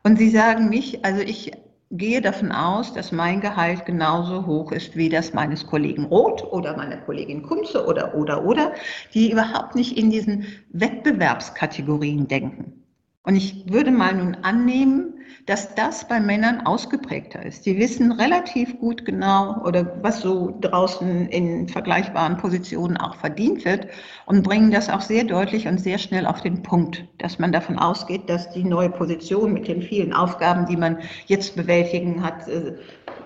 Und 0.04 0.18
sie 0.18 0.30
sagen 0.30 0.68
nicht, 0.68 1.04
also 1.04 1.20
ich 1.20 1.52
gehe 1.90 2.20
davon 2.20 2.52
aus, 2.52 2.92
dass 2.92 3.12
mein 3.12 3.40
Gehalt 3.40 3.86
genauso 3.86 4.46
hoch 4.46 4.72
ist 4.72 4.96
wie 4.96 5.08
das 5.08 5.32
meines 5.32 5.66
Kollegen 5.66 6.04
Roth 6.04 6.42
oder 6.44 6.76
meiner 6.76 6.98
Kollegin 6.98 7.42
Kunze 7.42 7.86
oder, 7.86 8.14
oder, 8.14 8.44
oder, 8.44 8.72
die 9.14 9.32
überhaupt 9.32 9.74
nicht 9.74 9.96
in 9.96 10.10
diesen 10.10 10.46
Wettbewerbskategorien 10.70 12.28
denken. 12.28 12.84
Und 13.22 13.36
ich 13.36 13.70
würde 13.70 13.90
mal 13.90 14.14
nun 14.14 14.34
annehmen, 14.36 15.17
dass 15.46 15.74
das 15.74 16.06
bei 16.06 16.20
Männern 16.20 16.66
ausgeprägter 16.66 17.44
ist. 17.44 17.66
Die 17.66 17.78
wissen 17.78 18.12
relativ 18.12 18.78
gut 18.78 19.04
genau 19.04 19.62
oder 19.64 19.98
was 20.02 20.20
so 20.20 20.56
draußen 20.60 21.28
in 21.28 21.68
vergleichbaren 21.68 22.36
Positionen 22.36 22.96
auch 22.96 23.16
verdient 23.16 23.64
wird 23.64 23.88
und 24.26 24.42
bringen 24.42 24.70
das 24.70 24.90
auch 24.90 25.00
sehr 25.00 25.24
deutlich 25.24 25.66
und 25.66 25.78
sehr 25.78 25.98
schnell 25.98 26.26
auf 26.26 26.42
den 26.42 26.62
Punkt, 26.62 27.04
dass 27.18 27.38
man 27.38 27.52
davon 27.52 27.78
ausgeht, 27.78 28.28
dass 28.28 28.50
die 28.50 28.64
neue 28.64 28.90
Position 28.90 29.52
mit 29.52 29.68
den 29.68 29.82
vielen 29.82 30.12
Aufgaben, 30.12 30.66
die 30.66 30.76
man 30.76 30.98
jetzt 31.26 31.56
bewältigen 31.56 32.22
hat, 32.22 32.46
äh, 32.48 32.74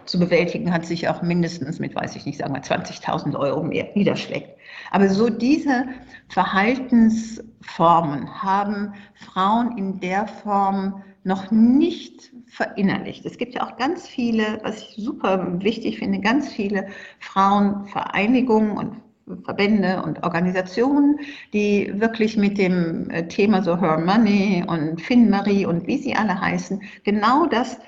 zu 0.05 0.19
bewältigen 0.19 0.73
hat, 0.73 0.85
sich 0.85 1.09
auch 1.09 1.23
mindestens 1.23 1.79
mit, 1.79 1.95
weiß 1.95 2.17
ich 2.17 2.27
nicht, 2.27 2.39
sagen 2.39 2.55
wir 2.55 2.63
20.000 2.63 3.39
Euro 3.39 3.63
mehr 3.63 3.87
niederschlägt. 3.95 4.49
Aber 4.91 5.09
so 5.09 5.31
diese 5.31 5.85
Verhaltensformen 6.29 8.43
haben 8.43 8.95
Frauen 9.15 9.79
in 9.79 10.01
der 10.01 10.27
Form 10.27 11.05
noch 11.25 11.51
nicht 11.51 12.33
verinnerlicht. 12.47 13.25
Es 13.25 13.39
gibt 13.39 13.55
ja 13.55 13.67
auch 13.67 13.77
ganz 13.77 14.09
viele, 14.09 14.61
was 14.63 14.83
ich 14.83 14.95
super 14.97 15.61
wichtig 15.63 15.99
finde, 15.99 16.21
ganz 16.21 16.53
viele 16.53 16.89
Frauenvereinigungen 17.21 18.77
und 18.77 18.97
Verbände 19.45 20.03
und 20.03 20.23
Organisationen, 20.25 21.21
die 21.53 21.93
wirklich 21.95 22.37
mit 22.37 22.59
dem 22.59 23.09
äh, 23.11 23.29
Thema 23.29 23.63
so 23.63 23.81
Her 23.81 23.99
Money 23.99 24.65
und 24.67 25.01
Finn-Marie 25.01 25.65
und 25.65 25.87
wie 25.87 25.99
sie 25.99 26.15
alle 26.15 26.41
heißen, 26.41 26.83
genau 27.05 27.47
das 27.47 27.79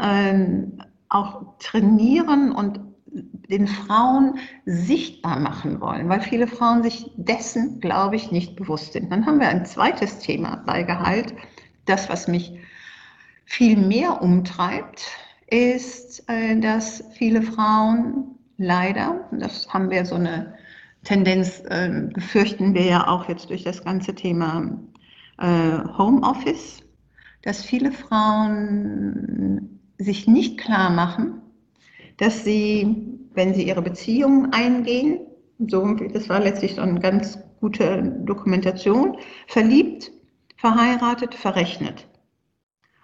ähm, 0.00 0.78
auch 1.08 1.58
trainieren 1.58 2.52
und 2.52 2.80
den 3.48 3.66
Frauen 3.66 4.38
sichtbar 4.64 5.40
machen 5.40 5.80
wollen, 5.80 6.08
weil 6.08 6.20
viele 6.20 6.46
Frauen 6.46 6.82
sich 6.82 7.10
dessen, 7.16 7.80
glaube 7.80 8.16
ich, 8.16 8.30
nicht 8.30 8.56
bewusst 8.56 8.92
sind. 8.92 9.10
Dann 9.10 9.24
haben 9.26 9.40
wir 9.40 9.48
ein 9.48 9.64
zweites 9.64 10.18
Thema 10.18 10.62
bei 10.66 10.82
Gehalt. 10.82 11.34
Das, 11.86 12.08
was 12.08 12.28
mich 12.28 12.58
viel 13.46 13.76
mehr 13.76 14.20
umtreibt, 14.22 15.06
ist, 15.48 16.28
äh, 16.28 16.58
dass 16.60 17.02
viele 17.12 17.40
Frauen 17.40 18.36
leider, 18.58 19.28
das 19.32 19.68
haben 19.68 19.90
wir 19.90 20.04
so 20.04 20.16
eine 20.16 20.54
Tendenz, 21.04 21.62
äh, 21.68 22.08
befürchten 22.12 22.74
wir 22.74 22.84
ja 22.84 23.06
auch 23.08 23.28
jetzt 23.28 23.48
durch 23.48 23.62
das 23.62 23.82
ganze 23.84 24.14
Thema 24.14 24.78
äh, 25.38 25.78
Homeoffice, 25.96 26.82
dass 27.42 27.64
viele 27.64 27.92
Frauen 27.92 29.80
sich 29.98 30.26
nicht 30.26 30.58
klar 30.58 30.90
machen, 30.90 31.40
dass 32.16 32.44
sie, 32.44 32.96
wenn 33.34 33.54
sie 33.54 33.68
ihre 33.68 33.82
Beziehungen 33.82 34.52
eingehen, 34.52 35.20
so, 35.68 35.94
das 35.94 36.28
war 36.28 36.40
letztlich 36.40 36.74
so 36.74 36.82
eine 36.82 37.00
ganz 37.00 37.38
gute 37.60 38.02
Dokumentation, 38.24 39.16
verliebt, 39.46 40.10
verheiratet, 40.56 41.34
verrechnet. 41.34 42.08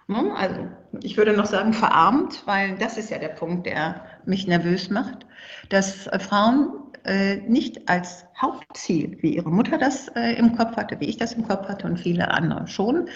Ne? 0.07 0.33
Also 0.35 0.67
ich 1.01 1.17
würde 1.17 1.33
noch 1.33 1.45
sagen 1.45 1.73
verarmt, 1.73 2.43
weil 2.45 2.77
das 2.77 2.97
ist 2.97 3.09
ja 3.09 3.17
der 3.17 3.29
Punkt, 3.29 3.65
der 3.65 4.05
mich 4.25 4.47
nervös 4.47 4.89
macht, 4.89 5.25
dass 5.69 6.09
Frauen 6.19 6.73
äh, 7.05 7.37
nicht 7.37 7.89
als 7.89 8.25
Hauptziel, 8.41 9.17
wie 9.21 9.35
ihre 9.35 9.49
Mutter 9.49 9.77
das 9.77 10.07
äh, 10.15 10.33
im 10.33 10.55
Kopf 10.55 10.75
hatte, 10.77 10.99
wie 10.99 11.09
ich 11.09 11.17
das 11.17 11.33
im 11.33 11.47
Kopf 11.47 11.67
hatte 11.67 11.87
und 11.87 11.99
viele 11.99 12.31
andere 12.31 12.67
schon, 12.67 13.09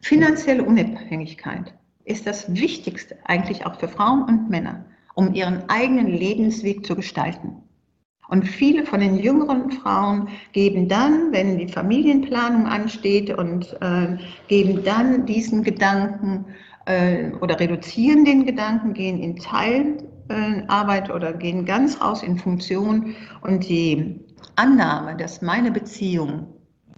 finanzielle 0.00 0.62
Unabhängigkeit 0.62 1.74
ist 2.04 2.26
das 2.26 2.54
Wichtigste 2.54 3.16
eigentlich 3.24 3.66
auch 3.66 3.78
für 3.80 3.88
Frauen 3.88 4.22
und 4.24 4.48
Männer, 4.48 4.84
um 5.14 5.34
ihren 5.34 5.68
eigenen 5.68 6.06
Lebensweg 6.06 6.86
zu 6.86 6.94
gestalten. 6.94 7.62
Und 8.28 8.44
viele 8.44 8.84
von 8.84 9.00
den 9.00 9.16
jüngeren 9.18 9.70
Frauen 9.70 10.28
geben 10.52 10.88
dann, 10.88 11.32
wenn 11.32 11.58
die 11.58 11.68
Familienplanung 11.68 12.66
ansteht 12.66 13.30
und 13.36 13.72
äh, 13.80 14.16
geben 14.48 14.82
dann 14.84 15.26
diesen 15.26 15.62
Gedanken 15.62 16.44
äh, 16.86 17.30
oder 17.40 17.58
reduzieren 17.60 18.24
den 18.24 18.44
Gedanken, 18.44 18.94
gehen 18.94 19.18
in 19.18 19.36
Teilarbeit 19.36 21.08
äh, 21.08 21.12
oder 21.12 21.32
gehen 21.32 21.64
ganz 21.64 22.00
raus 22.00 22.22
in 22.24 22.36
Funktion. 22.36 23.14
Und 23.42 23.68
die 23.68 24.20
Annahme, 24.56 25.16
dass 25.16 25.40
meine 25.40 25.70
Beziehung 25.70 26.48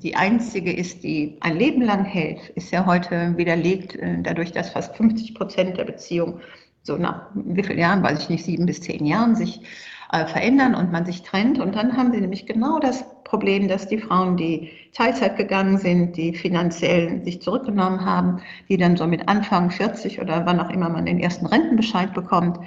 die 0.02 0.14
einzige 0.14 0.72
ist, 0.72 1.02
die 1.02 1.36
ein 1.40 1.58
Leben 1.58 1.82
lang 1.82 2.04
hält, 2.04 2.50
ist 2.50 2.70
ja 2.70 2.86
heute 2.86 3.36
widerlegt, 3.36 3.96
äh, 3.96 4.16
dadurch, 4.22 4.52
dass 4.52 4.70
fast 4.70 4.96
50 4.96 5.34
Prozent 5.34 5.76
der 5.76 5.84
Beziehung 5.84 6.40
so 6.84 6.96
nach 6.96 7.26
wie 7.34 7.62
vielen 7.62 7.80
Jahren, 7.80 8.02
weiß 8.02 8.22
ich 8.22 8.28
nicht, 8.30 8.44
sieben 8.44 8.64
bis 8.64 8.80
zehn 8.80 9.04
Jahren 9.04 9.34
sich 9.34 9.60
äh, 10.12 10.26
verändern 10.26 10.74
und 10.74 10.92
man 10.92 11.04
sich 11.04 11.22
trennt. 11.22 11.58
Und 11.58 11.74
dann 11.74 11.96
haben 11.96 12.12
sie 12.12 12.20
nämlich 12.20 12.46
genau 12.46 12.78
das 12.78 13.04
Problem, 13.24 13.68
dass 13.68 13.88
die 13.88 13.98
Frauen, 13.98 14.36
die 14.36 14.70
Teilzeit 14.94 15.36
gegangen 15.36 15.78
sind, 15.78 16.16
die 16.16 16.34
finanziell 16.34 17.22
sich 17.24 17.42
zurückgenommen 17.42 18.04
haben, 18.04 18.40
die 18.68 18.78
dann 18.78 18.96
so 18.96 19.06
mit 19.06 19.28
Anfang 19.28 19.70
40 19.70 20.20
oder 20.20 20.46
wann 20.46 20.60
auch 20.60 20.70
immer 20.70 20.88
man 20.88 21.06
den 21.06 21.20
ersten 21.20 21.46
Rentenbescheid 21.46 22.14
bekommt, 22.14 22.58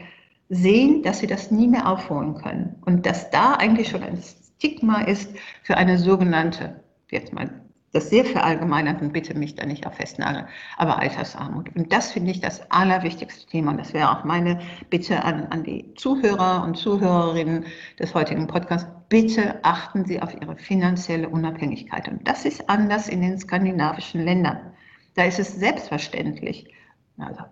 sehen, 0.50 1.02
dass 1.02 1.20
sie 1.20 1.28
das 1.28 1.50
nie 1.50 1.68
mehr 1.68 1.88
aufholen 1.88 2.36
können. 2.36 2.76
Und 2.86 3.06
dass 3.06 3.32
da 3.32 3.54
eigentlich 3.54 3.90
schon 3.90 4.04
ein 4.04 4.20
Stigma 4.58 5.02
ist 5.02 5.34
für 5.64 5.78
eine 5.78 5.98
sogenannte, 5.98 6.82
jetzt 7.10 7.34
mal 7.34 7.50
das 7.94 8.10
sehr 8.10 8.24
verallgemeinert 8.24 9.02
und 9.02 9.12
bitte 9.12 9.38
mich 9.38 9.56
da 9.56 9.66
nicht 9.66 9.86
auf 9.86 9.96
festnageln, 9.96 10.46
aber 10.78 11.00
Altersarmut. 11.00 11.76
Und 11.76 11.92
das 11.92 12.12
finde 12.12 12.32
ich 12.32 12.40
das 12.40 12.70
allerwichtigste 12.72 13.46
Thema. 13.48 13.72
Und 13.72 13.80
das 13.80 13.94
wäre 13.94 14.12
auch 14.12 14.24
meine 14.24 14.60
Bitte 14.90 15.24
an, 15.24 15.48
an 15.48 15.64
die 15.64 15.94
Zuhörer 15.96 16.64
und 16.64 16.78
Zuhörerinnen 16.78 17.66
des 18.00 18.14
heutigen 18.14 18.48
Podcasts. 18.48 18.88
Bitte 19.10 19.64
achten 19.64 20.06
Sie 20.06 20.22
auf 20.22 20.34
Ihre 20.42 20.56
finanzielle 20.56 21.28
Unabhängigkeit. 21.28 22.08
Und 22.08 22.26
das 22.28 22.46
ist 22.46 22.70
anders 22.70 23.10
in 23.10 23.22
den 23.22 23.38
skandinavischen 23.38 24.24
Ländern. 24.24 24.72
Da 25.16 25.26
ist 25.26 25.40
es 25.40 25.56
selbstverständlich, 25.56 26.74
also 27.18 27.44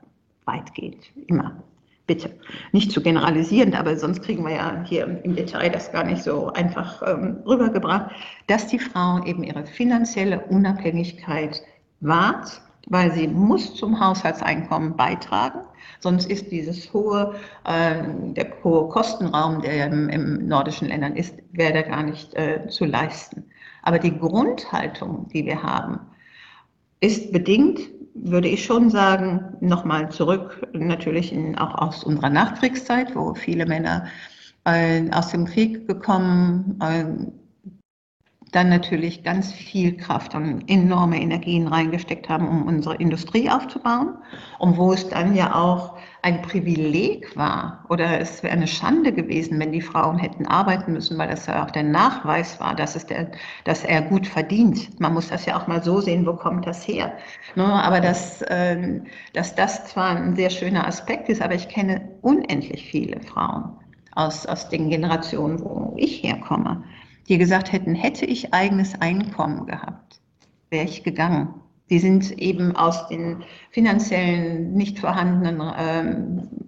weitgehend 0.46 1.12
immer 1.28 1.62
bitte 2.10 2.32
nicht 2.72 2.92
zu 2.92 3.04
generalisieren, 3.04 3.76
aber 3.76 3.96
sonst 3.96 4.24
kriegen 4.24 4.44
wir 4.44 4.56
ja 4.56 4.84
hier 4.84 5.22
im 5.24 5.36
Detail 5.36 5.70
das 5.70 5.92
gar 5.92 6.04
nicht 6.04 6.24
so 6.24 6.52
einfach 6.54 7.04
ähm, 7.06 7.38
rübergebracht, 7.46 8.10
dass 8.48 8.66
die 8.66 8.80
Frau 8.80 9.24
eben 9.26 9.44
ihre 9.44 9.68
finanzielle 9.68 10.40
Unabhängigkeit 10.48 11.62
wahrt, 12.00 12.62
weil 12.88 13.12
sie 13.14 13.28
muss 13.28 13.76
zum 13.76 14.00
Haushaltseinkommen 14.00 14.98
beitragen, 14.98 15.60
sonst 16.00 16.32
ist 16.32 16.52
dieses 16.52 16.92
hohe, 16.94 17.36
äh, 17.66 18.02
der 18.34 18.48
hohe 18.64 18.90
Kostenraum, 18.90 19.62
der 19.62 19.86
im, 19.86 20.10
im 20.10 20.48
nordischen 20.48 20.88
Ländern 20.88 21.16
ist, 21.16 21.36
wäre 21.52 21.74
da 21.74 21.82
gar 21.84 22.02
nicht 22.02 22.34
äh, 22.34 22.68
zu 22.70 22.86
leisten. 22.86 23.44
Aber 23.84 24.00
die 24.00 24.18
Grundhaltung, 24.18 25.28
die 25.32 25.46
wir 25.46 25.62
haben, 25.62 26.00
ist 27.02 27.32
bedingt 27.32 27.80
würde 28.24 28.48
ich 28.48 28.66
schon 28.66 28.90
sagen, 28.90 29.58
nochmal 29.62 30.10
zurück, 30.10 30.68
natürlich 30.74 31.32
in, 31.34 31.58
auch 31.58 31.76
aus 31.76 32.04
unserer 32.04 32.30
Nachkriegszeit, 32.30 33.16
wo 33.16 33.34
viele 33.34 33.66
Männer 33.66 34.08
äh, 34.66 35.10
aus 35.12 35.30
dem 35.30 35.46
Krieg 35.46 35.88
gekommen, 35.88 36.80
äh, 36.82 37.06
dann 38.52 38.70
natürlich 38.70 39.24
ganz 39.24 39.52
viel 39.54 39.96
Kraft 39.96 40.34
und 40.34 40.68
enorme 40.68 41.22
Energien 41.22 41.68
reingesteckt 41.68 42.30
haben, 42.30 42.48
um 42.48 42.68
unsere 42.68 42.96
Industrie 42.96 43.50
aufzubauen. 43.50 44.18
Und 44.58 44.78
wo 44.78 44.92
es 44.92 45.08
dann 45.08 45.36
ja 45.36 45.54
auch 45.54 45.98
ein 46.22 46.42
Privileg 46.42 47.36
war 47.38 47.86
oder 47.90 48.20
es 48.20 48.44
wäre 48.44 48.54
eine 48.54 48.68
Schande 48.68 49.14
gewesen, 49.14 49.60
wenn 49.60 49.72
die 49.72 49.82
Frauen 49.82 50.18
hätten 50.18 50.46
arbeiten 50.46 50.94
müssen, 50.94 51.18
weil 51.18 51.30
das 51.30 51.46
ja 51.46 51.64
auch 51.64 51.72
der 51.72 51.84
Nachweis 51.84 52.60
war, 52.60 52.76
dass, 52.76 52.96
es 52.96 53.06
der, 53.06 53.32
dass 53.64 53.84
er 53.84 54.02
gut 54.02 54.28
verdient. 54.28 55.00
Man 55.00 55.14
muss 55.14 55.30
das 55.30 55.46
ja 55.46 55.58
auch 55.58 55.68
mal 55.68 55.82
so 55.82 56.02
sehen, 56.02 56.26
wo 56.26 56.34
kommt 56.34 56.68
das 56.68 56.88
her. 56.88 57.14
Ne? 57.56 57.64
Aber 57.64 58.02
dass, 58.02 58.42
äh, 58.44 59.00
dass 59.34 59.56
das 59.56 59.86
zwar 59.86 60.16
ein 60.18 60.36
sehr 60.36 60.50
schöner 60.50 60.86
Aspekt 60.86 61.30
ist, 61.30 61.42
aber 61.42 61.56
ich 61.56 61.70
kenne 61.70 62.10
unendlich 62.22 62.90
viele 62.90 63.22
Frauen 63.22 63.72
aus, 64.16 64.46
aus 64.46 64.70
den 64.70 64.90
Generationen, 64.90 65.64
wo 65.64 65.94
ich 65.96 66.24
herkomme, 66.24 66.84
die 67.30 67.38
gesagt 67.38 67.72
hätten, 67.72 67.96
hätte 67.96 68.26
ich 68.26 68.54
eigenes 68.54 69.00
Einkommen 69.00 69.68
gehabt, 69.68 70.20
wäre 70.70 70.86
ich 70.86 71.04
gegangen. 71.04 71.54
Die 71.90 72.00
sind 72.00 72.38
eben 72.38 72.76
aus 72.76 73.08
den 73.08 73.44
finanziellen 73.72 74.74
nicht 74.74 75.00
vorhandenen 75.00 75.60
äh, 75.62 76.16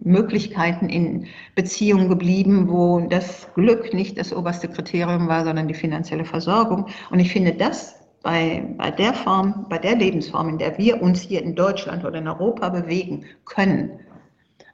Möglichkeiten 0.04 0.90
in 0.90 1.28
Beziehungen 1.56 2.10
geblieben, 2.10 2.70
wo 2.70 3.02
das 3.02 3.48
Glück 3.54 3.94
nicht 3.94 4.18
das 4.18 4.34
oberste 4.34 4.68
Kriterium 4.68 5.28
war, 5.28 5.46
sondern 5.46 5.68
die 5.68 5.74
finanzielle 5.74 6.26
Versorgung. 6.26 6.88
Und 7.12 7.20
ich 7.20 7.32
finde 7.32 7.54
das 7.54 7.96
bei, 8.24 8.64
bei 8.78 8.92
der 8.92 9.14
Form, 9.14 9.66
bei 9.70 9.78
der 9.78 9.96
Lebensform, 9.96 10.50
in 10.50 10.58
der 10.58 10.78
wir 10.78 11.02
uns 11.02 11.22
hier 11.22 11.44
in 11.44 11.56
Deutschland 11.56 12.06
oder 12.06 12.20
in 12.20 12.28
Europa 12.28 12.70
bewegen 12.70 13.26
können, 13.46 14.00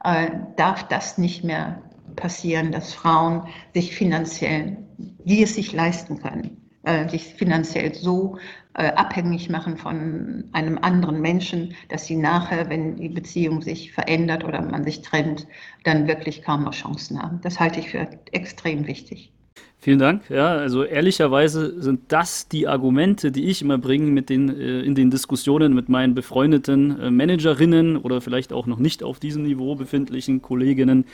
äh, 0.03 0.29
darf 0.55 0.87
das 0.87 1.17
nicht 1.17 1.43
mehr 1.43 1.81
passieren, 2.15 2.71
dass 2.71 2.93
Frauen 2.93 3.43
sich 3.73 3.95
finanziell, 3.95 4.77
die 4.97 5.43
es 5.43 5.55
sich 5.55 5.73
leisten 5.73 6.19
können, 6.19 6.66
äh, 6.87 7.09
sich 7.09 7.25
finanziell 7.25 7.93
so 7.93 8.37
äh, 8.73 8.93
abhängig 8.93 9.49
machen 9.49 9.77
von 9.77 10.45
einem 10.53 10.77
anderen 10.77 11.19
Menschen, 11.19 11.75
dass 11.89 12.05
sie 12.05 12.15
nachher, 12.15 12.69
wenn 12.69 12.95
die 12.95 13.09
Beziehung 13.09 13.61
sich 13.61 13.91
verändert 13.91 14.43
oder 14.43 14.61
man 14.61 14.83
sich 14.83 15.01
trennt, 15.01 15.47
dann 15.83 16.07
wirklich 16.07 16.43
kaum 16.43 16.63
noch 16.63 16.73
Chancen 16.73 17.21
haben. 17.21 17.39
Das 17.41 17.59
halte 17.59 17.79
ich 17.79 17.89
für 17.89 18.07
extrem 18.31 18.87
wichtig. 18.87 19.31
Vielen 19.79 19.99
Dank. 19.99 20.29
Ja, 20.29 20.55
also 20.55 20.83
ehrlicherweise 20.83 21.81
sind 21.81 22.11
das 22.11 22.47
die 22.47 22.67
Argumente, 22.67 23.31
die 23.31 23.45
ich 23.45 23.61
immer 23.61 23.77
bringe 23.77 24.09
mit 24.11 24.29
den, 24.29 24.49
äh, 24.49 24.81
in 24.81 24.95
den 24.95 25.11
Diskussionen 25.11 25.73
mit 25.73 25.87
meinen 25.87 26.15
befreundeten 26.15 26.99
äh, 26.99 27.11
Managerinnen 27.11 27.97
oder 27.97 28.21
vielleicht 28.21 28.53
auch 28.53 28.65
noch 28.65 28.79
nicht 28.79 29.03
auf 29.03 29.19
diesem 29.19 29.43
Niveau 29.43 29.75
befindlichen 29.75 30.41
Kolleginnen. 30.41 31.05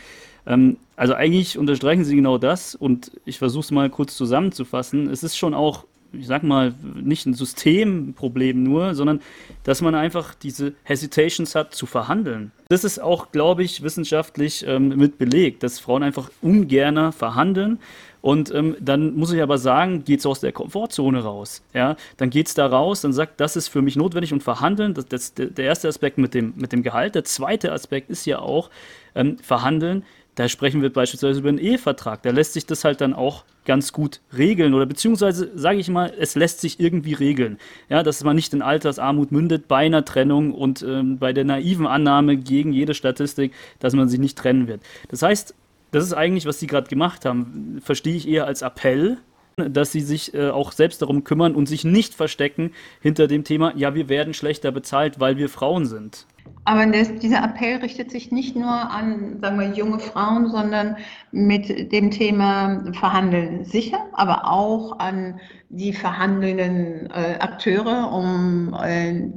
Ähm, 0.46 0.78
also 0.96 1.14
eigentlich 1.14 1.58
unterstreichen 1.58 2.04
Sie 2.04 2.16
genau 2.16 2.38
das 2.38 2.76
und 2.76 3.12
ich 3.26 3.40
versuche 3.40 3.64
es 3.64 3.72
mal 3.72 3.90
kurz 3.90 4.16
zusammenzufassen. 4.16 5.10
Es 5.10 5.24
ist 5.24 5.38
schon 5.38 5.54
auch 5.54 5.86
ich 6.14 6.28
sag 6.28 6.44
mal, 6.44 6.74
nicht 7.02 7.26
ein 7.26 7.34
Systemproblem 7.34 8.62
nur, 8.62 8.94
sondern 8.94 9.22
dass 9.64 9.82
man 9.82 9.96
einfach 9.96 10.36
diese 10.36 10.74
Hesitations 10.84 11.56
hat 11.56 11.74
zu 11.74 11.86
verhandeln. 11.86 12.52
Das 12.70 12.84
ist 12.84 13.00
auch, 13.00 13.32
glaube 13.32 13.64
ich, 13.64 13.82
wissenschaftlich 13.82 14.66
ähm, 14.68 14.90
mit 14.90 15.18
belegt, 15.18 15.64
dass 15.64 15.80
Frauen 15.80 16.04
einfach 16.04 16.30
ungerner 16.42 17.12
verhandeln. 17.12 17.80
Und 18.22 18.54
ähm, 18.54 18.78
dann 18.80 19.16
muss 19.16 19.34
ich 19.34 19.42
aber 19.42 19.58
sagen, 19.58 20.06
geht 20.06 20.20
es 20.20 20.26
aus 20.26 20.40
der 20.40 20.54
Komfortzone 20.54 21.24
raus. 21.24 21.62
Ja? 21.74 21.98
Dann 22.18 22.30
geht 22.30 22.48
es 22.48 22.54
da 22.54 22.68
raus, 22.68 23.02
dann 23.02 23.12
sagt, 23.12 23.42
das 23.42 23.58
ist 23.58 23.68
für 23.68 23.82
mich 23.82 23.98
notwendig 23.98 24.32
und 24.32 24.44
verhandeln. 24.44 24.94
Das, 24.94 25.08
das, 25.08 25.34
der 25.34 25.66
erste 25.66 25.90
Aspekt 25.90 26.18
mit 26.18 26.34
dem, 26.34 26.54
mit 26.56 26.72
dem 26.72 26.84
Gehalt. 26.84 27.16
Der 27.16 27.26
zweite 27.26 27.74
Aspekt 27.74 28.10
ist 28.10 28.26
ja 28.26 28.40
auch 28.40 28.70
ähm, 29.14 29.38
verhandeln 29.40 30.04
da 30.36 30.50
sprechen 30.50 30.82
wir 30.82 30.92
beispielsweise 30.92 31.40
über 31.40 31.50
einen 31.50 31.60
Ehevertrag. 31.60 32.24
Da 32.24 32.32
lässt 32.32 32.54
sich 32.54 32.66
das 32.66 32.84
halt 32.84 33.02
dann 33.02 33.14
auch 33.14 33.44
ganz 33.66 33.94
gut 33.94 34.20
regeln 34.36 34.74
oder 34.74 34.86
beziehungsweise 34.86 35.52
sage 35.56 35.80
ich 35.80 35.90
mal, 35.90 36.12
es 36.18 36.36
lässt 36.36 36.62
sich 36.62 36.80
irgendwie 36.80 37.14
regeln. 37.14 37.58
Ja, 37.90 38.04
dass 38.04 38.24
man 38.24 38.36
nicht 38.36 38.54
in 38.54 38.62
Altersarmut 38.62 39.32
mündet 39.32 39.68
bei 39.68 39.86
einer 39.86 40.04
Trennung 40.06 40.54
und 40.54 40.82
ähm, 40.82 41.18
bei 41.20 41.34
der 41.34 41.46
naiven 41.46 41.88
Annahme 41.88 42.38
gegen 42.38 42.74
jede 42.74 42.94
Statistik, 42.94 43.54
dass 43.80 43.94
man 43.94 44.10
sich 44.10 44.20
nicht 44.20 44.38
trennen 44.38 44.68
wird. 44.68 44.82
Das 45.10 45.22
heißt, 45.22 45.56
das 45.92 46.04
ist 46.04 46.14
eigentlich, 46.14 46.46
was 46.46 46.60
Sie 46.60 46.68
gerade 46.68 46.90
gemacht 46.90 47.24
haben, 47.24 47.80
verstehe 47.84 48.16
ich 48.16 48.28
eher 48.28 48.48
als 48.48 48.64
Appell, 48.64 49.18
dass 49.56 49.92
sie 49.92 50.02
sich 50.02 50.34
äh, 50.34 50.50
auch 50.50 50.72
selbst 50.72 51.02
darum 51.02 51.24
kümmern 51.24 51.56
und 51.56 51.68
sich 51.68 51.84
nicht 51.84 52.14
verstecken 52.14 52.72
hinter 53.02 53.28
dem 53.28 53.44
Thema, 53.44 53.74
ja, 53.76 53.96
wir 53.96 54.10
werden 54.10 54.34
schlechter 54.34 54.72
bezahlt, 54.72 55.20
weil 55.20 55.38
wir 55.38 55.50
Frauen 55.50 55.86
sind. 55.86 56.26
Aber 56.66 56.86
das, 56.86 57.14
dieser 57.16 57.44
Appell 57.44 57.78
richtet 57.78 58.12
sich 58.12 58.32
nicht 58.32 58.56
nur 58.56 58.70
an, 58.70 59.40
sagen 59.40 59.60
wir, 59.60 59.70
junge 59.72 60.00
Frauen, 60.00 60.50
sondern 60.50 60.98
mit 61.32 61.92
dem 61.92 62.12
Thema 62.12 62.84
Verhandeln 62.94 63.66
sicher, 63.66 64.06
aber 64.14 64.50
auch 64.50 65.00
an 65.00 65.40
die 65.70 65.94
verhandelnden 65.94 67.10
äh, 67.12 67.38
Akteure, 67.40 68.12
um 68.12 68.74
äh, 68.82 69.30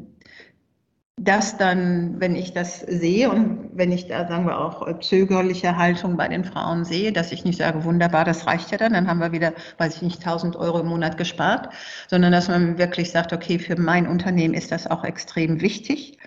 das 1.26 1.56
dann, 1.56 2.20
wenn 2.20 2.36
ich 2.36 2.52
das 2.52 2.80
sehe 2.80 3.30
und 3.30 3.70
wenn 3.74 3.92
ich 3.92 4.08
da, 4.08 4.26
sagen 4.28 4.46
wir 4.46 4.58
auch, 4.58 5.00
zögerliche 5.00 5.76
Haltung 5.76 6.16
bei 6.16 6.28
den 6.28 6.44
Frauen 6.44 6.84
sehe, 6.84 7.12
dass 7.12 7.32
ich 7.32 7.44
nicht 7.44 7.58
sage, 7.58 7.84
wunderbar, 7.84 8.24
das 8.24 8.46
reicht 8.46 8.70
ja 8.70 8.78
dann, 8.78 8.92
dann 8.92 9.08
haben 9.08 9.20
wir 9.20 9.32
wieder, 9.32 9.52
weiß 9.78 9.96
ich 9.96 10.02
nicht, 10.02 10.18
1000 10.18 10.56
Euro 10.56 10.80
im 10.80 10.86
Monat 10.86 11.18
gespart, 11.18 11.68
sondern 12.08 12.32
dass 12.32 12.48
man 12.48 12.78
wirklich 12.78 13.10
sagt, 13.10 13.32
okay, 13.32 13.58
für 13.58 13.78
mein 13.78 14.06
Unternehmen 14.06 14.54
ist 14.54 14.72
das 14.72 14.86
auch 14.86 15.04
extrem 15.04 15.60
wichtig. 15.60 16.18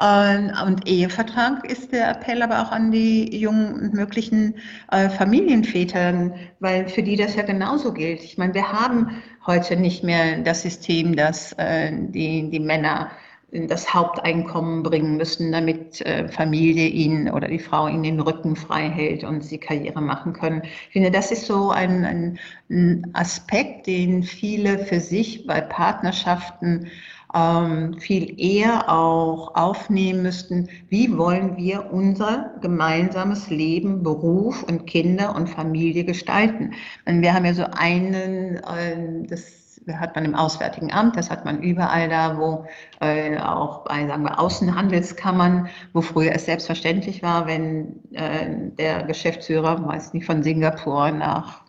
Und 0.00 0.86
Ehevertrag 0.86 1.68
ist 1.68 1.90
der 1.90 2.10
Appell 2.10 2.40
aber 2.42 2.62
auch 2.62 2.70
an 2.70 2.92
die 2.92 3.36
jungen 3.36 3.90
möglichen 3.92 4.54
äh, 4.92 5.08
Familienväter, 5.08 6.30
weil 6.60 6.88
für 6.88 7.02
die 7.02 7.16
das 7.16 7.34
ja 7.34 7.42
genauso 7.42 7.92
gilt. 7.92 8.22
Ich 8.22 8.38
meine, 8.38 8.54
wir 8.54 8.70
haben 8.70 9.20
heute 9.44 9.74
nicht 9.74 10.04
mehr 10.04 10.38
das 10.38 10.62
System, 10.62 11.16
dass 11.16 11.52
äh, 11.54 11.90
die, 11.92 12.48
die 12.48 12.60
Männer 12.60 13.10
das 13.50 13.94
Haupteinkommen 13.94 14.82
bringen 14.82 15.16
müssen, 15.16 15.52
damit 15.52 16.02
äh, 16.02 16.28
Familie 16.28 16.86
ihnen 16.88 17.30
oder 17.30 17.48
die 17.48 17.58
Frau 17.58 17.88
ihnen 17.88 18.02
den 18.02 18.20
Rücken 18.20 18.56
frei 18.56 18.90
hält 18.90 19.24
und 19.24 19.42
sie 19.42 19.58
Karriere 19.58 20.02
machen 20.02 20.34
können. 20.34 20.62
Ich 20.64 20.92
finde, 20.92 21.10
das 21.10 21.30
ist 21.30 21.46
so 21.46 21.70
ein, 21.70 22.04
ein, 22.04 22.38
ein 22.68 23.10
Aspekt, 23.14 23.86
den 23.86 24.22
viele 24.22 24.78
für 24.80 25.00
sich 25.00 25.46
bei 25.46 25.62
Partnerschaften 25.62 26.90
ähm, 27.34 27.98
viel 27.98 28.38
eher 28.38 28.90
auch 28.90 29.54
aufnehmen 29.54 30.22
müssten, 30.22 30.68
wie 30.88 31.16
wollen 31.16 31.56
wir 31.56 31.90
unser 31.92 32.54
gemeinsames 32.60 33.48
Leben, 33.50 34.02
Beruf 34.02 34.62
und 34.62 34.86
Kinder 34.86 35.34
und 35.34 35.48
Familie 35.48 36.04
gestalten. 36.04 36.72
Und 37.06 37.22
wir 37.22 37.34
haben 37.34 37.44
ja 37.44 37.54
so 37.54 37.64
einen, 37.64 38.56
äh, 38.56 39.26
das 39.26 39.57
hat 39.94 40.14
man 40.14 40.24
im 40.24 40.34
Auswärtigen 40.34 40.92
Amt, 40.92 41.16
das 41.16 41.30
hat 41.30 41.44
man 41.44 41.62
überall 41.62 42.08
da, 42.08 42.38
wo 42.38 42.66
äh, 43.00 43.38
auch 43.38 43.84
bei 43.84 44.06
sagen 44.06 44.24
wir, 44.24 44.38
Außenhandelskammern, 44.38 45.68
wo 45.92 46.00
früher 46.00 46.32
es 46.32 46.44
selbstverständlich 46.44 47.22
war, 47.22 47.46
wenn 47.46 48.02
äh, 48.12 48.70
der 48.78 49.04
Geschäftsführer, 49.04 49.86
weiß 49.86 50.12
nicht, 50.14 50.26
von 50.26 50.42
Singapur 50.42 51.10
nach 51.10 51.67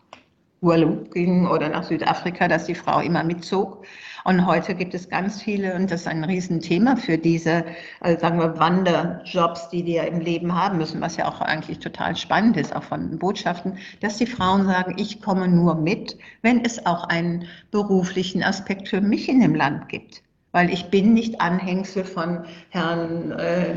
Urlaub 0.62 1.10
ging 1.12 1.46
oder 1.46 1.68
nach 1.68 1.84
Südafrika, 1.84 2.48
dass 2.48 2.66
die 2.66 2.74
Frau 2.74 3.00
immer 3.00 3.24
mitzog. 3.24 3.84
Und 4.24 4.46
heute 4.46 4.74
gibt 4.74 4.92
es 4.92 5.08
ganz 5.08 5.42
viele, 5.42 5.74
und 5.74 5.90
das 5.90 6.02
ist 6.02 6.06
ein 6.06 6.24
Riesenthema 6.24 6.96
für 6.96 7.16
diese, 7.16 7.64
also 8.00 8.20
sagen 8.20 8.38
wir, 8.38 8.58
Wanderjobs, 8.58 9.70
die 9.70 9.90
ja 9.90 10.02
im 10.02 10.20
Leben 10.20 10.54
haben 10.54 10.76
müssen, 10.76 11.00
was 11.00 11.16
ja 11.16 11.26
auch 11.26 11.40
eigentlich 11.40 11.78
total 11.78 12.14
spannend 12.16 12.58
ist, 12.58 12.76
auch 12.76 12.82
von 12.82 13.18
Botschaften, 13.18 13.78
dass 14.00 14.18
die 14.18 14.26
Frauen 14.26 14.66
sagen, 14.66 14.96
ich 14.98 15.22
komme 15.22 15.48
nur 15.48 15.74
mit, 15.74 16.18
wenn 16.42 16.62
es 16.64 16.84
auch 16.84 17.04
einen 17.04 17.46
beruflichen 17.70 18.42
Aspekt 18.42 18.88
für 18.88 19.00
mich 19.00 19.28
in 19.28 19.40
dem 19.40 19.54
Land 19.54 19.88
gibt. 19.88 20.22
Weil 20.52 20.70
ich 20.70 20.90
bin 20.90 21.14
nicht 21.14 21.40
Anhängsel 21.40 22.04
von 22.04 22.44
Herrn 22.70 23.32
äh, 23.32 23.74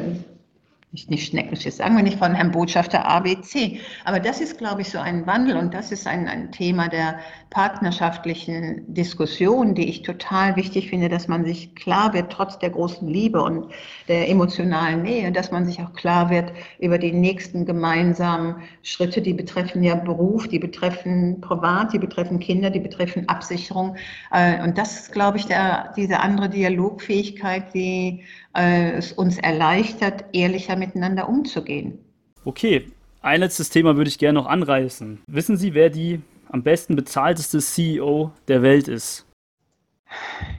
nicht, 0.93 1.09
nicht 1.09 1.27
Schneckenschiss, 1.27 1.77
sagen 1.77 1.95
wir 1.95 2.03
nicht 2.03 2.19
von 2.19 2.35
Herrn 2.35 2.51
Botschafter 2.51 3.07
ABC. 3.07 3.79
Aber 4.05 4.19
das 4.19 4.39
ist, 4.39 4.59
glaube 4.59 4.83
ich, 4.83 4.89
so 4.89 4.99
ein 4.99 5.25
Wandel 5.25 5.57
und 5.57 5.73
das 5.73 5.91
ist 5.91 6.05
ein, 6.05 6.27
ein 6.27 6.51
Thema 6.51 6.87
der 6.87 7.19
partnerschaftlichen 7.49 8.93
Diskussion, 8.93 9.73
die 9.73 9.89
ich 9.89 10.03
total 10.03 10.55
wichtig 10.55 10.89
finde, 10.89 11.09
dass 11.09 11.27
man 11.27 11.45
sich 11.45 11.73
klar 11.73 12.13
wird, 12.13 12.31
trotz 12.31 12.59
der 12.59 12.69
großen 12.69 13.07
Liebe 13.07 13.41
und 13.41 13.71
der 14.07 14.29
emotionalen 14.29 15.01
Nähe, 15.01 15.31
dass 15.31 15.51
man 15.51 15.65
sich 15.65 15.81
auch 15.81 15.93
klar 15.93 16.29
wird 16.29 16.53
über 16.77 16.99
die 16.99 17.11
nächsten 17.11 17.65
gemeinsamen 17.65 18.57
Schritte, 18.83 19.21
die 19.21 19.33
betreffen 19.33 19.81
ja 19.81 19.95
Beruf, 19.95 20.47
die 20.47 20.59
betreffen 20.59 21.41
Privat, 21.41 21.93
die 21.93 21.99
betreffen 21.99 22.39
Kinder, 22.39 22.69
die 22.69 22.79
betreffen 22.79 23.27
Absicherung. 23.29 23.95
Äh, 24.31 24.61
und 24.61 24.77
das 24.77 24.99
ist, 24.99 25.11
glaube 25.11 25.37
ich, 25.37 25.47
der, 25.47 25.91
diese 25.97 26.19
andere 26.19 26.49
Dialogfähigkeit, 26.49 27.73
die 27.73 28.23
äh, 28.55 28.91
es 28.91 29.11
uns 29.11 29.39
erleichtert, 29.39 30.25
ehrlicher 30.33 30.75
miteinander 30.87 31.29
umzugehen. 31.29 31.99
Okay, 32.45 32.87
ein 33.21 33.39
letztes 33.39 33.69
Thema 33.69 33.95
würde 33.95 34.09
ich 34.09 34.17
gerne 34.17 34.39
noch 34.39 34.47
anreißen. 34.47 35.21
Wissen 35.27 35.57
Sie, 35.57 35.73
wer 35.73 35.89
die 35.89 36.21
am 36.49 36.61
besten 36.61 36.95
bezahlteste 36.95 37.59
CEO 37.59 38.31
der 38.47 38.61
Welt 38.61 38.87
ist? 38.87 39.25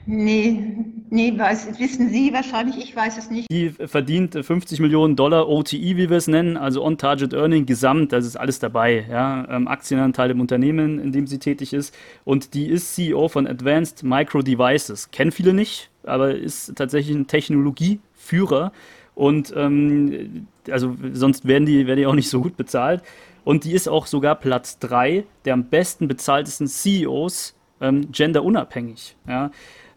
Nee, 0.05 0.61
nee, 1.09 1.33
weiß, 1.37 1.79
wissen 1.79 2.09
Sie 2.09 2.31
wahrscheinlich, 2.33 2.77
ich 2.77 2.95
weiß 2.95 3.17
es 3.17 3.31
nicht. 3.31 3.49
Die 3.49 3.69
verdient 3.69 4.33
50 4.33 4.79
Millionen 4.79 5.15
Dollar 5.15 5.47
OTI, 5.47 5.97
wie 5.97 6.09
wir 6.09 6.17
es 6.17 6.27
nennen, 6.27 6.57
also 6.57 6.83
On-Target 6.83 7.33
Earning 7.33 7.65
gesamt, 7.65 8.11
das 8.11 8.25
ist 8.25 8.35
alles 8.35 8.59
dabei. 8.59 9.05
Ja? 9.09 9.47
Ähm, 9.49 9.67
Aktienanteil 9.67 10.31
im 10.31 10.41
Unternehmen, 10.41 10.99
in 10.99 11.11
dem 11.11 11.25
sie 11.25 11.39
tätig 11.39 11.73
ist. 11.73 11.95
Und 12.23 12.53
die 12.53 12.67
ist 12.67 12.93
CEO 12.95 13.27
von 13.29 13.47
Advanced 13.47 14.03
Micro 14.03 14.41
Devices. 14.41 15.09
Kennen 15.11 15.31
viele 15.31 15.53
nicht, 15.53 15.89
aber 16.03 16.35
ist 16.35 16.75
tatsächlich 16.75 17.15
ein 17.15 17.27
Technologieführer. 17.27 18.71
Und 19.15 19.53
ähm, 19.55 20.47
also 20.69 20.95
sonst 21.13 21.47
werden 21.47 21.65
die, 21.65 21.87
werden 21.87 21.99
die 21.99 22.05
auch 22.05 22.15
nicht 22.15 22.29
so 22.29 22.41
gut 22.41 22.57
bezahlt. 22.57 23.01
Und 23.43 23.63
die 23.63 23.73
ist 23.73 23.87
auch 23.87 24.07
sogar 24.07 24.35
Platz 24.35 24.79
3 24.79 25.23
der 25.45 25.53
am 25.53 25.65
besten 25.65 26.07
bezahltesten 26.07 26.67
CEOs 26.67 27.55
ähm, 27.79 28.11
genderunabhängig. 28.11 29.15
Ja? 29.27 29.51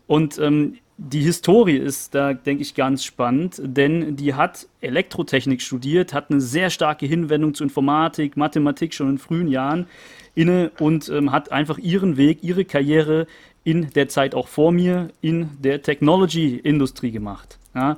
Und 0.06 0.38
ähm, 0.38 0.78
die 1.00 1.20
Historie 1.20 1.76
ist 1.76 2.14
da, 2.14 2.34
denke 2.34 2.62
ich, 2.62 2.74
ganz 2.74 3.04
spannend, 3.04 3.60
denn 3.62 4.16
die 4.16 4.34
hat 4.34 4.66
Elektrotechnik 4.80 5.62
studiert, 5.62 6.12
hat 6.12 6.30
eine 6.30 6.40
sehr 6.40 6.70
starke 6.70 7.06
Hinwendung 7.06 7.54
zu 7.54 7.62
Informatik, 7.62 8.36
Mathematik 8.36 8.92
schon 8.92 9.10
in 9.10 9.18
frühen 9.18 9.46
Jahren 9.46 9.86
inne 10.34 10.72
und 10.80 11.08
ähm, 11.08 11.30
hat 11.30 11.52
einfach 11.52 11.78
ihren 11.78 12.16
Weg, 12.16 12.42
ihre 12.42 12.64
Karriere 12.64 13.28
in 13.62 13.90
der 13.90 14.08
Zeit 14.08 14.34
auch 14.34 14.48
vor 14.48 14.72
mir 14.72 15.08
in 15.20 15.50
der 15.60 15.82
Technology-Industrie 15.82 17.12
gemacht. 17.12 17.58
Ja. 17.74 17.96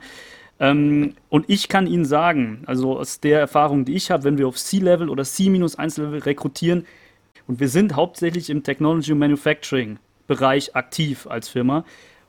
Ähm, 0.61 1.15
und 1.31 1.47
ich 1.49 1.69
kann 1.69 1.87
Ihnen 1.87 2.05
sagen, 2.05 2.63
also 2.67 2.99
aus 2.99 3.21
der 3.21 3.41
Erfahrung, 3.41 3.85
die 3.85 3.95
ich 3.95 4.11
habe, 4.11 4.25
wenn 4.25 4.39
wir 4.39 4.47
auf 4.47 4.57
C-Level 4.57 5.09
oder 5.09 5.25
C-1-Level 5.25 6.21
rekrutieren, 6.21 6.87
und 7.47 7.59
wir 7.59 7.69
sind 7.69 7.97
hauptsächlich 7.97 8.49
im 8.49 8.63
Technology 8.63 9.13
Manufacturing 9.13 9.99
Bereich 10.29 10.77
aktiv 10.77 11.27
als 11.29 11.49
Firma. 11.49 11.85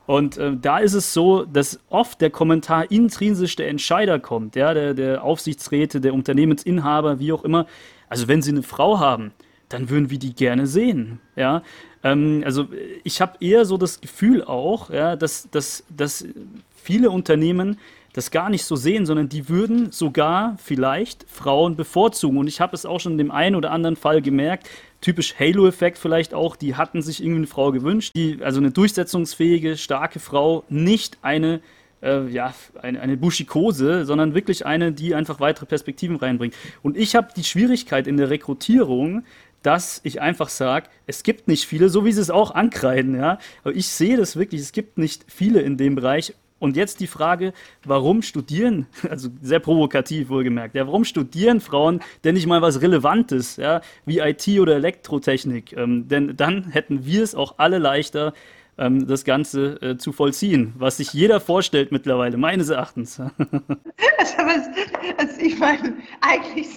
Und 0.06 0.36
äh, 0.36 0.56
da 0.60 0.78
ist 0.78 0.94
es 0.94 1.12
so, 1.12 1.44
dass 1.44 1.78
oft 1.88 2.20
der 2.20 2.30
Kommentar 2.30 2.90
intrinsisch 2.90 3.54
der 3.54 3.68
Entscheider 3.68 4.18
kommt, 4.18 4.56
ja, 4.56 4.74
der, 4.74 4.94
der 4.94 5.22
Aufsichtsräte, 5.22 6.00
der 6.00 6.12
Unternehmensinhaber, 6.12 7.20
wie 7.20 7.32
auch 7.32 7.44
immer. 7.44 7.66
Also 8.08 8.26
wenn 8.26 8.42
Sie 8.42 8.50
eine 8.50 8.64
Frau 8.64 8.98
haben, 8.98 9.30
dann 9.68 9.88
würden 9.88 10.10
wir 10.10 10.18
die 10.18 10.34
gerne 10.34 10.66
sehen. 10.66 11.20
Ja? 11.36 11.62
Ähm, 12.02 12.42
also 12.44 12.66
ich 13.04 13.20
habe 13.20 13.36
eher 13.38 13.64
so 13.64 13.76
das 13.76 14.00
Gefühl 14.00 14.42
auch, 14.42 14.90
ja, 14.90 15.14
dass, 15.14 15.48
dass, 15.50 15.84
dass 15.88 16.26
viele 16.74 17.10
Unternehmen 17.10 17.78
das 18.12 18.30
gar 18.30 18.50
nicht 18.50 18.64
so 18.64 18.76
sehen, 18.76 19.06
sondern 19.06 19.28
die 19.28 19.48
würden 19.48 19.90
sogar 19.90 20.56
vielleicht 20.62 21.24
Frauen 21.28 21.76
bevorzugen. 21.76 22.38
Und 22.38 22.46
ich 22.46 22.60
habe 22.60 22.74
es 22.74 22.84
auch 22.84 23.00
schon 23.00 23.12
in 23.12 23.18
dem 23.18 23.30
einen 23.30 23.56
oder 23.56 23.70
anderen 23.70 23.96
Fall 23.96 24.20
gemerkt, 24.20 24.68
typisch 25.00 25.34
Halo-Effekt 25.38 25.98
vielleicht 25.98 26.34
auch, 26.34 26.56
die 26.56 26.76
hatten 26.76 27.02
sich 27.02 27.22
irgendwie 27.22 27.38
eine 27.38 27.46
Frau 27.46 27.72
gewünscht, 27.72 28.12
die, 28.14 28.38
also 28.42 28.60
eine 28.60 28.70
durchsetzungsfähige, 28.70 29.76
starke 29.76 30.20
Frau, 30.20 30.64
nicht 30.68 31.18
eine 31.22 31.60
äh, 32.02 32.26
ja, 32.28 32.52
eine, 32.80 33.00
eine 33.00 33.16
Buschikose, 33.16 34.04
sondern 34.04 34.34
wirklich 34.34 34.66
eine, 34.66 34.92
die 34.92 35.14
einfach 35.14 35.40
weitere 35.40 35.66
Perspektiven 35.66 36.16
reinbringt. 36.16 36.54
Und 36.82 36.96
ich 36.96 37.14
habe 37.14 37.28
die 37.34 37.44
Schwierigkeit 37.44 38.06
in 38.06 38.16
der 38.16 38.28
Rekrutierung, 38.28 39.24
dass 39.62 40.00
ich 40.02 40.20
einfach 40.20 40.48
sage, 40.48 40.88
es 41.06 41.22
gibt 41.22 41.46
nicht 41.46 41.66
viele, 41.66 41.88
so 41.88 42.04
wie 42.04 42.12
sie 42.12 42.20
es 42.20 42.30
auch 42.30 42.50
ankreiden, 42.50 43.14
ja. 43.14 43.38
Aber 43.62 43.74
ich 43.74 43.86
sehe 43.86 44.16
das 44.16 44.36
wirklich, 44.36 44.60
es 44.60 44.72
gibt 44.72 44.98
nicht 44.98 45.24
viele 45.28 45.60
in 45.60 45.76
dem 45.76 45.94
Bereich. 45.94 46.34
Und 46.62 46.76
jetzt 46.76 47.00
die 47.00 47.08
Frage, 47.08 47.54
warum 47.84 48.22
studieren, 48.22 48.86
also 49.10 49.30
sehr 49.42 49.58
provokativ 49.58 50.28
wohlgemerkt, 50.28 50.76
ja, 50.76 50.86
warum 50.86 51.04
studieren 51.04 51.60
Frauen 51.60 51.98
denn 52.22 52.34
nicht 52.34 52.46
mal 52.46 52.62
was 52.62 52.80
Relevantes, 52.80 53.56
ja, 53.56 53.80
wie 54.06 54.20
IT 54.20 54.46
oder 54.60 54.76
Elektrotechnik? 54.76 55.72
Ähm, 55.76 56.06
denn 56.06 56.36
dann 56.36 56.70
hätten 56.70 57.04
wir 57.04 57.24
es 57.24 57.34
auch 57.34 57.54
alle 57.56 57.78
leichter, 57.78 58.32
ähm, 58.78 59.06
das 59.06 59.24
Ganze 59.24 59.80
äh, 59.82 59.96
zu 59.98 60.12
vollziehen, 60.12 60.72
was 60.76 60.96
sich 60.96 61.12
jeder 61.12 61.40
vorstellt 61.40 61.92
mittlerweile, 61.92 62.36
meines 62.36 62.70
Erachtens. 62.70 63.20
also, 63.20 64.70
also 65.18 65.40
ich 65.40 65.58
meine, 65.58 65.96
eigentlich 66.20 66.68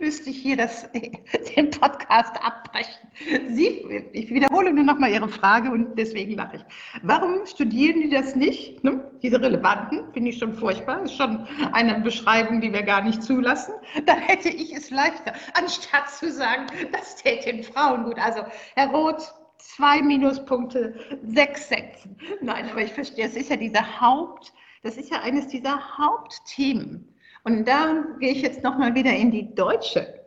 müsste 0.00 0.30
ich 0.30 0.38
hier 0.38 0.56
das, 0.56 0.88
den 1.56 1.70
Podcast 1.70 2.34
abbrechen. 2.42 3.08
Sie, 3.48 3.84
ich 4.12 4.30
wiederhole 4.30 4.72
nur 4.72 4.84
noch 4.84 4.98
mal 4.98 5.10
Ihre 5.10 5.28
Frage 5.28 5.70
und 5.70 5.96
deswegen 5.96 6.34
lache 6.34 6.56
ich. 6.56 6.64
Warum 7.02 7.46
studieren 7.46 8.00
die 8.00 8.10
das 8.10 8.34
nicht? 8.34 8.82
Ne? 8.82 9.02
Diese 9.22 9.40
Relevanten 9.40 10.12
finde 10.12 10.30
ich 10.30 10.38
schon 10.38 10.54
furchtbar. 10.54 11.02
Ist 11.02 11.16
schon 11.16 11.46
eine 11.72 12.00
Beschreibung, 12.00 12.60
die 12.60 12.72
wir 12.72 12.82
gar 12.82 13.02
nicht 13.02 13.22
zulassen. 13.22 13.74
Dann 14.06 14.18
hätte 14.18 14.48
ich 14.48 14.74
es 14.74 14.90
leichter, 14.90 15.32
anstatt 15.54 16.10
zu 16.10 16.30
sagen, 16.30 16.66
das 16.92 17.16
täte 17.16 17.52
den 17.52 17.62
Frauen 17.62 18.04
gut. 18.04 18.18
Also, 18.18 18.42
Herr 18.74 18.88
Roth, 18.88 19.32
zwei 19.74 20.02
Minuspunkte, 20.02 20.94
sechs 21.22 21.68
setzen. 21.68 22.16
Nein, 22.40 22.68
aber 22.70 22.82
ich 22.82 22.92
verstehe, 22.92 23.26
es 23.26 23.36
ist 23.36 23.50
ja 23.50 23.56
dieser 23.56 24.00
Haupt, 24.00 24.52
das 24.82 24.96
ist 24.96 25.10
ja 25.10 25.20
eines 25.20 25.48
dieser 25.48 25.80
Hauptthemen. 25.98 27.14
Und 27.44 27.66
da 27.66 28.04
gehe 28.20 28.32
ich 28.32 28.42
jetzt 28.42 28.62
nochmal 28.62 28.94
wieder 28.94 29.12
in 29.12 29.30
die 29.30 29.54
deutsche 29.54 30.20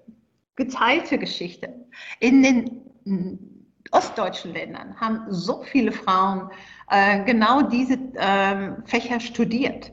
geteilte 0.55 1.17
Geschichte. 1.17 1.73
In 2.19 2.43
den 2.43 2.81
ostdeutschen 3.91 4.53
Ländern 4.53 4.99
haben 4.99 5.25
so 5.29 5.63
viele 5.63 5.91
Frauen 5.91 6.49
äh, 6.89 7.23
genau 7.23 7.61
diese 7.61 7.95
äh, 8.15 8.73
Fächer 8.85 9.19
studiert. 9.19 9.91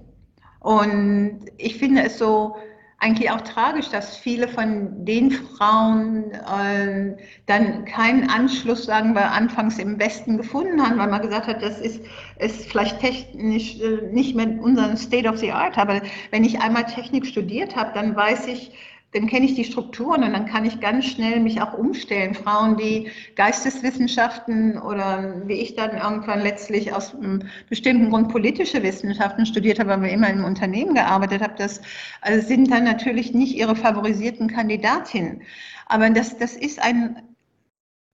Und 0.60 1.46
ich 1.56 1.78
finde 1.78 2.02
es 2.02 2.18
so 2.18 2.56
eigentlich 2.98 3.30
auch 3.30 3.42
tragisch, 3.42 3.90
dass 3.90 4.16
viele 4.16 4.48
von 4.48 5.04
den 5.04 5.30
Frauen 5.30 6.32
äh, 6.32 7.14
dann 7.44 7.84
keinen 7.84 8.30
Anschluss, 8.30 8.84
sagen 8.84 9.14
wir, 9.14 9.30
anfangs 9.32 9.78
im 9.78 9.98
Westen 9.98 10.38
gefunden 10.38 10.82
haben, 10.82 10.98
weil 10.98 11.08
man 11.08 11.20
gesagt 11.20 11.46
hat, 11.46 11.62
das 11.62 11.78
ist, 11.80 12.00
ist 12.38 12.70
vielleicht 12.70 13.00
technisch 13.00 13.78
äh, 13.80 14.10
nicht 14.12 14.34
mehr 14.34 14.48
unser 14.62 14.96
State 14.96 15.28
of 15.28 15.38
the 15.38 15.52
Art. 15.52 15.76
Aber 15.76 16.00
wenn 16.30 16.44
ich 16.44 16.60
einmal 16.60 16.86
Technik 16.86 17.26
studiert 17.26 17.76
habe, 17.76 17.92
dann 17.92 18.16
weiß 18.16 18.46
ich, 18.46 18.72
dann 19.16 19.26
kenne 19.26 19.46
ich 19.46 19.54
die 19.54 19.64
Strukturen 19.64 20.22
und 20.22 20.32
dann 20.34 20.46
kann 20.46 20.66
ich 20.66 20.80
ganz 20.80 21.06
schnell 21.06 21.40
mich 21.40 21.60
auch 21.62 21.72
umstellen. 21.72 22.34
Frauen, 22.34 22.76
die 22.76 23.10
Geisteswissenschaften 23.34 24.78
oder 24.78 25.42
wie 25.46 25.54
ich 25.54 25.74
dann 25.74 25.96
irgendwann 25.96 26.42
letztlich 26.42 26.92
aus 26.92 27.14
einem 27.14 27.42
bestimmten 27.70 28.10
Grund 28.10 28.28
politische 28.28 28.82
Wissenschaften 28.82 29.46
studiert 29.46 29.78
habe, 29.78 29.94
aber 29.94 30.08
immer 30.08 30.28
im 30.28 30.44
Unternehmen 30.44 30.94
gearbeitet 30.94 31.42
habe, 31.42 31.54
das 31.56 31.80
also 32.20 32.46
sind 32.46 32.70
dann 32.70 32.84
natürlich 32.84 33.32
nicht 33.32 33.56
ihre 33.56 33.74
favorisierten 33.74 34.48
Kandidatinnen. 34.48 35.42
Aber 35.86 36.10
das, 36.10 36.36
das 36.36 36.54
ist 36.54 36.82
ein 36.82 37.22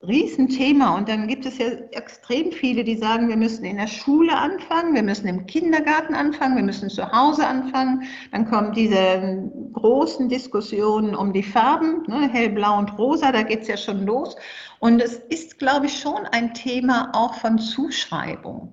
Riesenthema. 0.07 0.97
Und 0.97 1.09
dann 1.09 1.29
gibt 1.29 1.47
es 1.47 1.59
ja 1.59 1.67
extrem 1.93 2.51
viele, 2.51 2.83
die 2.83 2.97
sagen, 2.97 3.29
wir 3.29 3.37
müssen 3.37 3.65
in 3.65 3.77
der 3.77 3.87
Schule 3.87 4.37
anfangen, 4.37 4.95
wir 4.95 5.03
müssen 5.03 5.29
im 5.29 5.47
Kindergarten 5.47 6.15
anfangen, 6.15 6.57
wir 6.57 6.65
müssen 6.65 6.91
zu 6.91 7.11
Hause 7.11 7.47
anfangen. 7.47 8.03
Dann 8.33 8.51
kommen 8.51 8.73
diese 8.73 9.51
großen 9.73 10.29
Diskussionen 10.29 11.15
um 11.15 11.33
die 11.33 11.43
Farben, 11.43 12.03
ne, 12.09 12.29
hellblau 12.29 12.79
und 12.79 12.99
rosa, 12.99 13.31
da 13.31 13.43
geht 13.43 13.63
es 13.63 13.69
ja 13.69 13.77
schon 13.77 14.05
los. 14.05 14.35
Und 14.81 15.01
es 15.01 15.15
ist, 15.29 15.59
glaube 15.59 15.87
ich, 15.87 16.01
schon 16.01 16.27
ein 16.33 16.53
Thema 16.53 17.11
auch 17.15 17.35
von 17.35 17.59
Zuschreibung. 17.59 18.73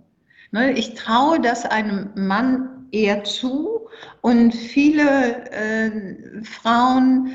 Ne, 0.51 0.71
ich 0.71 0.95
traue 0.95 1.39
das 1.39 1.63
einem 1.65 2.09
Mann 2.15 2.87
eher 2.91 3.23
zu 3.23 3.87
und 4.21 4.51
viele 4.51 5.47
äh, 5.51 6.43
Frauen 6.43 7.31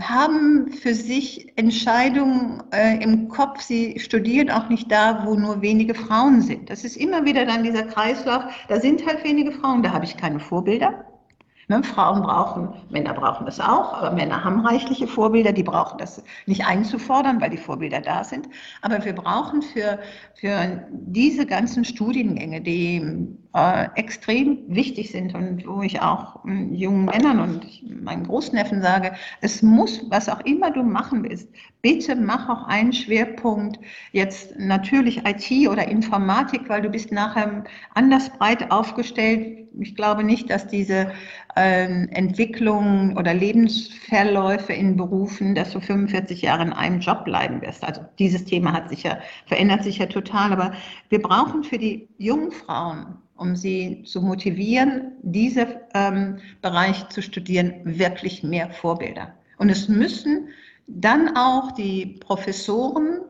haben 0.00 0.72
für 0.72 0.94
sich 0.94 1.52
Entscheidungen 1.56 2.62
äh, 2.72 3.02
im 3.02 3.28
Kopf. 3.28 3.60
Sie 3.60 3.98
studieren 4.00 4.50
auch 4.50 4.68
nicht 4.68 4.90
da, 4.90 5.24
wo 5.24 5.34
nur 5.34 5.62
wenige 5.62 5.94
Frauen 5.94 6.42
sind. 6.42 6.68
Das 6.70 6.84
ist 6.84 6.96
immer 6.96 7.24
wieder 7.24 7.46
dann 7.46 7.62
dieser 7.62 7.84
Kreislauf. 7.84 8.44
Da 8.68 8.80
sind 8.80 9.06
halt 9.06 9.24
wenige 9.24 9.52
Frauen, 9.52 9.82
da 9.82 9.92
habe 9.92 10.04
ich 10.04 10.16
keine 10.16 10.40
Vorbilder. 10.40 11.13
Ne, 11.68 11.82
Frauen 11.82 12.22
brauchen, 12.22 12.74
Männer 12.90 13.14
brauchen 13.14 13.46
das 13.46 13.58
auch, 13.58 13.94
aber 13.94 14.10
Männer 14.10 14.44
haben 14.44 14.60
reichliche 14.60 15.06
Vorbilder, 15.06 15.52
die 15.52 15.62
brauchen 15.62 15.96
das 15.96 16.22
nicht 16.46 16.66
einzufordern, 16.66 17.40
weil 17.40 17.50
die 17.50 17.56
Vorbilder 17.56 18.02
da 18.02 18.22
sind. 18.22 18.48
Aber 18.82 19.02
wir 19.02 19.14
brauchen 19.14 19.62
für, 19.62 19.98
für 20.34 20.86
diese 20.90 21.46
ganzen 21.46 21.84
Studiengänge, 21.84 22.60
die 22.60 23.02
äh, 23.54 23.88
extrem 23.94 24.58
wichtig 24.66 25.10
sind 25.10 25.34
und 25.34 25.66
wo 25.66 25.80
ich 25.80 26.02
auch 26.02 26.44
äh, 26.44 26.64
jungen 26.74 27.06
Männern 27.06 27.40
und 27.40 28.04
meinen 28.04 28.26
Großneffen 28.26 28.82
sage, 28.82 29.12
es 29.40 29.62
muss, 29.62 30.04
was 30.10 30.28
auch 30.28 30.40
immer 30.40 30.70
du 30.70 30.82
machen 30.82 31.22
willst, 31.22 31.48
bitte 31.80 32.16
mach 32.16 32.48
auch 32.48 32.66
einen 32.66 32.92
Schwerpunkt, 32.92 33.78
jetzt 34.12 34.58
natürlich 34.58 35.22
IT 35.24 35.68
oder 35.68 35.88
Informatik, 35.88 36.68
weil 36.68 36.82
du 36.82 36.90
bist 36.90 37.12
nachher 37.12 37.64
anders 37.94 38.28
breit 38.30 38.70
aufgestellt. 38.70 39.63
Ich 39.80 39.96
glaube 39.96 40.24
nicht, 40.24 40.50
dass 40.50 40.66
diese 40.66 41.12
äh, 41.56 41.84
Entwicklungen 41.84 43.16
oder 43.16 43.34
Lebensverläufe 43.34 44.72
in 44.72 44.96
Berufen, 44.96 45.54
dass 45.54 45.72
du 45.72 45.80
45 45.80 46.42
Jahre 46.42 46.62
in 46.62 46.72
einem 46.72 47.00
Job 47.00 47.24
bleiben 47.24 47.60
wirst. 47.62 47.84
Also 47.84 48.02
dieses 48.18 48.44
Thema 48.44 48.72
hat 48.72 48.88
sich 48.88 49.02
ja, 49.02 49.18
verändert 49.46 49.84
sich 49.84 49.98
ja 49.98 50.06
total, 50.06 50.52
aber 50.52 50.72
wir 51.08 51.20
brauchen 51.20 51.64
für 51.64 51.78
die 51.78 52.08
jungen 52.18 52.52
Frauen 52.52 53.18
um 53.36 53.56
sie 53.56 54.02
zu 54.04 54.22
motivieren, 54.22 55.12
diesen 55.22 55.66
ähm, 55.94 56.38
Bereich 56.62 57.08
zu 57.08 57.20
studieren, 57.20 57.74
wirklich 57.84 58.42
mehr 58.42 58.70
Vorbilder. 58.70 59.34
Und 59.58 59.70
es 59.70 59.88
müssen 59.88 60.48
dann 60.86 61.36
auch 61.36 61.72
die 61.72 62.18
Professoren 62.20 63.20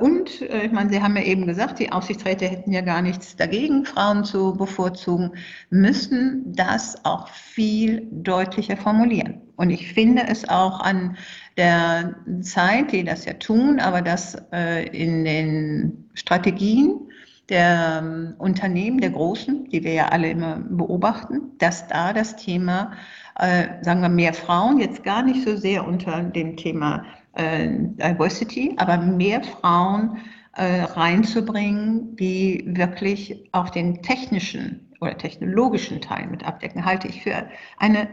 und, 0.00 0.42
äh, 0.42 0.66
ich 0.66 0.72
meine, 0.72 0.90
Sie 0.90 1.02
haben 1.02 1.16
ja 1.16 1.22
eben 1.22 1.46
gesagt, 1.46 1.78
die 1.78 1.90
Aufsichtsräte 1.90 2.46
hätten 2.46 2.72
ja 2.72 2.82
gar 2.82 3.00
nichts 3.00 3.34
dagegen, 3.36 3.86
Frauen 3.86 4.24
zu 4.24 4.54
bevorzugen, 4.54 5.32
müssen 5.70 6.52
das 6.54 7.02
auch 7.04 7.28
viel 7.28 8.06
deutlicher 8.10 8.76
formulieren. 8.76 9.40
Und 9.56 9.70
ich 9.70 9.92
finde 9.92 10.24
es 10.28 10.46
auch 10.48 10.80
an 10.80 11.16
der 11.56 12.14
Zeit, 12.42 12.92
die 12.92 13.04
das 13.04 13.24
ja 13.24 13.34
tun, 13.34 13.80
aber 13.80 14.02
das 14.02 14.36
äh, 14.52 14.86
in 14.88 15.24
den 15.24 16.10
Strategien 16.14 17.00
der 17.48 18.00
ähm, 18.02 18.34
Unternehmen, 18.38 19.00
der 19.00 19.10
großen, 19.10 19.68
die 19.68 19.84
wir 19.84 19.92
ja 19.92 20.08
alle 20.08 20.30
immer 20.30 20.56
beobachten, 20.56 21.52
dass 21.58 21.86
da 21.88 22.12
das 22.12 22.36
Thema, 22.36 22.92
äh, 23.38 23.66
sagen 23.82 24.00
wir, 24.00 24.08
mehr 24.08 24.34
Frauen, 24.34 24.80
jetzt 24.80 25.04
gar 25.04 25.22
nicht 25.22 25.46
so 25.46 25.56
sehr 25.56 25.86
unter 25.86 26.22
dem 26.22 26.56
Thema 26.56 27.04
äh, 27.34 27.68
Diversity, 27.68 28.74
aber 28.76 28.98
mehr 28.98 29.42
Frauen 29.42 30.18
äh, 30.56 30.82
reinzubringen, 30.82 32.16
die 32.16 32.64
wirklich 32.66 33.48
auch 33.52 33.70
den 33.70 34.02
technischen 34.02 34.92
oder 35.00 35.18
technologischen 35.18 36.00
Teil 36.00 36.26
mit 36.28 36.46
abdecken, 36.46 36.84
halte 36.84 37.08
ich 37.08 37.22
für 37.22 37.48
eine 37.78 38.08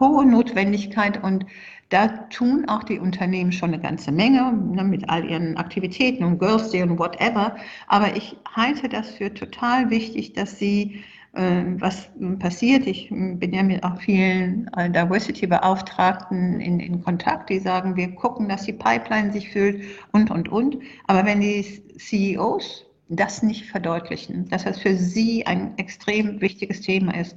hohe 0.00 0.24
Notwendigkeit 0.24 1.22
und 1.22 1.44
da 1.90 2.08
tun 2.08 2.64
auch 2.68 2.84
die 2.84 2.98
Unternehmen 2.98 3.52
schon 3.52 3.74
eine 3.74 3.82
ganze 3.82 4.12
Menge 4.12 4.52
ne, 4.52 4.82
mit 4.82 5.10
all 5.10 5.28
ihren 5.28 5.58
Aktivitäten 5.58 6.24
und 6.24 6.38
Girls 6.38 6.70
Day 6.70 6.82
und 6.82 6.98
whatever. 6.98 7.56
Aber 7.86 8.16
ich 8.16 8.36
halte 8.50 8.88
das 8.88 9.10
für 9.10 9.34
total 9.34 9.90
wichtig, 9.90 10.32
dass 10.32 10.58
sie 10.58 11.04
was 11.34 12.10
passiert. 12.40 12.86
Ich 12.86 13.08
bin 13.08 13.54
ja 13.54 13.62
mit 13.62 13.82
auch 13.82 13.98
vielen 13.98 14.68
äh, 14.76 14.90
Diversity-Beauftragten 14.90 16.60
in, 16.60 16.78
in 16.78 17.02
Kontakt, 17.02 17.48
die 17.48 17.58
sagen, 17.58 17.96
wir 17.96 18.14
gucken, 18.14 18.50
dass 18.50 18.64
die 18.64 18.74
Pipeline 18.74 19.32
sich 19.32 19.50
füllt 19.50 19.82
und, 20.12 20.30
und, 20.30 20.50
und. 20.50 20.78
Aber 21.06 21.24
wenn 21.24 21.40
die 21.40 21.82
CEOs 21.96 22.84
das 23.08 23.42
nicht 23.42 23.66
verdeutlichen, 23.66 24.48
dass 24.48 24.64
das 24.64 24.78
für 24.78 24.96
sie 24.96 25.46
ein 25.46 25.76
extrem 25.78 26.40
wichtiges 26.40 26.82
Thema 26.82 27.14
ist, 27.18 27.36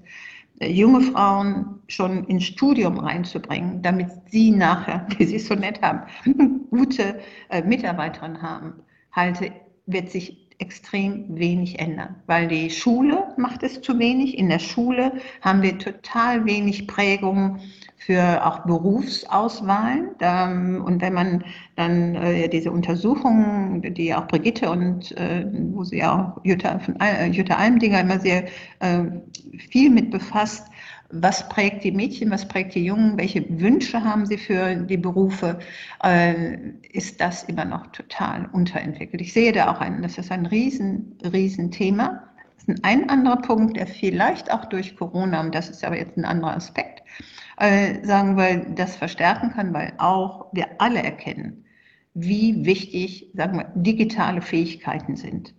äh, 0.59 0.69
junge 0.69 1.01
Frauen 1.01 1.81
schon 1.87 2.25
ins 2.25 2.45
Studium 2.45 2.99
reinzubringen, 2.99 3.81
damit 3.81 4.09
sie 4.29 4.51
nachher, 4.51 5.07
die 5.19 5.25
sie 5.25 5.39
so 5.39 5.55
nett 5.55 5.81
haben, 5.81 6.01
gute 6.69 7.19
äh, 7.49 7.61
Mitarbeiterinnen 7.61 8.41
haben, 8.41 8.73
halte, 9.11 9.51
wird 9.85 10.09
sich 10.09 10.44
extrem 10.59 11.25
wenig 11.37 11.79
ändern, 11.79 12.15
weil 12.27 12.47
die 12.47 12.69
Schule 12.69 13.33
macht 13.37 13.63
es 13.63 13.81
zu 13.81 13.99
wenig. 13.99 14.37
In 14.37 14.49
der 14.49 14.59
Schule 14.59 15.11
haben 15.41 15.61
wir 15.61 15.77
total 15.77 16.45
wenig 16.45 16.87
Prägung 16.87 17.59
für 17.97 18.45
auch 18.45 18.59
Berufsauswahlen. 18.59 20.09
Und 20.81 21.01
wenn 21.01 21.13
man 21.13 21.43
dann 21.75 22.15
äh, 22.15 22.47
diese 22.47 22.71
Untersuchungen, 22.71 23.81
die 23.93 24.13
auch 24.13 24.27
Brigitte 24.27 24.69
und 24.69 25.11
äh, 25.17 25.45
wo 25.73 25.83
sie 25.83 26.03
auch 26.03 26.39
Jutta, 26.43 26.79
äh, 27.01 27.27
Jutta 27.27 27.55
Almdinger 27.55 28.01
immer 28.01 28.19
sehr 28.19 28.45
viel 29.69 29.89
mit 29.89 30.11
befasst, 30.11 30.67
was 31.21 31.47
prägt 31.49 31.83
die 31.83 31.91
Mädchen, 31.91 32.31
was 32.31 32.47
prägt 32.47 32.75
die 32.75 32.85
Jungen, 32.85 33.17
welche 33.17 33.45
Wünsche 33.59 34.03
haben 34.03 34.25
sie 34.25 34.37
für 34.37 34.75
die 34.75 34.97
Berufe, 34.97 35.59
äh, 36.03 36.57
ist 36.91 37.21
das 37.21 37.43
immer 37.43 37.65
noch 37.65 37.87
total 37.87 38.47
unterentwickelt. 38.51 39.21
Ich 39.21 39.33
sehe 39.33 39.51
da 39.51 39.71
auch 39.71 39.79
ein, 39.79 40.01
das 40.01 40.17
ist 40.17 40.31
ein 40.31 40.45
riesen, 40.45 41.17
riesen 41.23 41.71
Thema. 41.71 42.23
Das 42.57 42.75
ist 42.75 42.83
ein 42.83 43.09
anderer 43.09 43.37
Punkt, 43.37 43.77
der 43.77 43.87
vielleicht 43.87 44.51
auch 44.51 44.65
durch 44.65 44.95
Corona, 44.95 45.41
und 45.41 45.53
das 45.53 45.69
ist 45.69 45.83
aber 45.83 45.97
jetzt 45.97 46.17
ein 46.17 46.25
anderer 46.25 46.55
Aspekt, 46.55 47.03
äh, 47.57 48.05
sagen 48.05 48.37
wir, 48.37 48.65
das 48.75 48.95
verstärken 48.95 49.51
kann, 49.51 49.73
weil 49.73 49.93
auch 49.97 50.47
wir 50.51 50.67
alle 50.79 51.01
erkennen, 51.01 51.65
wie 52.13 52.65
wichtig, 52.65 53.31
sagen 53.33 53.57
wir, 53.57 53.71
digitale 53.75 54.41
Fähigkeiten 54.41 55.15
sind. 55.15 55.53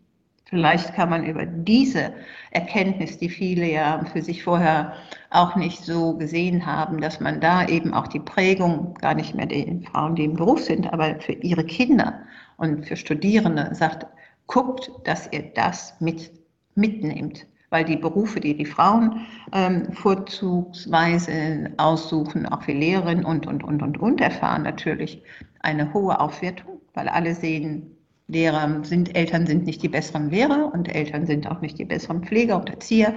Vielleicht 0.49 0.95
kann 0.95 1.11
man 1.11 1.27
über 1.27 1.45
diese 1.45 2.13
Erkenntnis, 2.53 3.19
die 3.19 3.29
viele 3.29 3.69
ja 3.69 4.05
für 4.13 4.23
sich 4.23 4.45
vorher 4.45 4.93
auch 5.31 5.57
nicht 5.57 5.85
so 5.85 6.17
gesehen 6.17 6.65
haben, 6.65 7.01
dass 7.01 7.19
man 7.19 7.41
da 7.41 7.67
eben 7.67 7.93
auch 7.93 8.07
die 8.07 8.21
Prägung, 8.21 8.95
gar 8.95 9.15
nicht 9.15 9.35
mehr 9.35 9.47
den 9.47 9.83
Frauen, 9.83 10.15
die 10.15 10.25
im 10.25 10.35
Beruf 10.35 10.63
sind, 10.63 10.93
aber 10.93 11.19
für 11.19 11.33
ihre 11.33 11.65
Kinder 11.65 12.21
und 12.59 12.87
für 12.87 12.97
Studierende 12.97 13.75
sagt, 13.75 14.07
guckt, 14.47 14.93
dass 15.03 15.29
ihr 15.33 15.51
das 15.55 16.01
mit, 16.01 16.31
mitnehmt. 16.77 17.45
Weil 17.71 17.85
die 17.85 17.97
Berufe, 17.97 18.39
die 18.39 18.57
die 18.57 18.65
Frauen 18.65 19.27
ähm, 19.53 19.93
vorzugsweise 19.93 21.73
aussuchen, 21.77 22.47
auch 22.47 22.63
für 22.63 22.73
Lehrerinnen 22.73 23.25
und, 23.25 23.49
und, 23.49 23.65
und, 23.65 23.83
und, 23.83 23.99
und, 23.99 24.21
erfahren 24.21 24.63
natürlich 24.63 25.21
eine 25.61 25.93
hohe 25.93 26.21
Aufwertung, 26.21 26.81
weil 26.95 27.09
alle 27.09 27.35
sehen, 27.35 27.96
Lehrer 28.29 28.83
sind, 28.83 29.17
Eltern 29.17 29.47
sind 29.47 29.67
nicht 29.67 29.83
die 29.83 29.89
besseren 29.89 30.31
Lehrer 30.31 30.73
und 30.75 30.93
Eltern 30.93 31.27
sind 31.27 31.49
auch 31.49 31.61
nicht 31.61 31.79
die 31.79 31.85
besseren 31.85 32.25
Pfleger 32.25 32.59
und 32.59 32.69
Erzieher, 32.69 33.15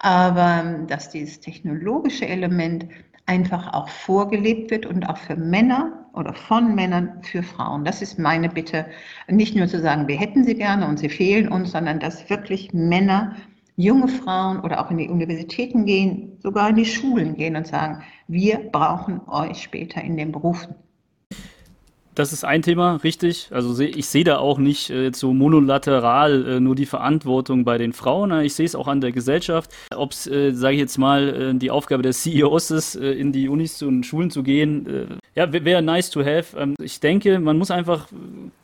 aber 0.00 0.80
dass 0.88 1.10
dieses 1.10 1.38
technologische 1.38 2.26
Element 2.26 2.86
einfach 3.26 3.72
auch 3.72 3.88
vorgelebt 3.88 4.70
wird 4.70 4.86
und 4.86 5.08
auch 5.08 5.18
für 5.18 5.36
Männer 5.36 6.06
oder 6.14 6.34
von 6.34 6.74
Männern 6.74 7.22
für 7.22 7.42
Frauen. 7.42 7.84
Das 7.84 8.02
ist 8.02 8.18
meine 8.18 8.48
Bitte, 8.48 8.86
nicht 9.28 9.54
nur 9.54 9.68
zu 9.68 9.80
sagen, 9.80 10.08
wir 10.08 10.16
hätten 10.16 10.44
sie 10.44 10.54
gerne 10.54 10.88
und 10.88 10.98
sie 10.98 11.10
fehlen 11.10 11.48
uns, 11.48 11.70
sondern 11.72 12.00
dass 12.00 12.28
wirklich 12.28 12.72
Männer, 12.72 13.36
junge 13.76 14.08
Frauen 14.08 14.58
oder 14.60 14.84
auch 14.84 14.90
in 14.90 14.98
die 14.98 15.08
Universitäten 15.08 15.84
gehen, 15.84 16.36
sogar 16.42 16.70
in 16.70 16.76
die 16.76 16.84
Schulen 16.84 17.36
gehen 17.36 17.54
und 17.54 17.66
sagen, 17.66 18.02
wir 18.26 18.58
brauchen 18.72 19.20
euch 19.28 19.62
später 19.62 20.02
in 20.02 20.16
den 20.16 20.32
Berufen. 20.32 20.74
Das 22.18 22.32
ist 22.32 22.44
ein 22.44 22.62
Thema, 22.62 22.96
richtig. 23.04 23.48
Also 23.52 23.80
ich 23.80 24.08
sehe 24.08 24.24
da 24.24 24.38
auch 24.38 24.58
nicht 24.58 24.90
äh, 24.90 25.12
so 25.14 25.32
monolateral 25.32 26.48
äh, 26.48 26.58
nur 26.58 26.74
die 26.74 26.84
Verantwortung 26.84 27.64
bei 27.64 27.78
den 27.78 27.92
Frauen. 27.92 28.32
Ich 28.40 28.54
sehe 28.54 28.66
es 28.66 28.74
auch 28.74 28.88
an 28.88 29.00
der 29.00 29.12
Gesellschaft. 29.12 29.70
Ob 29.94 30.10
es, 30.10 30.26
äh, 30.26 30.50
sage 30.50 30.74
ich 30.74 30.80
jetzt 30.80 30.98
mal, 30.98 31.28
äh, 31.28 31.54
die 31.54 31.70
Aufgabe 31.70 32.02
der 32.02 32.10
CEOs 32.10 32.72
ist, 32.72 32.96
äh, 32.96 33.12
in 33.12 33.30
die 33.30 33.48
Unis 33.48 33.80
und 33.84 34.04
Schulen 34.04 34.32
zu 34.32 34.42
gehen, 34.42 34.84
äh, 34.88 35.06
ja, 35.36 35.52
wäre 35.52 35.80
nice 35.80 36.10
to 36.10 36.24
have. 36.24 36.58
Ähm, 36.58 36.74
ich 36.82 36.98
denke, 36.98 37.38
man 37.38 37.56
muss 37.56 37.70
einfach 37.70 38.08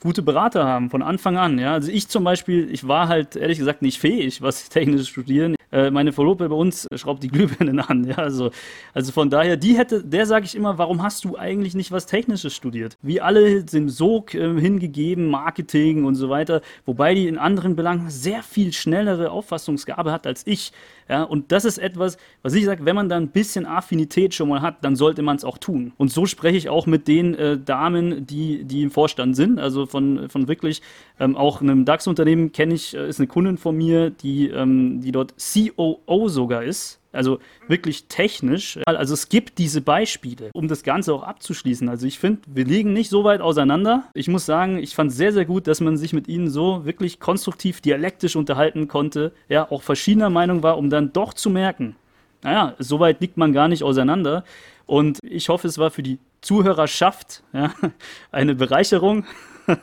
gute 0.02 0.22
Berater 0.22 0.64
haben 0.64 0.90
von 0.90 1.02
Anfang 1.02 1.36
an. 1.36 1.60
Ja? 1.60 1.74
Also 1.74 1.92
ich 1.92 2.08
zum 2.08 2.24
Beispiel, 2.24 2.68
ich 2.72 2.88
war 2.88 3.06
halt 3.06 3.36
ehrlich 3.36 3.58
gesagt 3.58 3.82
nicht 3.82 4.00
fähig, 4.00 4.42
was 4.42 4.68
technisches 4.68 5.06
Studieren. 5.06 5.54
Äh, 5.74 5.90
meine 5.90 6.12
Verlobte 6.12 6.48
bei 6.48 6.54
uns 6.54 6.86
schraubt 6.94 7.24
die 7.24 7.28
Glühbirnen 7.28 7.80
an. 7.80 8.04
Ja? 8.04 8.16
Also, 8.18 8.50
also 8.92 9.10
von 9.10 9.28
daher, 9.28 9.56
die 9.56 9.76
hätte, 9.76 10.04
der 10.04 10.24
sage 10.24 10.44
ich 10.44 10.54
immer, 10.54 10.78
warum 10.78 11.02
hast 11.02 11.24
du 11.24 11.36
eigentlich 11.36 11.74
nicht 11.74 11.90
was 11.90 12.06
Technisches 12.06 12.54
studiert? 12.54 12.96
Wie 13.02 13.20
alle 13.20 13.68
sind 13.68 13.88
so 13.88 14.24
äh, 14.32 14.60
hingegeben, 14.60 15.26
Marketing 15.26 16.04
und 16.04 16.14
so 16.14 16.30
weiter, 16.30 16.60
wobei 16.86 17.14
die 17.14 17.26
in 17.26 17.38
anderen 17.38 17.74
Belangen 17.74 18.08
sehr 18.08 18.44
viel 18.44 18.72
schnellere 18.72 19.32
Auffassungsgabe 19.32 20.12
hat 20.12 20.28
als 20.28 20.46
ich. 20.46 20.72
Ja, 21.08 21.22
und 21.24 21.52
das 21.52 21.64
ist 21.66 21.78
etwas, 21.78 22.16
was 22.42 22.54
ich 22.54 22.64
sage, 22.64 22.86
wenn 22.86 22.96
man 22.96 23.08
da 23.08 23.16
ein 23.16 23.28
bisschen 23.28 23.66
Affinität 23.66 24.32
schon 24.32 24.48
mal 24.48 24.62
hat, 24.62 24.82
dann 24.84 24.96
sollte 24.96 25.20
man 25.20 25.36
es 25.36 25.44
auch 25.44 25.58
tun. 25.58 25.92
Und 25.98 26.10
so 26.10 26.24
spreche 26.24 26.56
ich 26.56 26.68
auch 26.70 26.86
mit 26.86 27.08
den 27.08 27.34
äh, 27.34 27.58
Damen, 27.58 28.26
die, 28.26 28.64
die 28.64 28.82
im 28.82 28.90
Vorstand 28.90 29.36
sind. 29.36 29.58
Also 29.58 29.84
von, 29.84 30.30
von 30.30 30.48
wirklich 30.48 30.80
ähm, 31.20 31.36
auch 31.36 31.60
einem 31.60 31.84
DAX-Unternehmen 31.84 32.52
kenne 32.52 32.74
ich, 32.74 32.96
äh, 32.96 33.08
ist 33.08 33.20
eine 33.20 33.26
Kundin 33.26 33.58
von 33.58 33.76
mir, 33.76 34.10
die, 34.10 34.48
ähm, 34.48 35.00
die 35.02 35.12
dort 35.12 35.34
COO 35.70 36.28
sogar 36.28 36.62
ist. 36.62 37.00
Also 37.12 37.38
wirklich 37.68 38.06
technisch. 38.08 38.78
Also 38.86 39.14
es 39.14 39.28
gibt 39.28 39.58
diese 39.58 39.80
Beispiele, 39.80 40.50
um 40.52 40.66
das 40.66 40.82
Ganze 40.82 41.14
auch 41.14 41.22
abzuschließen. 41.22 41.88
Also 41.88 42.06
ich 42.06 42.18
finde, 42.18 42.42
wir 42.46 42.64
liegen 42.64 42.92
nicht 42.92 43.08
so 43.08 43.22
weit 43.22 43.40
auseinander. 43.40 44.04
Ich 44.14 44.26
muss 44.26 44.46
sagen, 44.46 44.78
ich 44.78 44.96
fand 44.96 45.12
es 45.12 45.16
sehr, 45.16 45.32
sehr 45.32 45.44
gut, 45.44 45.68
dass 45.68 45.80
man 45.80 45.96
sich 45.96 46.12
mit 46.12 46.26
ihnen 46.26 46.50
so 46.50 46.84
wirklich 46.84 47.20
konstruktiv 47.20 47.80
dialektisch 47.80 48.34
unterhalten 48.34 48.88
konnte. 48.88 49.32
Ja, 49.48 49.70
auch 49.70 49.82
verschiedener 49.82 50.30
Meinung 50.30 50.64
war, 50.64 50.76
um 50.76 50.90
dann 50.90 51.12
doch 51.12 51.34
zu 51.34 51.50
merken, 51.50 51.94
naja, 52.42 52.74
so 52.78 53.00
weit 53.00 53.20
liegt 53.20 53.36
man 53.36 53.52
gar 53.52 53.68
nicht 53.68 53.82
auseinander. 53.82 54.44
Und 54.86 55.18
ich 55.22 55.48
hoffe, 55.48 55.66
es 55.66 55.78
war 55.78 55.90
für 55.90 56.02
die 56.02 56.18
Zuhörerschaft 56.42 57.42
ja, 57.52 57.72
eine 58.32 58.54
Bereicherung. 58.54 59.24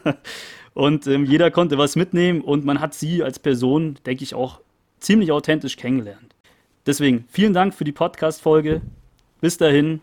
und 0.74 1.08
ähm, 1.08 1.26
jeder 1.26 1.50
konnte 1.50 1.78
was 1.78 1.96
mitnehmen 1.96 2.42
und 2.42 2.66
man 2.66 2.80
hat 2.80 2.94
sie 2.94 3.24
als 3.24 3.40
Person, 3.40 3.98
denke 4.06 4.24
ich, 4.24 4.36
auch 4.36 4.60
ziemlich 5.02 5.32
authentisch 5.32 5.76
kennengelernt. 5.76 6.36
Deswegen 6.86 7.26
vielen 7.30 7.54
Dank 7.54 7.74
für 7.74 7.84
die 7.84 7.92
Podcast-Folge. 7.92 8.82
Bis 9.42 9.58
dahin. 9.58 10.00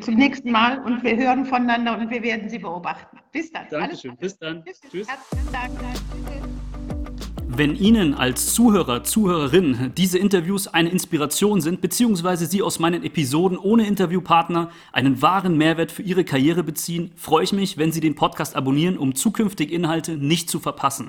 Zum 0.00 0.14
nächsten 0.14 0.50
Mal 0.50 0.82
und 0.82 1.02
wir 1.04 1.16
hören 1.16 1.44
voneinander 1.44 1.98
und 1.98 2.08
wir 2.08 2.22
werden 2.22 2.48
Sie 2.48 2.58
beobachten. 2.58 3.18
Bis 3.30 3.52
dann. 3.52 3.66
Dankeschön. 3.70 4.16
Bis 4.16 4.38
dann. 4.38 4.64
Tschüss. 4.64 4.80
Tschüss. 4.90 5.08
Herzlichen 5.08 5.52
Dank. 5.52 5.78
Wenn 7.52 7.76
Ihnen 7.76 8.14
als 8.14 8.54
Zuhörer, 8.54 9.02
Zuhörerin 9.02 9.92
diese 9.96 10.18
Interviews 10.18 10.68
eine 10.68 10.88
Inspiration 10.88 11.60
sind, 11.60 11.80
beziehungsweise 11.82 12.46
Sie 12.46 12.62
aus 12.62 12.78
meinen 12.78 13.04
Episoden 13.04 13.58
ohne 13.58 13.86
Interviewpartner 13.86 14.70
einen 14.92 15.20
wahren 15.20 15.58
Mehrwert 15.58 15.92
für 15.92 16.02
Ihre 16.02 16.24
Karriere 16.24 16.62
beziehen, 16.62 17.10
freue 17.16 17.44
ich 17.44 17.52
mich, 17.52 17.76
wenn 17.76 17.92
Sie 17.92 18.00
den 18.00 18.14
Podcast 18.14 18.56
abonnieren, 18.56 18.96
um 18.96 19.14
zukünftige 19.14 19.74
Inhalte 19.74 20.16
nicht 20.16 20.48
zu 20.48 20.58
verpassen. 20.58 21.08